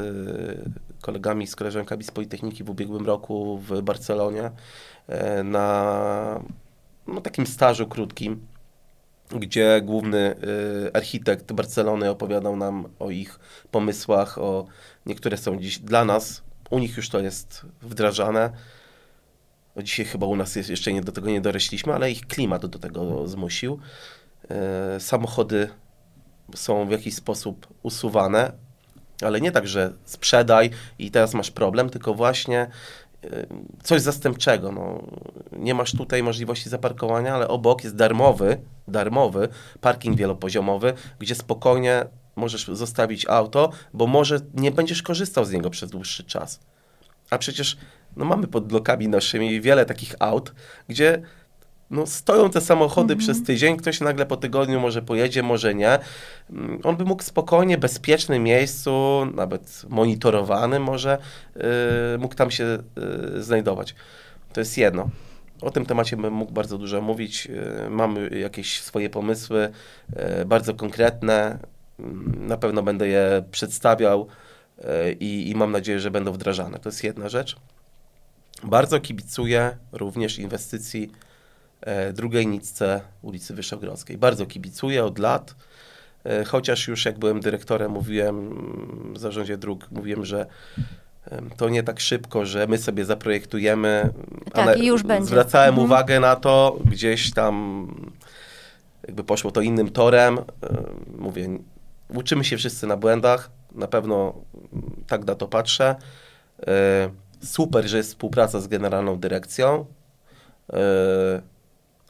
kolegami, 1.01 1.47
z 1.47 1.55
koleżankami 1.55 2.03
z 2.03 2.11
Politechniki 2.11 2.63
w 2.63 2.69
ubiegłym 2.69 3.05
roku 3.05 3.57
w 3.57 3.81
Barcelonie 3.81 4.51
e, 5.07 5.43
na 5.43 6.43
no, 7.07 7.21
takim 7.21 7.47
stażu 7.47 7.87
krótkim 7.87 8.47
gdzie 9.29 9.81
główny 9.81 10.35
y, 10.87 10.93
architekt 10.93 11.53
Barcelony 11.53 12.09
opowiadał 12.09 12.55
nam 12.55 12.87
o 12.99 13.11
ich 13.11 13.39
pomysłach, 13.71 14.37
o 14.37 14.65
niektóre 15.05 15.37
są 15.37 15.59
dziś 15.59 15.79
dla 15.79 16.05
nas, 16.05 16.41
u 16.69 16.79
nich 16.79 16.97
już 16.97 17.09
to 17.09 17.19
jest 17.19 17.65
wdrażane. 17.81 18.51
No 19.75 19.83
dzisiaj 19.83 20.05
chyba 20.05 20.25
u 20.25 20.35
nas 20.35 20.55
jest, 20.55 20.69
jeszcze 20.69 20.93
nie, 20.93 21.01
do 21.01 21.11
tego 21.11 21.29
nie 21.29 21.41
dorośliśmy, 21.41 21.93
ale 21.93 22.11
ich 22.11 22.27
klimat 22.27 22.65
do 22.65 22.79
tego 22.79 23.27
zmusił. 23.27 23.79
Y, 24.97 24.99
samochody 24.99 25.69
są 26.55 26.87
w 26.87 26.91
jakiś 26.91 27.15
sposób 27.15 27.67
usuwane, 27.83 28.51
ale 29.21 29.41
nie 29.41 29.51
tak, 29.51 29.67
że 29.67 29.93
sprzedaj 30.05 30.69
i 30.99 31.11
teraz 31.11 31.33
masz 31.33 31.51
problem, 31.51 31.89
tylko 31.89 32.13
właśnie 32.13 32.67
coś 33.83 34.01
zastępczego. 34.01 34.71
No, 34.71 35.03
nie 35.51 35.73
masz 35.73 35.91
tutaj 35.91 36.23
możliwości 36.23 36.69
zaparkowania, 36.69 37.35
ale 37.35 37.47
obok 37.47 37.83
jest 37.83 37.95
darmowy, 37.95 38.57
darmowy 38.87 39.49
parking 39.81 40.17
wielopoziomowy, 40.17 40.93
gdzie 41.19 41.35
spokojnie 41.35 42.05
możesz 42.35 42.67
zostawić 42.67 43.25
auto, 43.25 43.71
bo 43.93 44.07
może 44.07 44.39
nie 44.53 44.71
będziesz 44.71 45.01
korzystał 45.01 45.45
z 45.45 45.51
niego 45.51 45.69
przez 45.69 45.89
dłuższy 45.89 46.23
czas. 46.23 46.59
A 47.29 47.37
przecież 47.37 47.77
no, 48.17 48.25
mamy 48.25 48.47
pod 48.47 48.67
blokami 48.67 49.07
naszymi 49.07 49.61
wiele 49.61 49.85
takich 49.85 50.15
aut, 50.19 50.53
gdzie 50.87 51.21
no, 51.89 52.05
stoją 52.05 52.49
te 52.49 52.61
samochody 52.61 53.13
mhm. 53.13 53.19
przez 53.19 53.43
tydzień, 53.43 53.77
ktoś 53.77 54.01
nagle 54.01 54.25
po 54.25 54.37
tygodniu 54.37 54.79
może 54.79 55.01
pojedzie, 55.01 55.43
może 55.43 55.75
nie. 55.75 55.99
Mm, 56.49 56.79
on 56.83 56.97
by 56.97 57.05
mógł 57.05 57.23
spokojnie, 57.23 57.77
bezpiecznym 57.77 58.43
miejscu, 58.43 59.25
nawet 59.35 59.85
monitorowanym 59.89 60.83
może, 60.83 61.17
yy, 61.55 61.61
mógł 62.19 62.35
tam 62.35 62.51
się 62.51 62.77
yy, 63.33 63.43
znajdować. 63.43 63.95
To 64.53 64.61
jest 64.61 64.77
jedno. 64.77 65.09
O 65.61 65.71
tym 65.71 65.85
temacie 65.85 66.17
bym 66.17 66.33
mógł 66.33 66.51
bardzo 66.51 66.77
dużo 66.77 67.01
mówić. 67.01 67.45
Yy, 67.45 67.89
mamy 67.89 68.29
jakieś 68.29 68.81
swoje 68.81 69.09
pomysły, 69.09 69.71
yy, 70.15 70.45
bardzo 70.45 70.73
konkretne. 70.73 71.59
Mm, 71.99 72.47
na 72.47 72.57
pewno 72.57 72.83
będę 72.83 73.07
je 73.07 73.43
przedstawiał 73.51 74.27
yy, 74.77 74.85
i, 75.19 75.49
i 75.49 75.55
mam 75.55 75.71
nadzieję, 75.71 75.99
że 75.99 76.11
będą 76.11 76.31
wdrażane. 76.31 76.79
To 76.79 76.89
jest 76.89 77.03
jedna 77.03 77.29
rzecz. 77.29 77.55
Bardzo 78.63 78.99
kibicuję 78.99 79.77
również 79.91 80.39
inwestycji 80.39 81.11
drugiej 82.13 82.47
nicce 82.47 83.01
ulicy 83.21 83.53
Wyszogrodzkiej. 83.53 84.17
Bardzo 84.17 84.45
kibicuję 84.45 85.05
od 85.05 85.19
lat, 85.19 85.55
e, 86.23 86.43
chociaż 86.43 86.87
już 86.87 87.05
jak 87.05 87.19
byłem 87.19 87.39
dyrektorem, 87.39 87.91
mówiłem 87.91 89.13
w 89.13 89.17
zarządzie 89.17 89.57
dróg, 89.57 89.87
mówiłem, 89.91 90.25
że 90.25 90.45
to 91.57 91.69
nie 91.69 91.83
tak 91.83 91.99
szybko, 91.99 92.45
że 92.45 92.67
my 92.67 92.77
sobie 92.77 93.05
zaprojektujemy. 93.05 94.09
Tak, 94.53 94.79
i 94.79 94.85
już 94.85 95.03
będzie. 95.03 95.27
Zwracałem 95.27 95.69
mhm. 95.69 95.85
uwagę 95.85 96.19
na 96.19 96.35
to, 96.35 96.79
gdzieś 96.85 97.33
tam 97.33 97.87
jakby 99.07 99.23
poszło 99.23 99.51
to 99.51 99.61
innym 99.61 99.89
torem. 99.89 100.37
E, 100.37 100.43
mówię, 101.17 101.49
uczymy 102.13 102.43
się 102.43 102.57
wszyscy 102.57 102.87
na 102.87 102.97
błędach, 102.97 103.49
na 103.71 103.87
pewno 103.87 104.33
tak 105.07 105.25
na 105.25 105.35
to 105.35 105.47
patrzę. 105.47 105.95
Super, 107.43 107.87
że 107.87 107.97
jest 107.97 108.09
współpraca 108.09 108.59
z 108.59 108.67
generalną 108.67 109.19
dyrekcją 109.19 109.85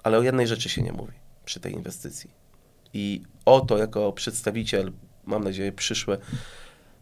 ale 0.07 0.17
o 0.17 0.21
jednej 0.21 0.47
rzeczy 0.47 0.69
się 0.69 0.81
nie 0.81 0.91
mówi 0.91 1.13
przy 1.45 1.59
tej 1.59 1.73
inwestycji. 1.73 2.29
I 2.93 3.23
o 3.45 3.61
to 3.61 3.77
jako 3.77 4.13
przedstawiciel, 4.13 4.91
mam 5.25 5.43
nadzieję, 5.43 5.71
przyszły, 5.71 6.17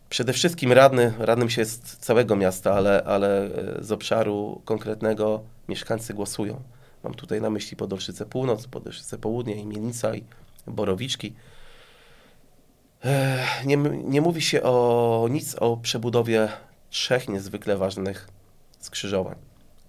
przede 0.09 0.33
wszystkim 0.33 0.71
radny, 0.71 1.13
radnym 1.17 1.49
się 1.49 1.61
jest 1.61 1.97
całego 1.97 2.35
miasta, 2.35 2.73
ale, 2.73 3.03
ale 3.03 3.43
e, 3.43 3.83
z 3.83 3.91
obszaru 3.91 4.61
konkretnego 4.65 5.43
mieszkańcy 5.67 6.13
głosują. 6.13 6.61
Mam 7.03 7.13
tutaj 7.13 7.41
na 7.41 7.49
myśli 7.49 7.77
Podolszyce 7.77 8.25
Północ, 8.25 8.67
Podolszyce 8.67 9.17
Południe, 9.17 9.55
i 9.55 9.65
Mielnica 9.65 10.15
i 10.15 10.23
Borowiczki. 10.67 11.33
Nie, 13.65 13.77
nie 14.03 14.21
mówi 14.21 14.41
się 14.41 14.63
o 14.63 15.27
nic 15.31 15.55
o 15.55 15.77
przebudowie 15.77 16.49
trzech 16.89 17.29
niezwykle 17.29 17.77
ważnych 17.77 18.27
skrzyżowań. 18.79 19.35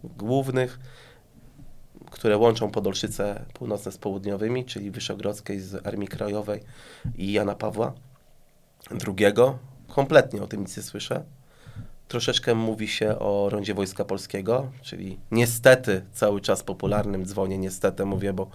Głównych, 0.05 0.79
które 2.17 2.37
łączą 2.37 2.71
Podolszyce 2.71 3.45
północne 3.55 3.93
z 3.93 3.99
południowymi, 3.99 4.65
czyli 4.65 4.91
Wyszogrodzkiej 4.91 5.61
z 5.61 5.87
Armii 5.87 6.09
Krajowej 6.09 6.61
i 7.19 7.33
Jana 7.33 7.55
Pawła 7.55 7.93
II. 8.91 9.35
Kompletnie 9.89 10.43
o 10.43 10.47
tym 10.47 10.61
nic 10.61 10.77
nie 10.77 10.83
słyszę. 10.83 11.25
Troszeczkę 12.09 12.55
mówi 12.55 12.89
się 12.89 13.19
o 13.19 13.49
rondzie 13.51 13.75
Wojska 13.75 14.05
Polskiego, 14.05 14.71
czyli 14.83 15.19
niestety 15.31 16.05
cały 16.13 16.41
czas 16.41 16.63
popularnym 16.63 17.27
dzwonie, 17.27 17.59
niestety 17.59 18.05
mówię, 18.05 18.33
bo 18.33 18.51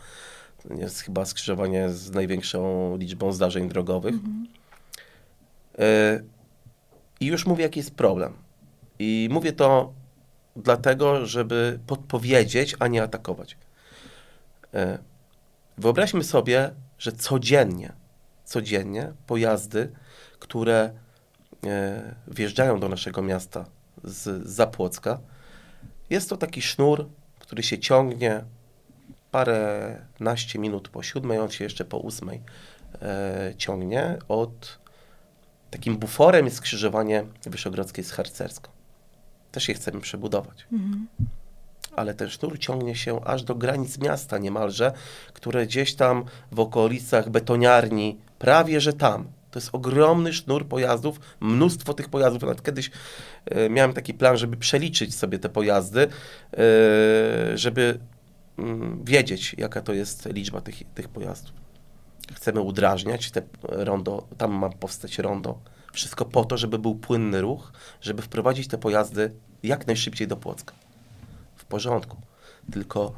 jest 0.78 1.02
chyba 1.02 1.26
skrzyżowanie 1.26 1.90
z 1.90 2.12
największą 2.12 2.98
liczbą 2.98 3.32
zdarzeń 3.32 3.70
drogowych. 3.70 4.14
Mhm. 4.14 4.48
Y 5.80 6.24
I 7.20 7.26
już 7.26 7.46
mówię, 7.46 7.64
jaki 7.64 7.80
jest 7.80 7.96
problem. 7.96 8.34
I 9.00 9.30
mówię 9.32 9.54
to 9.54 9.94
dlatego, 10.56 11.26
żeby 11.26 11.80
podpowiedzieć, 11.88 12.76
a 12.80 12.88
nie 12.88 13.04
atakować. 13.04 13.58
E, 14.74 14.98
wyobraźmy 15.78 16.24
sobie, 16.24 16.72
że 17.00 17.12
codziennie, 17.12 17.94
codziennie 18.46 19.14
pojazdy, 19.28 19.92
które 20.40 20.92
e, 21.66 22.16
wjeżdżają 22.28 22.80
do 22.80 22.90
naszego 22.90 23.22
miasta 23.22 23.66
z 24.04 24.48
Zapłocka, 24.48 25.20
jest 26.10 26.30
to 26.30 26.38
taki 26.38 26.62
sznur, 26.62 27.10
który 27.40 27.64
się 27.64 27.80
ciągnie 27.80 28.44
parę 29.32 29.98
naście 30.20 30.60
minut 30.60 30.90
po 30.90 31.04
siódmej, 31.04 31.40
on 31.40 31.50
się 31.50 31.64
jeszcze 31.64 31.86
po 31.86 31.98
ósmej 31.98 32.42
e, 33.02 33.54
ciągnie. 33.58 34.18
Od 34.28 34.80
takim 35.72 35.98
buforem 35.98 36.46
jest 36.46 36.58
skrzyżowanie 36.58 37.26
Wyszogrodzkiej 37.46 38.04
z 38.04 38.12
Harcerską 38.12 38.81
też 39.52 39.70
je 39.70 39.74
chcemy 39.74 40.02
przebudować. 40.02 40.68
Mhm. 40.72 41.08
Ale 41.96 42.14
ten 42.14 42.30
sznur 42.30 42.60
ciągnie 42.60 42.96
się 42.96 43.26
aż 43.26 43.44
do 43.44 43.56
granic 43.56 43.98
miasta 43.98 44.38
niemalże, 44.38 44.94
które 45.34 45.66
gdzieś 45.66 45.96
tam 45.96 46.26
w 46.52 46.60
okolicach 46.60 47.30
betoniarni, 47.30 48.18
prawie 48.40 48.82
że 48.82 48.94
tam. 48.94 49.28
To 49.52 49.60
jest 49.60 49.70
ogromny 49.72 50.34
sznur 50.34 50.68
pojazdów, 50.68 51.20
mnóstwo 51.40 51.94
tych 51.94 52.10
pojazdów. 52.10 52.42
Nawet 52.42 52.64
kiedyś 52.64 52.92
e, 53.46 53.70
miałem 53.70 53.94
taki 53.94 54.14
plan, 54.14 54.38
żeby 54.38 54.58
przeliczyć 54.58 55.16
sobie 55.16 55.40
te 55.40 55.50
pojazdy, 55.50 56.02
e, 56.02 56.08
żeby 57.58 58.00
mm, 58.58 59.04
wiedzieć, 59.04 59.56
jaka 59.58 59.82
to 59.82 59.94
jest 59.94 60.26
liczba 60.26 60.62
tych, 60.62 60.76
tych 60.94 61.10
pojazdów. 61.10 61.54
Chcemy 62.34 62.62
udrażniać 62.62 63.32
te 63.32 63.42
rondo, 63.64 64.28
tam 64.38 64.52
ma 64.52 64.70
powstać 64.70 65.20
rondo 65.20 65.60
wszystko 65.92 66.26
po 66.26 66.46
to, 66.46 66.58
żeby 66.58 66.80
był 66.80 66.96
płynny 66.96 67.42
ruch, 67.42 67.72
żeby 68.02 68.22
wprowadzić 68.22 68.68
te 68.68 68.78
pojazdy 68.78 69.34
jak 69.64 69.88
najszybciej 69.88 70.28
do 70.28 70.38
Płocka. 70.38 70.74
W 71.56 71.66
porządku. 71.66 72.18
Tylko 72.72 73.14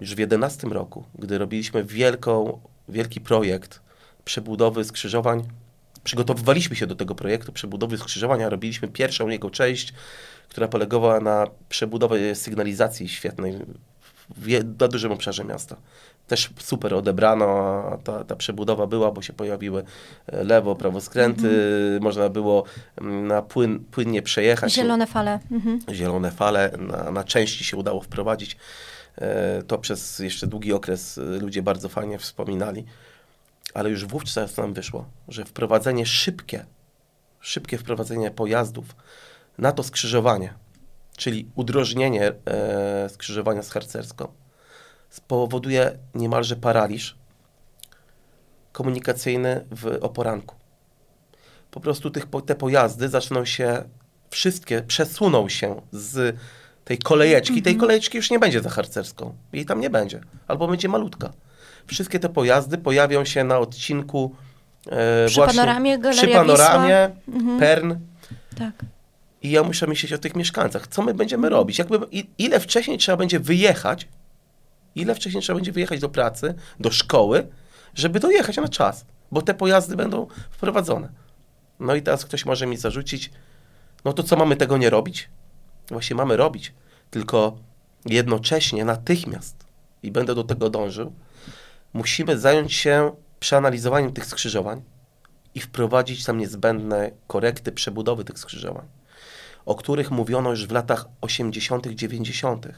już 0.00 0.14
w 0.14 0.18
11 0.18 0.68
roku, 0.68 1.04
gdy 1.18 1.38
robiliśmy 1.38 1.84
wielką, 1.84 2.60
wielki 2.88 3.20
projekt 3.20 3.80
przebudowy 4.24 4.84
skrzyżowań, 4.84 5.48
przygotowywaliśmy 6.04 6.76
się 6.76 6.86
do 6.86 6.94
tego 6.94 7.14
projektu 7.14 7.52
przebudowy 7.52 7.98
skrzyżowania, 7.98 8.48
robiliśmy 8.48 8.88
pierwszą 8.88 9.28
jego 9.28 9.50
część, 9.50 9.92
która 10.48 10.68
polegała 10.68 11.20
na 11.20 11.46
przebudowie 11.68 12.34
sygnalizacji 12.34 13.08
świetnej 13.08 13.58
w, 14.36 14.64
na 14.80 14.88
dużym 14.88 15.12
obszarze 15.12 15.44
miasta 15.44 15.76
też 16.32 16.50
super 16.58 16.94
odebrano, 16.94 17.82
ta, 18.04 18.24
ta 18.24 18.36
przebudowa 18.36 18.86
była, 18.86 19.10
bo 19.10 19.22
się 19.22 19.32
pojawiły 19.32 19.84
e, 20.26 20.44
lewo, 20.44 20.74
prawo 20.74 21.00
skręty, 21.00 21.48
mhm. 21.48 22.02
można 22.02 22.28
było 22.28 22.64
mm, 23.00 23.26
na 23.26 23.42
płyn, 23.42 23.84
płynnie 23.90 24.22
przejechać. 24.22 24.72
Zielone 24.72 25.06
fale. 25.06 25.38
Mhm. 25.50 25.80
Zielone 25.92 26.30
fale, 26.30 26.70
na, 26.78 27.10
na 27.10 27.24
części 27.24 27.64
się 27.64 27.76
udało 27.76 28.00
wprowadzić. 28.00 28.56
E, 29.18 29.62
to 29.62 29.78
przez 29.78 30.18
jeszcze 30.18 30.46
długi 30.46 30.72
okres 30.72 31.18
e, 31.18 31.20
ludzie 31.20 31.62
bardzo 31.62 31.88
fajnie 31.88 32.18
wspominali, 32.18 32.84
ale 33.74 33.90
już 33.90 34.04
wówczas 34.04 34.56
nam 34.56 34.72
wyszło, 34.72 35.04
że 35.28 35.44
wprowadzenie 35.44 36.06
szybkie, 36.06 36.64
szybkie 37.40 37.78
wprowadzenie 37.78 38.30
pojazdów 38.30 38.96
na 39.58 39.72
to 39.72 39.82
skrzyżowanie, 39.82 40.54
czyli 41.16 41.48
udrożnienie 41.54 42.32
e, 42.46 43.08
skrzyżowania 43.08 43.62
z 43.62 43.70
harcerską, 43.70 44.28
spowoduje 45.10 45.98
niemalże 46.14 46.56
paraliż 46.56 47.16
komunikacyjny 48.72 49.64
w 49.70 49.98
oporanku. 50.00 50.56
Po 51.70 51.80
prostu 51.80 52.10
tych, 52.10 52.26
te 52.46 52.54
pojazdy 52.54 53.08
zaczną 53.08 53.44
się, 53.44 53.84
wszystkie 54.30 54.82
przesuną 54.82 55.48
się 55.48 55.82
z 55.92 56.36
tej 56.84 56.98
kolejeczki. 56.98 57.60
-hmm. 57.60 57.64
Tej 57.64 57.76
kolejeczki 57.76 58.16
już 58.16 58.30
nie 58.30 58.38
będzie 58.38 58.60
za 58.60 58.70
harcerską. 58.70 59.34
Jej 59.52 59.66
tam 59.66 59.80
nie 59.80 59.90
będzie. 59.90 60.20
Albo 60.48 60.68
będzie 60.68 60.88
malutka. 60.88 61.32
Wszystkie 61.86 62.18
te 62.18 62.28
pojazdy 62.28 62.78
pojawią 62.78 63.24
się 63.24 63.44
na 63.44 63.58
odcinku 63.58 64.34
e, 64.86 65.26
przy 65.26 65.34
właśnie, 65.34 65.56
panoramie, 65.56 65.98
przy 66.10 66.28
panoramie, 66.28 67.10
mm 67.28 67.46
-hmm. 67.46 67.60
Pern. 67.60 67.94
Tak. 68.58 68.91
I 69.42 69.50
ja 69.50 69.62
muszę 69.62 69.86
myśleć 69.86 70.12
o 70.12 70.18
tych 70.18 70.36
mieszkańcach. 70.36 70.86
Co 70.86 71.02
my 71.02 71.14
będziemy 71.14 71.48
robić? 71.48 71.78
Jakby, 71.78 71.98
ile 72.38 72.60
wcześniej 72.60 72.98
trzeba 72.98 73.16
będzie 73.16 73.40
wyjechać, 73.40 74.08
ile 74.94 75.14
wcześniej 75.14 75.42
trzeba 75.42 75.56
będzie 75.56 75.72
wyjechać 75.72 76.00
do 76.00 76.08
pracy, 76.08 76.54
do 76.80 76.90
szkoły, 76.90 77.46
żeby 77.94 78.20
dojechać 78.20 78.56
na 78.56 78.68
czas, 78.68 79.06
bo 79.32 79.42
te 79.42 79.54
pojazdy 79.54 79.96
będą 79.96 80.26
wprowadzone. 80.50 81.08
No 81.80 81.94
i 81.94 82.02
teraz 82.02 82.24
ktoś 82.24 82.44
może 82.44 82.66
mi 82.66 82.76
zarzucić, 82.76 83.30
no 84.04 84.12
to 84.12 84.22
co 84.22 84.36
mamy 84.36 84.56
tego 84.56 84.76
nie 84.76 84.90
robić? 84.90 85.28
Właśnie 85.88 86.16
mamy 86.16 86.36
robić, 86.36 86.72
tylko 87.10 87.58
jednocześnie, 88.06 88.84
natychmiast, 88.84 89.66
i 90.02 90.10
będę 90.10 90.34
do 90.34 90.44
tego 90.44 90.70
dążył, 90.70 91.12
musimy 91.92 92.38
zająć 92.38 92.72
się 92.72 93.12
przeanalizowaniem 93.40 94.12
tych 94.12 94.26
skrzyżowań 94.26 94.82
i 95.54 95.60
wprowadzić 95.60 96.24
tam 96.24 96.38
niezbędne 96.38 97.10
korekty, 97.26 97.72
przebudowy 97.72 98.24
tych 98.24 98.38
skrzyżowań. 98.38 98.86
O 99.66 99.74
których 99.74 100.10
mówiono 100.10 100.50
już 100.50 100.66
w 100.66 100.72
latach 100.72 101.06
80., 101.20 101.86
90. 101.86 102.68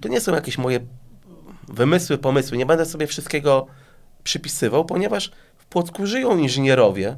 To 0.00 0.08
nie 0.08 0.20
są 0.20 0.34
jakieś 0.34 0.58
moje 0.58 0.80
wymysły, 1.68 2.18
pomysły. 2.18 2.56
Nie 2.56 2.66
będę 2.66 2.86
sobie 2.86 3.06
wszystkiego 3.06 3.66
przypisywał, 4.24 4.84
ponieważ 4.84 5.30
w 5.56 5.66
Płocku 5.66 6.06
żyją 6.06 6.38
inżynierowie, 6.38 7.16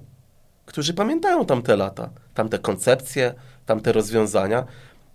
którzy 0.67 0.95
pamiętają 0.95 1.47
tamte 1.47 1.77
lata, 1.77 2.11
tamte 2.35 2.59
koncepcje, 2.59 3.35
tamte 3.67 3.93
rozwiązania. 3.93 4.65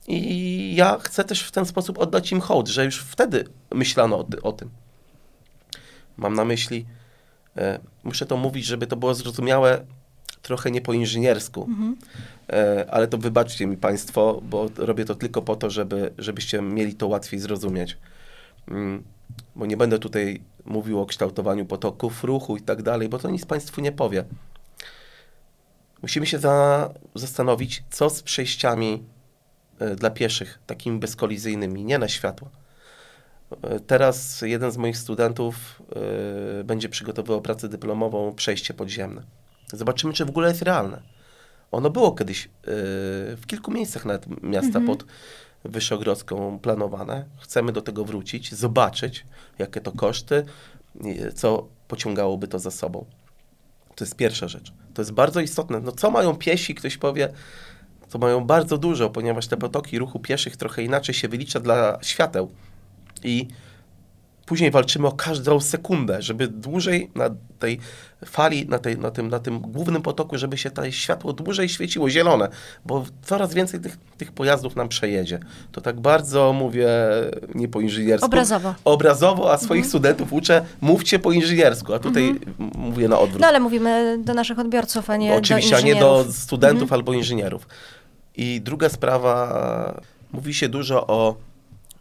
I 0.07 0.76
ja 0.76 0.97
chcę 1.01 1.24
też 1.24 1.43
w 1.43 1.51
ten 1.51 1.66
sposób 1.66 1.99
oddać 1.99 2.32
im 2.32 2.41
hołd, 2.41 2.68
że 2.68 2.86
już 2.86 2.99
wtedy 2.99 3.47
myślano 3.72 4.20
o, 4.20 4.24
ty, 4.24 4.41
o 4.41 4.51
tym. 4.51 4.70
Mam 6.18 6.34
na 6.34 6.45
myśli, 6.45 6.86
e, 7.57 7.80
muszę 8.03 8.26
to 8.26 8.38
mówić, 8.38 8.66
żeby 8.66 8.88
to 8.88 8.95
było 8.95 9.14
zrozumiałe 9.14 9.86
trochę 10.42 10.72
nie 10.72 10.82
po 10.82 10.94
inżyniersku, 10.94 11.64
mhm. 11.64 11.96
ale 12.89 13.08
to 13.08 13.18
wybaczcie 13.18 13.68
mi 13.68 13.78
Państwo, 13.78 14.42
bo 14.44 14.70
robię 14.78 15.06
to 15.06 15.16
tylko 15.16 15.42
po 15.42 15.56
to, 15.56 15.70
żeby, 15.70 16.14
żebyście 16.18 16.62
mieli 16.62 16.96
to 16.96 17.08
łatwiej 17.08 17.39
zrozumieć. 17.39 17.98
Mm, 18.68 19.04
bo 19.56 19.66
nie 19.66 19.78
będę 19.78 20.00
tutaj 20.00 20.42
mówił 20.66 21.00
o 21.00 21.06
kształtowaniu 21.06 21.66
potoków 21.66 22.24
ruchu 22.24 22.58
i 22.58 22.62
tak 22.62 22.84
dalej, 22.84 23.10
bo 23.10 23.20
to 23.20 23.30
nic 23.30 23.46
Państwu 23.46 23.82
nie 23.82 23.92
powie. 23.92 24.24
Musimy 26.02 26.26
się 26.26 26.39
za, 26.39 26.89
zastanowić, 27.16 27.84
co 27.89 28.10
z 28.10 28.24
przejściami 28.24 29.04
e, 29.80 29.96
dla 29.96 30.10
pieszych, 30.10 30.60
takimi 30.66 31.00
bezkolizyjnymi, 31.00 31.86
nie 31.86 32.00
na 32.00 32.08
światło. 32.08 32.50
E, 33.62 33.80
teraz 33.80 34.42
jeden 34.42 34.72
z 34.72 34.78
moich 34.78 34.98
studentów 34.98 35.82
będzie 36.64 36.89
przygotowywał 36.89 37.42
pracę 37.42 37.70
dyplomową 37.70 38.34
Przejście 38.36 38.74
podziemne. 38.74 39.24
Zobaczymy, 39.78 40.13
czy 40.13 40.26
w 40.26 40.30
ogóle 40.30 40.49
jest 40.49 40.61
realne. 40.61 41.01
Ono 41.72 41.89
było 41.89 42.11
kiedyś 42.11 42.45
y, 42.45 42.49
w 43.36 43.41
kilku 43.47 43.72
miejscach 43.72 44.05
nawet 44.05 44.43
miasta 44.43 44.80
mhm. 44.80 44.86
pod 44.86 45.05
Wyszogrodzką 45.65 46.59
planowane. 46.59 47.26
Chcemy 47.39 47.72
do 47.72 47.82
tego 47.82 48.05
wrócić, 48.05 48.55
zobaczyć, 48.55 49.26
jakie 49.59 49.82
to 49.82 49.91
koszty, 49.91 50.45
co 51.36 51.67
pociągałoby 51.88 52.47
to 52.47 52.59
za 52.59 52.72
sobą. 52.72 53.05
To 53.95 54.03
jest 54.05 54.15
pierwsza 54.15 54.47
rzecz. 54.47 54.74
To 54.93 55.01
jest 55.01 55.11
bardzo 55.11 55.39
istotne. 55.39 55.80
No 55.80 55.91
co 55.91 56.11
mają 56.11 56.36
piesi? 56.36 56.76
Ktoś 56.76 56.97
powie, 56.97 57.30
to 58.09 58.19
mają 58.19 58.45
bardzo 58.45 58.78
dużo, 58.78 59.09
ponieważ 59.09 59.47
te 59.47 59.57
potoki 59.57 59.99
ruchu 59.99 60.19
pieszych 60.19 60.57
trochę 60.57 60.84
inaczej 60.84 61.15
się 61.15 61.28
wylicza 61.28 61.59
dla 61.59 61.99
świateł. 62.01 62.51
I 63.24 63.47
później 64.52 64.72
walczymy 64.72 65.08
o 65.08 65.12
każdą 65.12 65.60
sekundę, 65.60 66.22
żeby 66.22 66.47
dłużej 66.47 67.12
na 67.16 67.30
tej 67.60 67.80
fali, 68.26 68.68
na, 68.68 68.80
tej, 68.80 68.97
na, 68.97 69.12
tym, 69.12 69.30
na 69.30 69.39
tym 69.39 69.60
głównym 69.60 70.02
potoku, 70.02 70.38
żeby 70.38 70.58
się 70.58 70.72
to 70.72 70.91
światło 70.91 71.34
dłużej 71.34 71.70
świeciło, 71.70 72.10
zielone, 72.10 72.49
bo 72.86 73.06
coraz 73.22 73.54
więcej 73.54 73.80
tych, 73.80 73.97
tych 74.18 74.32
pojazdów 74.32 74.76
nam 74.76 74.89
przejedzie. 74.89 75.39
To 75.72 75.82
tak 75.82 75.99
bardzo 75.99 76.54
mówię 76.54 76.89
nie 77.56 77.68
po 77.68 77.82
inżyniersku. 77.82 78.26
Obrazowo. 78.26 78.76
Obrazowo, 78.86 79.52
a 79.52 79.58
swoich 79.58 79.86
mhm. 79.86 79.89
studentów 79.89 80.34
uczę, 80.34 80.66
mówcie 80.82 81.20
po 81.20 81.32
inżyniersku, 81.32 81.93
a 81.93 81.99
tutaj 81.99 82.30
mhm. 82.30 82.72
mówię 82.76 83.08
na 83.08 83.20
odwrót. 83.20 83.41
No 83.41 83.47
ale 83.47 83.60
mówimy 83.60 84.18
do 84.24 84.34
naszych 84.34 84.60
odbiorców, 84.60 85.10
a 85.10 85.18
nie 85.18 85.30
no, 85.30 85.36
Oczywiście, 85.36 85.72
do 85.72 85.78
inżynierów. 85.78 86.02
a 86.02 86.18
nie 86.20 86.26
do 86.26 86.34
studentów 86.34 86.84
mhm. 86.84 86.99
albo 86.99 87.14
inżynierów. 87.14 87.68
I 88.36 88.62
druga 88.62 88.89
sprawa, 88.89 90.02
mówi 90.34 90.54
się 90.54 90.70
dużo 90.70 91.08
o 91.08 91.36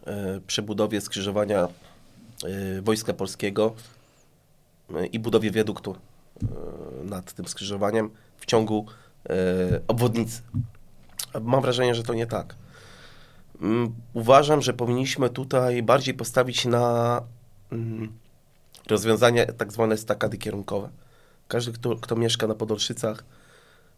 y, 0.07 0.41
przebudowie 0.47 1.01
skrzyżowania 1.01 1.67
Wojska 2.81 3.13
Polskiego 3.13 3.75
y, 4.89 5.05
i 5.05 5.19
budowie 5.19 5.51
wiaduktu 5.51 5.95
nad 7.03 7.33
tym 7.33 7.47
skrzyżowaniem 7.47 8.09
w 8.37 8.45
ciągu 8.45 8.85
obwodnicy. 9.87 10.41
Mam 11.41 11.61
wrażenie, 11.61 11.95
że 11.95 12.03
to 12.03 12.13
nie 12.13 12.27
tak. 12.27 12.55
Mm, 13.61 13.93
uważam, 14.13 14.61
że 14.61 14.73
powinniśmy 14.73 15.29
tutaj 15.29 15.83
bardziej 15.83 16.13
postawić 16.13 16.65
na 16.65 17.21
mm, 17.71 18.11
rozwiązania 18.87 19.45
tak 19.45 19.71
zwane 19.71 19.97
stakady 19.97 20.37
kierunkowe. 20.37 20.89
Każdy, 21.47 21.71
kto, 21.71 21.95
kto 21.95 22.15
mieszka 22.15 22.47
na 22.47 22.55
Podolszycach, 22.55 23.23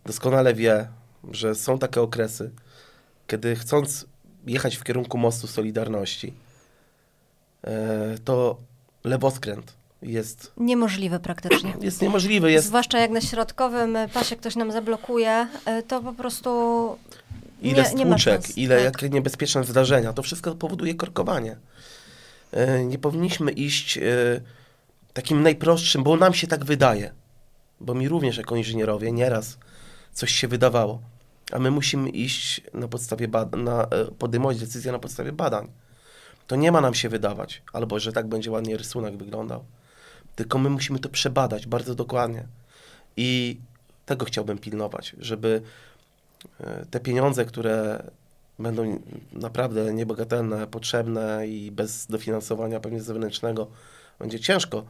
doskonale 0.05 0.53
wie, 0.53 0.87
że 1.31 1.55
są 1.55 1.79
takie 1.79 2.01
okresy, 2.01 2.51
kiedy 3.27 3.55
chcąc 3.55 4.05
jechać 4.47 4.75
w 4.75 4.83
kierunku 4.83 5.17
mostu 5.17 5.47
Solidarności, 5.47 6.33
to 8.25 8.57
lewoskręt 9.03 9.73
jest... 10.01 10.51
Niemożliwy 10.57 11.19
praktycznie. 11.19 11.73
Jest 11.81 12.01
niemożliwy. 12.01 12.51
Jest... 12.51 12.67
Zwłaszcza 12.67 12.99
jak 12.99 13.11
na 13.11 13.21
środkowym 13.21 13.97
pasie 14.13 14.35
ktoś 14.35 14.55
nam 14.55 14.71
zablokuje, 14.71 15.47
e, 15.65 15.83
to 15.83 16.01
po 16.01 16.13
prostu 16.13 16.49
ile 17.61 17.83
nie, 17.83 18.05
nie 18.05 18.05
stłuczek, 18.05 18.57
ile 18.57 18.75
tak. 18.75 18.85
jakie 18.85 19.09
niebezpieczne 19.09 19.63
zdarzenia. 19.63 20.13
To 20.13 20.23
wszystko 20.23 20.55
powoduje 20.55 20.95
korkowanie. 20.95 21.57
E, 22.51 22.85
nie 22.85 22.97
powinniśmy 22.97 23.51
iść 23.51 23.99
takim 25.13 25.43
najprostszym, 25.43 26.03
bo 26.03 26.15
nam 26.15 26.33
się 26.33 26.47
tak 26.47 26.65
wydaje. 26.65 27.11
Bo 27.79 27.93
mi 27.93 28.09
również 28.09 28.37
jako 28.37 28.55
inżynierowie 28.55 29.11
nieraz 29.11 29.57
coś 30.13 30.31
się 30.31 30.47
wydawało 30.47 30.99
a 31.51 31.59
my 31.59 31.71
musimy 31.71 32.09
iść 32.09 32.61
na 32.73 32.87
podstawie 32.87 33.27
badań, 33.27 33.67
e, 33.67 34.05
podejmować 34.19 34.59
decyzje 34.59 34.91
na 34.91 34.99
podstawie 34.99 35.31
badań. 35.31 35.67
To 36.47 36.55
nie 36.55 36.71
ma 36.71 36.81
nam 36.81 36.93
się 36.93 37.09
wydawać, 37.09 37.61
albo 37.73 37.99
że 37.99 38.11
tak 38.11 38.27
będzie 38.27 38.51
ładnie 38.51 38.77
rysunek 38.77 39.17
wyglądał. 39.17 39.63
Tylko 40.35 40.57
my 40.57 40.69
musimy 40.69 40.99
to 40.99 41.09
przebadać 41.09 41.67
bardzo 41.67 41.95
dokładnie. 41.95 42.47
I 43.17 43.59
tego 44.05 44.25
chciałbym 44.25 44.57
pilnować, 44.57 45.15
żeby 45.19 45.61
e, 46.59 46.85
te 46.91 46.99
pieniądze, 46.99 47.45
które 47.45 48.03
będą 48.59 48.99
naprawdę 49.31 49.93
niebogatelne, 49.93 50.67
potrzebne 50.67 51.47
i 51.47 51.71
bez 51.71 52.07
dofinansowania 52.07 52.79
pewnie 52.79 53.01
zewnętrznego 53.01 53.67
będzie 54.19 54.39
ciężko 54.39 54.83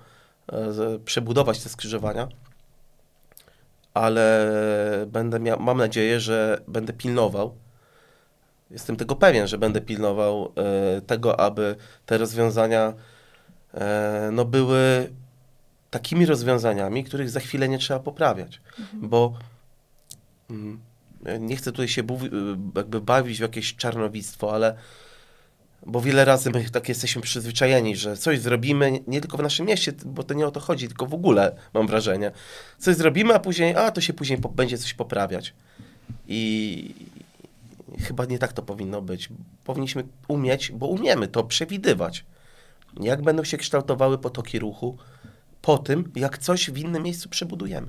e, 0.51 0.99
przebudować 1.06 1.64
te 1.64 1.70
skrzyżowania, 1.70 2.28
ale 3.93 4.47
będę 5.08 5.39
miał, 5.39 5.60
mam 5.60 5.78
nadzieję, 5.78 6.20
że 6.20 6.62
będę 6.68 6.93
pilnował. 6.93 7.56
Jestem 8.74 8.95
tego 8.95 9.15
pewien, 9.15 9.47
że 9.47 9.57
będę 9.57 9.82
pilnował 9.82 10.51
e, 10.55 11.01
tego, 11.01 11.39
aby 11.39 11.76
te 12.05 12.17
rozwiązania 12.17 12.93
e, 13.74 14.30
no, 14.32 14.45
były 14.45 15.09
takimi 15.89 16.26
rozwiązaniami, 16.26 17.03
których 17.03 17.30
za 17.30 17.39
chwilę 17.39 17.69
nie 17.69 17.78
trzeba 17.78 17.99
poprawiać. 17.99 18.61
Mhm. 18.80 19.09
Bo 19.09 19.34
mm, 20.49 20.80
nie 21.39 21.55
chcę 21.55 21.71
tutaj 21.71 21.88
się 21.88 22.03
jakby 22.76 23.01
bawić 23.01 23.38
w 23.38 23.41
jakieś 23.41 23.76
czarnowictwo, 23.76 24.53
ale 24.53 24.76
bo 25.86 26.01
wiele 26.01 26.26
razy 26.26 26.51
my 26.51 26.69
tak 26.69 26.89
jesteśmy 26.89 27.21
przyzwyczajeni, 27.21 27.95
że 27.95 28.17
coś 28.17 28.39
zrobimy, 28.39 28.99
nie 29.07 29.21
tylko 29.21 29.38
w 29.38 29.41
naszym 29.41 29.65
mieście, 29.65 29.93
bo 30.05 30.24
to 30.24 30.34
nie 30.34 30.47
o 30.47 30.51
to 30.51 30.59
chodzi, 30.59 30.88
tylko 30.88 31.05
w 31.05 31.13
ogóle 31.13 31.55
mam 31.74 31.88
wrażenie. 31.88 32.32
Coś 32.80 32.95
zrobimy, 32.95 33.34
a 33.34 33.39
później, 33.39 33.76
a 33.76 33.91
to 33.91 34.01
się 34.01 34.13
później 34.13 34.38
po, 34.38 34.49
będzie 34.49 34.78
coś 34.78 34.93
poprawiać. 34.93 35.53
I 36.28 36.93
chyba 37.99 38.25
nie 38.25 38.39
tak 38.39 38.53
to 38.53 38.61
powinno 38.61 39.01
być. 39.01 39.29
Powinniśmy 39.63 40.03
umieć, 40.27 40.71
bo 40.71 40.87
umiemy 40.87 41.27
to 41.27 41.43
przewidywać. 41.43 42.25
Jak 42.99 43.21
będą 43.21 43.43
się 43.43 43.57
kształtowały 43.57 44.17
potoki 44.17 44.59
ruchu 44.59 44.97
po 45.61 45.77
tym, 45.77 46.11
jak 46.15 46.37
coś 46.37 46.71
w 46.71 46.77
innym 46.77 47.03
miejscu 47.03 47.29
przebudujemy. 47.29 47.87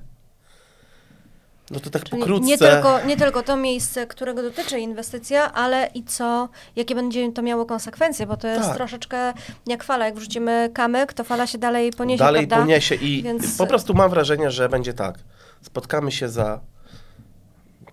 No 1.70 1.80
to 1.80 1.90
tak 1.90 2.04
Czyli 2.04 2.20
pokrótce. 2.20 2.46
Nie 2.46 2.58
tylko, 2.58 3.00
nie 3.06 3.16
tylko 3.16 3.42
to 3.42 3.56
miejsce, 3.56 4.06
którego 4.06 4.42
dotyczy 4.42 4.80
inwestycja, 4.80 5.52
ale 5.52 5.90
i 5.94 6.04
co, 6.04 6.48
jakie 6.76 6.94
będzie 6.94 7.32
to 7.32 7.42
miało 7.42 7.66
konsekwencje, 7.66 8.26
bo 8.26 8.36
to 8.36 8.48
jest 8.48 8.68
tak. 8.68 8.76
troszeczkę 8.76 9.32
jak 9.66 9.84
fala. 9.84 10.06
Jak 10.06 10.14
wrzucimy 10.14 10.70
kamyk, 10.74 11.12
to 11.12 11.24
fala 11.24 11.46
się 11.46 11.58
dalej 11.58 11.92
poniesie, 11.92 12.18
Dalej 12.18 12.46
prawda? 12.46 12.64
poniesie 12.64 12.94
i 12.94 13.22
Więc... 13.22 13.56
po 13.56 13.66
prostu 13.66 13.94
mam 13.94 14.10
wrażenie, 14.10 14.50
że 14.50 14.68
będzie 14.68 14.94
tak. 14.94 15.18
Spotkamy 15.62 16.12
się 16.12 16.28
za, 16.28 16.60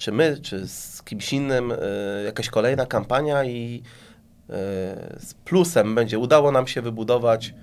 czy 0.02 0.12
my, 0.12 0.38
czy 0.42 0.68
z 0.68 1.04
kimś 1.04 1.34
innym, 1.34 1.72
y, 1.72 1.78
jakaś 2.26 2.50
kolejna 2.50 2.86
kampania 2.86 3.44
i 3.44 3.84
y, 4.50 4.54
z 5.20 5.34
plusem 5.46 5.96
będzie 5.96 6.20
udało 6.20 6.52
nam 6.52 6.68
się 6.68 6.82
wybudować 6.82 7.54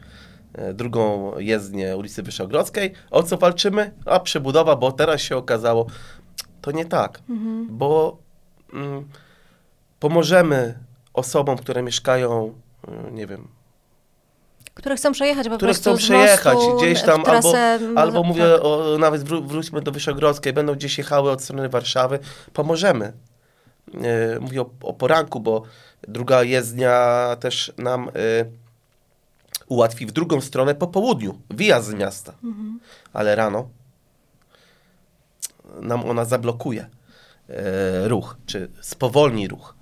E, 0.53 0.75
drugą 0.75 1.33
jezdnię 1.39 1.97
ulicy 1.97 2.23
Wyszogrodzkiej. 2.23 2.93
O 3.11 3.23
co 3.23 3.37
walczymy? 3.37 3.95
A 4.07 4.21
przebudowa, 4.21 4.77
bo 4.77 4.93
teraz 4.93 5.21
się 5.21 5.37
okazało, 5.37 5.87
to 6.61 6.71
nie 6.71 6.85
tak, 6.85 7.21
mhm. 7.31 7.67
bo 7.71 8.19
mm, 8.73 9.09
pomożemy 10.01 10.79
osobom, 11.15 11.57
które 11.57 11.83
mieszkają, 11.83 12.55
nie 13.13 13.27
wiem, 13.27 13.49
które 14.79 14.97
chcą 14.97 15.13
przejechać 15.13 15.49
po 15.49 15.57
które 15.57 15.75
chcą 15.75 15.97
przejechać 15.97 16.59
gdzieś 16.77 17.03
tam, 17.03 17.23
albo, 17.27 17.53
albo 17.97 18.23
mówię, 18.23 18.43
tak. 18.43 18.65
o, 18.65 18.99
nawet 18.99 19.23
wró 19.23 19.41
wróćmy 19.41 19.81
do 19.81 19.93
Wyszogrodzkiej, 19.93 20.53
będą 20.53 20.75
gdzieś 20.75 20.99
jechały 20.99 21.31
od 21.31 21.43
strony 21.43 21.69
Warszawy, 21.69 22.19
pomożemy. 22.53 23.13
Yy, 23.95 24.01
mówię 24.41 24.63
o, 24.63 24.71
o, 24.83 24.95
poranku, 24.95 25.41
bo 25.41 25.63
druga 26.09 26.43
jezdnia 26.43 27.37
też 27.41 27.73
nam 27.79 28.11
yy, 28.15 28.51
ułatwi 29.67 30.07
w 30.07 30.13
drugą 30.13 30.41
stronę 30.41 30.75
po 30.75 30.87
południu, 30.87 31.39
wyjazd 31.51 31.89
z 31.89 31.95
miasta. 31.95 32.33
Mhm. 32.45 32.81
Ale 33.13 33.37
rano 33.37 33.69
nam 35.81 36.05
ona 36.11 36.25
zablokuje. 36.25 36.87
e, 37.49 38.09
ruch, 38.09 38.37
czy 38.47 38.71
spowolni 38.81 39.49
ruch. 39.49 39.78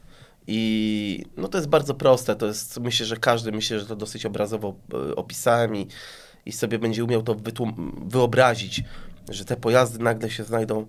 I 0.47 1.25
no 1.37 1.49
to 1.49 1.59
jest 1.59 1.69
bardzo 1.69 1.95
proste, 1.95 2.37
to 2.37 2.47
jest, 2.47 2.81
myślę, 2.81 3.07
że 3.07 3.17
każdy, 3.17 3.53
myślę, 3.53 3.81
że 3.81 3.87
to 3.87 3.97
dosyć 3.97 4.27
obrazowo 4.27 4.75
e, 4.95 5.17
opisałem 5.17 5.77
i, 5.77 5.87
i 6.47 6.53
sobie 6.53 6.79
będzie 6.79 7.05
umiał 7.05 7.23
to 7.23 7.37
wyobrazić, 8.07 8.83
że 9.29 9.45
te 9.45 9.57
pojazdy 9.57 9.99
nagle 9.99 10.31
się 10.31 10.45
znajdą 10.45 10.81
e, 10.81 10.85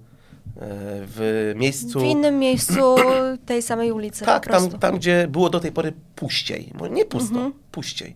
w 1.01 1.53
miejscu... 1.55 1.99
W 1.99 2.03
innym 2.03 2.39
miejscu 2.39 2.95
tej 3.45 3.61
samej 3.61 3.91
ulicy 3.91 4.25
Tak, 4.25 4.47
tam, 4.47 4.69
tam 4.69 4.97
gdzie 4.97 5.27
było 5.27 5.49
do 5.49 5.59
tej 5.59 5.71
pory 5.71 5.93
puściej, 6.15 6.73
nie 6.91 7.05
pusto, 7.05 7.35
mhm. 7.35 7.53
puściej. 7.71 8.15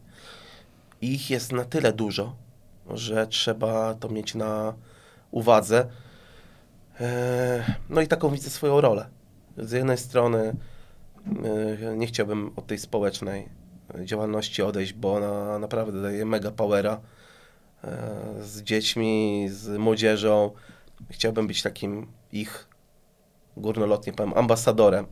Ich 1.02 1.30
jest 1.30 1.52
na 1.52 1.66
tyle 1.66 1.94
dużo, 1.94 2.36
że 2.89 3.28
trzeba 3.28 3.94
to 3.94 4.10
mieć 4.10 4.36
na 4.36 4.74
uwadze. 5.32 5.88
E, 7.00 7.76
no 7.89 8.02
i 8.02 8.08
taką 8.08 8.30
widzę 8.30 8.50
swoją 8.50 8.82
rolę. 8.82 9.06
Z 9.58 9.72
jednej 9.72 9.98
strony 9.98 10.56
nie 11.96 12.08
chciałbym 12.08 12.52
od 12.56 12.68
tej 12.68 12.78
społecznej 12.78 13.50
działalności 14.06 14.62
odejść, 14.62 14.94
bo 14.94 15.14
ona 15.14 15.60
naprawdę 15.60 16.02
daje 16.02 16.26
mega 16.26 16.52
powera 16.52 17.02
e, 17.84 17.90
z 18.42 18.62
dziećmi, 18.62 19.48
z 19.50 19.78
młodzieżą. 19.78 20.52
Chciałbym 21.10 21.48
być 21.48 21.62
takim 21.62 22.08
ich, 22.32 22.68
górnolotnie 23.58 24.14
powiem, 24.14 24.34
ambasadorem. 24.34 25.06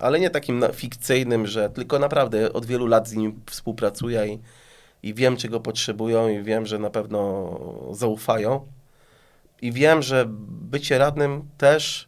Ale 0.00 0.20
nie 0.20 0.30
takim 0.30 0.64
fikcyjnym, 0.72 1.46
że 1.46 1.70
tylko 1.70 1.98
naprawdę 1.98 2.52
od 2.52 2.66
wielu 2.66 2.86
lat 2.86 3.08
z 3.08 3.14
nim 3.14 3.40
współpracuję 3.46 4.26
i, 4.26 4.38
i 5.02 5.14
wiem, 5.14 5.36
czego 5.36 5.60
potrzebują 5.60 6.28
i 6.28 6.42
wiem, 6.42 6.66
że 6.66 6.78
na 6.78 6.90
pewno 6.90 7.50
zaufają 7.92 8.66
i 9.62 9.72
wiem, 9.72 10.02
że 10.02 10.24
bycie 10.48 10.98
radnym 10.98 11.48
też 11.58 12.07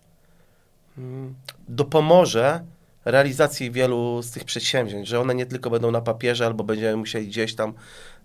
dopomoże 1.68 2.64
realizacji 3.05 3.70
wielu 3.70 4.22
z 4.22 4.30
tych 4.30 4.44
przedsięwzięć, 4.44 5.09
że 5.09 5.20
one 5.20 5.34
nie 5.34 5.46
tylko 5.46 5.70
będą 5.70 5.90
na 5.90 6.01
papierze, 6.01 6.46
albo 6.46 6.64
będziemy 6.64 6.96
musieli 6.96 7.26
gdzieś 7.26 7.55
tam 7.55 7.72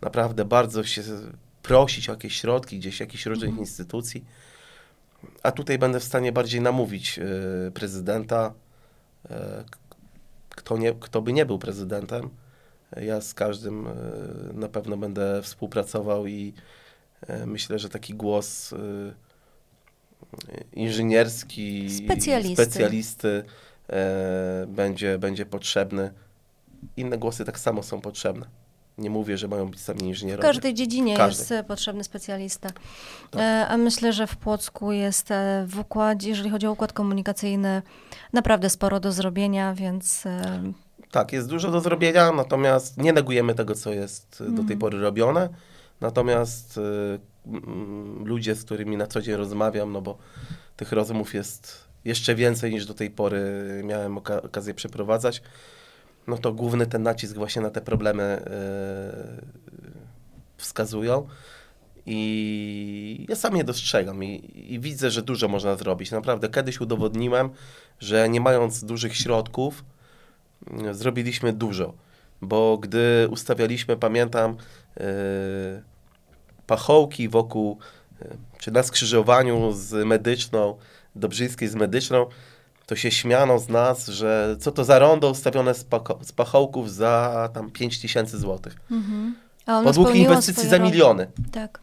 naprawdę 0.01 0.45
bardzo 0.45 0.84
się 0.84 1.01
prosić 1.61 2.09
o 2.09 2.11
jakieś 2.11 2.36
środki, 2.36 2.80
gdzieś 2.80 2.99
jakichś 2.99 3.26
różnych 3.26 3.49
mhm. 3.49 3.67
instytucji. 3.67 4.26
A 5.43 5.51
tutaj 5.51 5.78
będę 5.78 5.99
w 5.99 6.03
stanie 6.03 6.32
bardziej 6.32 6.61
namówić 6.61 7.19
y, 7.19 7.71
prezydenta, 7.71 8.53
y, 9.26 9.34
kto, 10.49 10.78
nie, 10.78 10.93
kto 10.93 11.21
by 11.21 11.34
nie 11.34 11.45
był 11.45 11.59
prezydentem. 11.59 12.30
Ja 13.01 13.21
z 13.21 13.34
każdym 13.34 13.88
y, 13.88 13.91
na 14.53 14.69
pewno 14.69 14.97
będę 14.97 15.41
współpracował 15.41 16.28
i 16.28 16.53
E, 17.28 17.45
myślę, 17.45 17.80
że 17.80 17.89
taki 17.89 18.13
głos 18.13 18.73
e, 18.73 18.78
inżynierski, 20.73 21.89
specjalisty, 22.05 22.63
specjalisty 22.63 23.43
e, 23.89 24.65
będzie, 24.67 25.17
będzie 25.17 25.45
potrzebny. 25.45 26.11
Inne 26.97 27.17
głosy 27.17 27.45
tak 27.45 27.59
samo 27.59 27.84
są 27.84 28.01
potrzebne. 28.01 28.45
Nie 28.97 29.09
mówię, 29.09 29.38
że 29.38 29.47
mają 29.47 29.69
być 29.69 29.82
sami 29.82 30.01
inżynierowie. 30.01 30.43
W 30.43 30.51
każdej 30.51 30.73
dziedzinie 30.73 31.13
jest 31.13 31.53
potrzebny 31.67 32.03
specjalista. 32.03 32.69
Tak. 33.32 33.69
A 33.69 33.78
myślę, 33.78 34.13
że 34.13 34.28
w 34.28 34.38
Płocku 34.38 34.91
jest 34.91 35.30
w 35.65 35.80
układzie, 35.80 36.30
jeżeli 36.30 36.49
chodzi 36.49 36.67
o 36.67 36.71
układ 36.71 36.93
komunikacyjny, 36.93 37.82
naprawdę 38.34 38.69
sporo 38.69 38.99
do 38.99 39.11
zrobienia, 39.11 39.73
więc... 39.73 40.23
Tak, 41.11 41.34
jest 41.34 41.49
dużo 41.49 41.71
do 41.71 41.82
zrobienia, 41.82 42.32
natomiast 42.32 42.97
nie 42.97 43.13
negujemy 43.13 43.55
tego, 43.55 43.76
co 43.76 43.93
jest 43.93 44.30
do 44.39 44.45
tej 44.45 44.59
mhm. 44.59 44.80
pory 44.80 44.99
robione. 44.99 45.49
Natomiast 46.01 46.78
y, 46.78 46.82
ludzie, 48.26 48.56
z 48.56 48.64
którymi 48.64 48.98
na 48.98 49.08
co 49.08 49.22
dzień 49.22 49.36
rozmawiam, 49.36 49.91
no 49.91 50.02
bo 50.02 50.18
tych 50.76 50.91
rozmów 50.91 51.34
jest 51.34 51.88
jeszcze 52.06 52.36
więcej 52.36 52.72
niż 52.72 52.86
do 52.86 52.93
tej 52.93 53.10
pory 53.10 53.41
miałem 53.84 54.18
oka 54.18 54.41
okazję 54.41 54.74
przeprowadzać, 54.74 55.41
no 56.28 56.38
to 56.38 56.54
główny 56.54 56.88
ten 56.88 57.04
nacisk 57.04 57.36
właśnie 57.36 57.62
na 57.62 57.70
te 57.70 57.82
problemy 57.82 58.41
y, 58.41 58.46
wskazują. 60.58 61.28
I 62.08 63.26
ja 63.30 63.36
sam 63.36 63.58
je 63.58 63.64
dostrzegam 63.64 64.24
i, 64.24 64.64
i, 64.74 64.80
widzę, 64.80 65.12
że 65.12 65.22
dużo 65.22 65.48
można 65.48 65.76
zrobić. 65.76 66.12
Naprawdę, 66.12 66.50
kiedyś 66.50 66.82
udowodniłem, 66.82 67.50
że 68.00 68.30
nie 68.30 68.41
mając 68.41 68.84
dużych 68.84 69.16
środków, 69.16 69.86
y, 70.89 70.93
zrobiliśmy 70.93 71.54
dużo. 71.54 71.93
Bo 72.41 72.78
gdy 72.78 73.28
ustawialiśmy, 73.30 73.98
pamiętam, 73.98 74.58
E, 75.00 75.82
pachołki 76.68 77.30
wokół, 77.30 77.78
e, 78.22 78.28
czy 78.57 78.72
na 78.72 78.84
skrzyżowaniu 78.84 79.72
z 79.72 80.05
medyczną, 80.05 80.78
Dobrzyńskiej 81.16 81.68
z 81.68 81.76
medyczną, 81.76 82.26
to 82.86 82.95
się 82.95 83.11
śmiano 83.11 83.59
z 83.59 83.70
nas, 83.70 84.07
że 84.07 84.55
co 84.59 84.72
to 84.72 84.84
za 84.84 84.99
rondo 84.99 85.30
ustawione 85.30 85.74
z, 85.74 85.86
z 86.22 86.32
pachołków 86.32 86.91
za 86.91 87.49
tam 87.53 87.72
5 87.72 88.01
tysięcy 88.01 88.39
złotych. 88.39 88.76
Mhm. 88.91 89.36
Podługi 89.84 90.20
inwestycji 90.20 90.70
za 90.70 90.80
miliony. 90.80 91.28
Tak. 91.51 91.80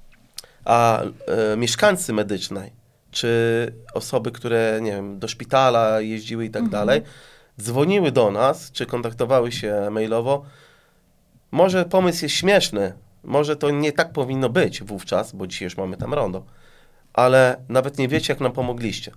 A 0.64 1.02
e, 1.02 1.56
mieszkańcy 1.56 2.12
medycznej, 2.12 2.72
czy 3.10 3.72
osoby, 3.94 4.32
które, 4.32 4.78
nie 4.82 4.92
wiem, 4.92 5.18
do 5.18 5.28
szpitala 5.28 6.00
jeździły 6.00 6.44
i 6.44 6.50
tak 6.50 6.62
mhm. 6.62 6.70
dalej, 6.70 7.02
dzwoniły 7.60 8.12
do 8.12 8.30
nas, 8.30 8.72
czy 8.72 8.86
kontaktowały 8.86 9.52
się 9.52 9.88
mailowo, 9.90 10.44
może 11.50 11.84
pomysł 11.84 12.24
jest 12.24 12.34
śmieszny, 12.34 12.92
może 13.24 13.56
to 13.56 13.70
nie 13.70 13.92
tak 13.92 14.12
powinno 14.12 14.48
być 14.48 14.82
wówczas, 14.82 15.32
bo 15.32 15.46
dzisiaj 15.46 15.66
już 15.66 15.76
mamy 15.76 15.96
tam 15.96 16.14
rondo, 16.14 16.44
ale 17.12 17.64
nawet 17.68 17.98
nie 17.98 18.08
wiecie, 18.08 18.32
jak 18.32 18.40
nam 18.40 18.52
pomogliście. 18.52 19.12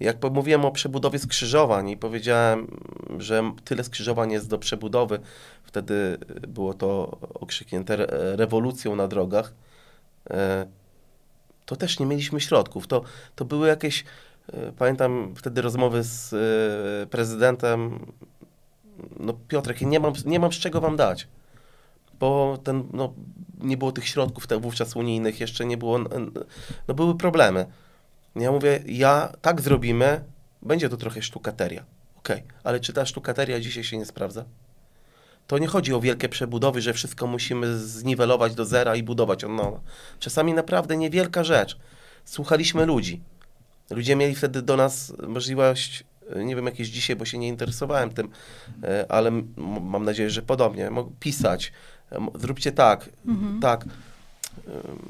Jak 0.00 0.16
mówiłem 0.32 0.64
o 0.64 0.70
przebudowie 0.70 1.18
skrzyżowań 1.18 1.88
i 1.90 1.96
powiedziałem, 1.96 2.80
że 3.18 3.52
tyle 3.64 3.84
skrzyżowań 3.84 4.32
jest 4.32 4.48
do 4.48 4.58
przebudowy, 4.58 5.20
wtedy 5.62 6.18
było 6.48 6.74
to 6.74 7.18
okrzyknięte 7.34 7.96
rewolucją 8.36 8.96
na 8.96 9.08
drogach, 9.08 9.54
e, 10.30 10.66
to 11.66 11.76
też 11.76 11.98
nie 11.98 12.06
mieliśmy 12.06 12.40
środków. 12.40 12.86
To, 12.86 13.02
to 13.36 13.44
były 13.44 13.68
jakieś, 13.68 14.04
e, 14.52 14.72
pamiętam 14.72 15.34
wtedy 15.36 15.62
rozmowy 15.62 16.02
z 16.02 16.32
e, 16.32 17.06
prezydentem, 17.06 18.06
no 19.20 19.34
Piotrek, 19.48 19.80
nie 19.80 20.00
mam, 20.00 20.12
nie 20.26 20.40
mam 20.40 20.52
z 20.52 20.56
czego 20.56 20.80
wam 20.80 20.96
dać, 20.96 21.28
bo 22.24 22.58
ten, 22.64 22.88
no, 22.92 23.14
nie 23.60 23.76
było 23.76 23.92
tych 23.92 24.08
środków 24.08 24.46
te, 24.46 24.58
wówczas 24.58 24.96
unijnych, 24.96 25.40
jeszcze 25.40 25.64
nie 25.64 25.76
było, 25.76 25.98
no 26.88 26.94
były 26.94 27.16
problemy. 27.16 27.66
Ja 28.36 28.52
mówię, 28.52 28.82
ja 28.86 29.32
tak 29.40 29.60
zrobimy, 29.60 30.24
będzie 30.62 30.88
to 30.88 30.96
trochę 30.96 31.22
sztukateria. 31.22 31.84
Okej, 32.16 32.36
okay. 32.36 32.58
ale 32.64 32.80
czy 32.80 32.92
ta 32.92 33.06
sztukateria 33.06 33.60
dzisiaj 33.60 33.84
się 33.84 33.98
nie 33.98 34.04
sprawdza? 34.04 34.44
To 35.46 35.58
nie 35.58 35.66
chodzi 35.66 35.94
o 35.94 36.00
wielkie 36.00 36.28
przebudowy, 36.28 36.80
że 36.80 36.92
wszystko 36.92 37.26
musimy 37.26 37.78
zniwelować 37.78 38.54
do 38.54 38.64
zera 38.64 38.96
i 38.96 39.02
budować 39.02 39.44
od 39.44 39.52
nowa. 39.52 39.80
Czasami 40.18 40.54
naprawdę 40.54 40.96
niewielka 40.96 41.44
rzecz. 41.44 41.78
Słuchaliśmy 42.24 42.86
ludzi. 42.86 43.20
Ludzie 43.90 44.16
mieli 44.16 44.34
wtedy 44.34 44.62
do 44.62 44.76
nas 44.76 45.12
możliwość 45.28 46.04
nie 46.36 46.56
wiem 46.56 46.66
jakieś 46.66 46.88
dzisiaj, 46.88 47.16
bo 47.16 47.24
się 47.24 47.38
nie 47.38 47.48
interesowałem 47.48 48.10
tym, 48.10 48.28
e, 48.82 49.06
ale 49.08 49.30
mam 49.56 50.04
nadzieję, 50.04 50.30
że 50.30 50.42
podobnie, 50.42 50.90
pisać, 51.20 51.72
zróbcie 52.34 52.72
tak, 52.72 53.08
mhm. 53.26 53.60
tak. 53.60 53.84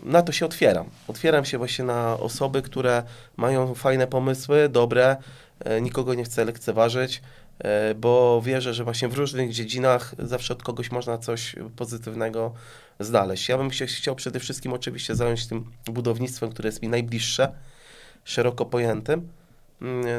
Na 0.02 0.22
to 0.22 0.32
się 0.32 0.46
otwieram. 0.46 0.86
Otwieram 1.08 1.44
się 1.44 1.58
właśnie 1.58 1.84
na 1.84 2.18
osoby, 2.18 2.62
które 2.62 3.02
mają 3.36 3.74
fajne 3.74 4.06
pomysły, 4.06 4.68
dobre, 4.68 5.16
e, 5.60 5.80
nikogo 5.80 6.14
nie 6.14 6.24
chcę 6.24 6.44
lekceważyć, 6.44 7.22
e, 7.58 7.94
bo 7.94 8.42
wierzę, 8.42 8.74
że 8.74 8.84
właśnie 8.84 9.08
w 9.08 9.14
różnych 9.14 9.52
dziedzinach 9.52 10.14
zawsze 10.18 10.54
od 10.54 10.62
kogoś 10.62 10.90
można 10.90 11.18
coś 11.18 11.56
pozytywnego 11.76 12.54
znaleźć. 13.00 13.48
Ja 13.48 13.58
bym 13.58 13.72
się 13.72 13.86
chciał 13.86 14.14
przede 14.14 14.40
wszystkim 14.40 14.72
oczywiście 14.72 15.14
zająć 15.14 15.46
tym 15.46 15.64
budownictwem, 15.86 16.50
które 16.50 16.68
jest 16.68 16.82
mi 16.82 16.88
najbliższe, 16.88 17.52
szeroko 18.24 18.66
pojętym, 18.66 19.28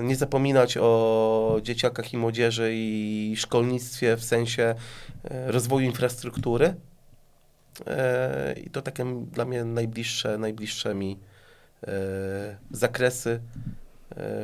nie 0.04 0.16
zapominać 0.16 0.78
o 0.78 1.60
dzieciakach 1.62 2.14
i 2.14 2.18
młodzieży 2.18 2.72
i 2.74 3.34
szkolnictwie 3.38 4.18
w 4.18 4.24
sensie 4.24 4.76
e, 5.24 5.52
rozwoju 5.52 5.86
infrastruktury. 5.86 6.76
E, 7.88 8.54
I 8.54 8.70
to 8.70 8.82
takie 8.82 9.06
dla 9.32 9.46
mnie 9.46 9.66
najbliższe, 9.66 10.38
najbliższe 10.38 10.96
mi 10.96 11.20
e, 11.88 11.92
zakresy, 12.72 13.42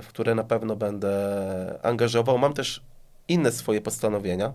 w 0.01 0.07
które 0.07 0.35
na 0.35 0.43
pewno 0.43 0.75
będę 0.75 1.79
angażował. 1.83 2.37
Mam 2.37 2.53
też 2.53 2.83
inne 3.27 3.51
swoje 3.51 3.81
postanowienia, 3.81 4.53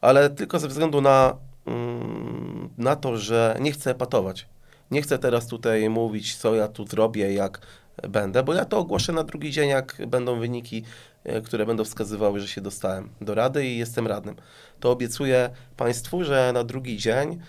ale 0.00 0.30
tylko 0.30 0.58
ze 0.58 0.68
względu 0.68 1.00
na, 1.00 1.36
mm, 1.66 2.68
na 2.78 2.96
to, 2.96 3.16
że 3.16 3.56
nie 3.60 3.72
chcę 3.72 3.90
epatować. 3.90 4.46
Nie 4.90 5.02
chcę 5.02 5.18
teraz 5.18 5.46
tutaj 5.46 5.90
mówić, 5.90 6.36
co 6.36 6.54
ja 6.54 6.68
tu 6.68 6.86
zrobię, 6.86 7.34
jak 7.34 7.60
będę, 8.02 8.42
bo 8.42 8.54
ja 8.54 8.64
to 8.64 8.78
ogłoszę 8.78 9.12
na 9.12 9.24
drugi 9.24 9.50
dzień, 9.50 9.68
jak 9.68 9.96
będą 10.06 10.38
wyniki, 10.38 10.84
e, 11.24 11.40
które 11.40 11.66
będą 11.66 11.84
wskazywały, 11.84 12.40
że 12.40 12.48
się 12.48 12.60
dostałem 12.60 13.08
do 13.20 13.34
rady 13.34 13.66
i 13.66 13.78
jestem 13.78 14.06
radnym. 14.06 14.36
To 14.80 14.90
obiecuję 14.90 15.50
Państwu, 15.76 16.24
że 16.24 16.50
na 16.54 16.64
drugi 16.64 16.96
dzień 16.96 17.40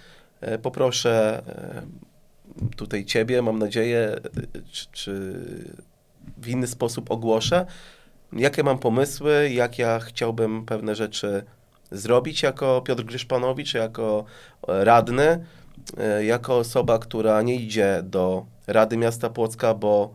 e, 0.41 0.57
poproszę 0.57 1.43
e, 1.47 2.75
tutaj 2.75 3.05
ciebie, 3.05 3.41
mam 3.41 3.59
nadzieję, 3.59 4.15
czy, 4.71 4.85
czy 4.91 5.33
w 6.37 6.47
inny 6.47 6.67
sposób 6.67 7.11
ogłoszę, 7.11 7.65
jakie 8.33 8.63
mam 8.63 8.79
pomysły, 8.79 9.49
jak 9.49 9.79
ja 9.79 9.99
chciałbym 9.99 10.65
pewne 10.65 10.95
rzeczy 10.95 11.43
zrobić 11.91 12.43
jako 12.43 12.81
Piotr 12.81 13.03
Gryszpanowicz, 13.03 13.73
jako 13.73 14.25
radny, 14.67 15.45
jako 16.21 16.57
osoba, 16.57 16.99
która 16.99 17.41
nie 17.41 17.55
idzie 17.55 18.01
do 18.03 18.45
Rady 18.67 18.97
Miasta 18.97 19.29
Płocka, 19.29 19.73
bo 19.73 20.13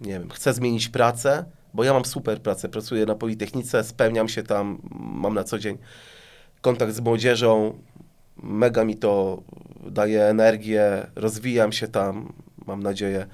nie 0.00 0.12
wiem, 0.12 0.30
chcę 0.30 0.54
zmienić 0.54 0.88
pracę, 0.88 1.44
bo 1.74 1.84
ja 1.84 1.92
mam 1.92 2.04
super 2.04 2.42
pracę, 2.42 2.68
pracuję 2.68 3.06
na 3.06 3.14
Politechnice, 3.14 3.84
spełniam 3.84 4.28
się 4.28 4.42
tam, 4.42 4.78
mam 4.98 5.34
na 5.34 5.44
co 5.44 5.58
dzień 5.58 5.78
kontakt 6.60 6.94
z 6.94 7.00
młodzieżą, 7.00 7.78
mega 8.36 8.84
mi 8.84 8.96
to 8.96 9.42
daje 9.90 10.24
energię, 10.24 11.06
rozwijam 11.16 11.72
się 11.72 11.88
tam, 11.88 12.32
mam 12.66 12.82
nadzieję, 12.82 13.26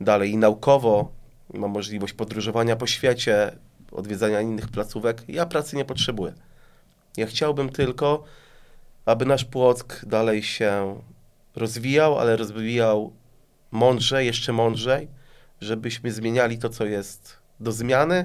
dalej 0.00 0.30
i 0.30 0.36
naukowo, 0.36 1.12
mam 1.54 1.70
możliwość 1.70 2.12
podróżowania 2.12 2.76
po 2.76 2.86
świecie, 2.86 3.52
odwiedzania 3.92 4.40
innych 4.40 4.68
placówek. 4.68 5.22
Ja 5.28 5.46
pracy 5.46 5.76
nie 5.76 5.84
potrzebuję. 5.84 6.32
Ja 7.16 7.26
chciałbym 7.26 7.68
tylko, 7.68 8.24
aby 9.06 9.26
nasz 9.26 9.44
Płock 9.44 10.04
dalej 10.06 10.42
się 10.42 11.00
rozwijał, 11.56 12.18
ale 12.18 12.36
rozwijał 12.36 13.12
mądrzej, 13.70 14.26
jeszcze 14.26 14.52
mądrzej, 14.52 15.08
żebyśmy 15.60 16.12
zmieniali 16.12 16.58
to, 16.58 16.68
co 16.68 16.84
jest 16.84 17.36
do 17.60 17.72
zmiany 17.72 18.24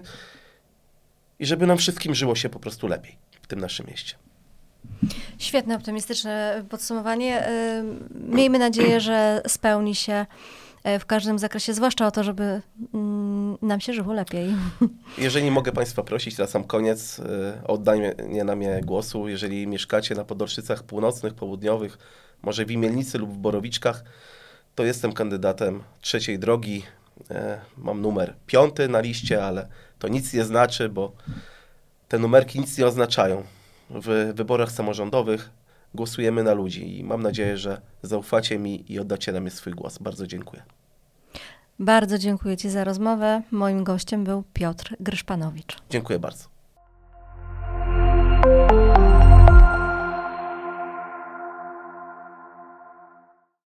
i 1.39 1.45
żeby 1.45 1.67
nam 1.67 1.77
wszystkim 1.77 2.15
żyło 2.15 2.36
się 2.36 2.49
po 2.49 2.59
prostu 2.59 2.88
lepiej 2.88 3.17
w 3.41 3.47
tym 3.47 3.59
naszym 3.59 3.88
mieście. 3.88 4.15
Świetne, 5.38 5.75
optymistyczne 5.75 6.63
podsumowanie. 6.69 7.47
Miejmy 8.15 8.59
nadzieję, 8.59 8.99
że 9.01 9.41
spełni 9.47 9.95
się 9.95 10.25
e, 10.84 10.99
w 10.99 11.05
każdym 11.05 11.39
zakresie, 11.39 11.73
zwłaszcza 11.73 12.07
o 12.07 12.11
to, 12.11 12.23
żeby 12.23 12.61
mm, 12.93 13.57
nam 13.61 13.81
się 13.81 13.93
żyło 13.93 14.13
lepiej. 14.13 14.55
Jeżeli 15.17 15.51
mogę 15.51 15.71
Państwa 15.71 16.03
prosić 16.03 16.38
na 16.38 16.47
sam 16.47 16.63
koniec 16.63 17.19
e, 17.19 17.23
o 17.67 17.73
oddanie 17.73 18.15
na 18.45 18.55
mnie 18.55 18.81
głosu, 18.84 19.27
jeżeli 19.27 19.67
mieszkacie 19.67 20.15
na 20.15 20.25
Podolszycach 20.25 20.84
północnych, 20.84 21.34
południowych, 21.34 21.97
może 22.41 22.65
w 22.65 22.71
Imielnicy 22.71 23.17
lub 23.17 23.34
w 23.34 23.38
Borowiczkach, 23.38 24.03
to 24.75 24.86
jestem 24.86 25.13
kandydatem 25.13 25.84
trzeciej 26.01 26.39
drogi. 26.39 26.84
E, 27.32 27.59
mam 27.78 28.01
numer 28.01 28.36
piąty 28.47 28.88
na 28.88 28.99
liście, 28.99 29.45
ale 29.45 29.68
to 29.99 30.07
nic 30.07 30.34
nie 30.34 30.43
znaczy, 30.43 30.89
bo 30.89 31.11
te 32.07 32.20
numerki 32.20 32.59
nic 32.59 32.78
nie 32.78 32.88
oznaczają 32.88 33.43
w 33.89 34.34
wyborach 34.36 34.72
samorządowych 34.72 35.49
głosujemy 35.95 36.43
na 36.43 36.53
ludzi 36.53 36.99
i 36.99 37.03
mam 37.03 37.22
nadzieję, 37.22 37.57
że 37.57 37.82
zaufacie 38.01 38.59
mi 38.59 38.91
i 38.91 38.99
oddacie 38.99 39.32
na 39.32 39.39
mnie 39.39 39.51
swój 39.51 39.74
głos. 39.74 39.97
Bardzo 39.97 40.28
dziękuję. 40.28 40.64
Bardzo 41.80 42.18
dziękuję 42.18 42.57
Ci 42.57 42.70
za 42.70 42.84
rozmowę. 42.84 43.41
Moim 43.51 43.84
gościem 43.84 44.24
był 44.24 44.43
Piotr 44.53 44.95
Gryszpanowicz. 44.99 45.78
Dziękuję 45.89 46.20
bardzo. 46.20 46.53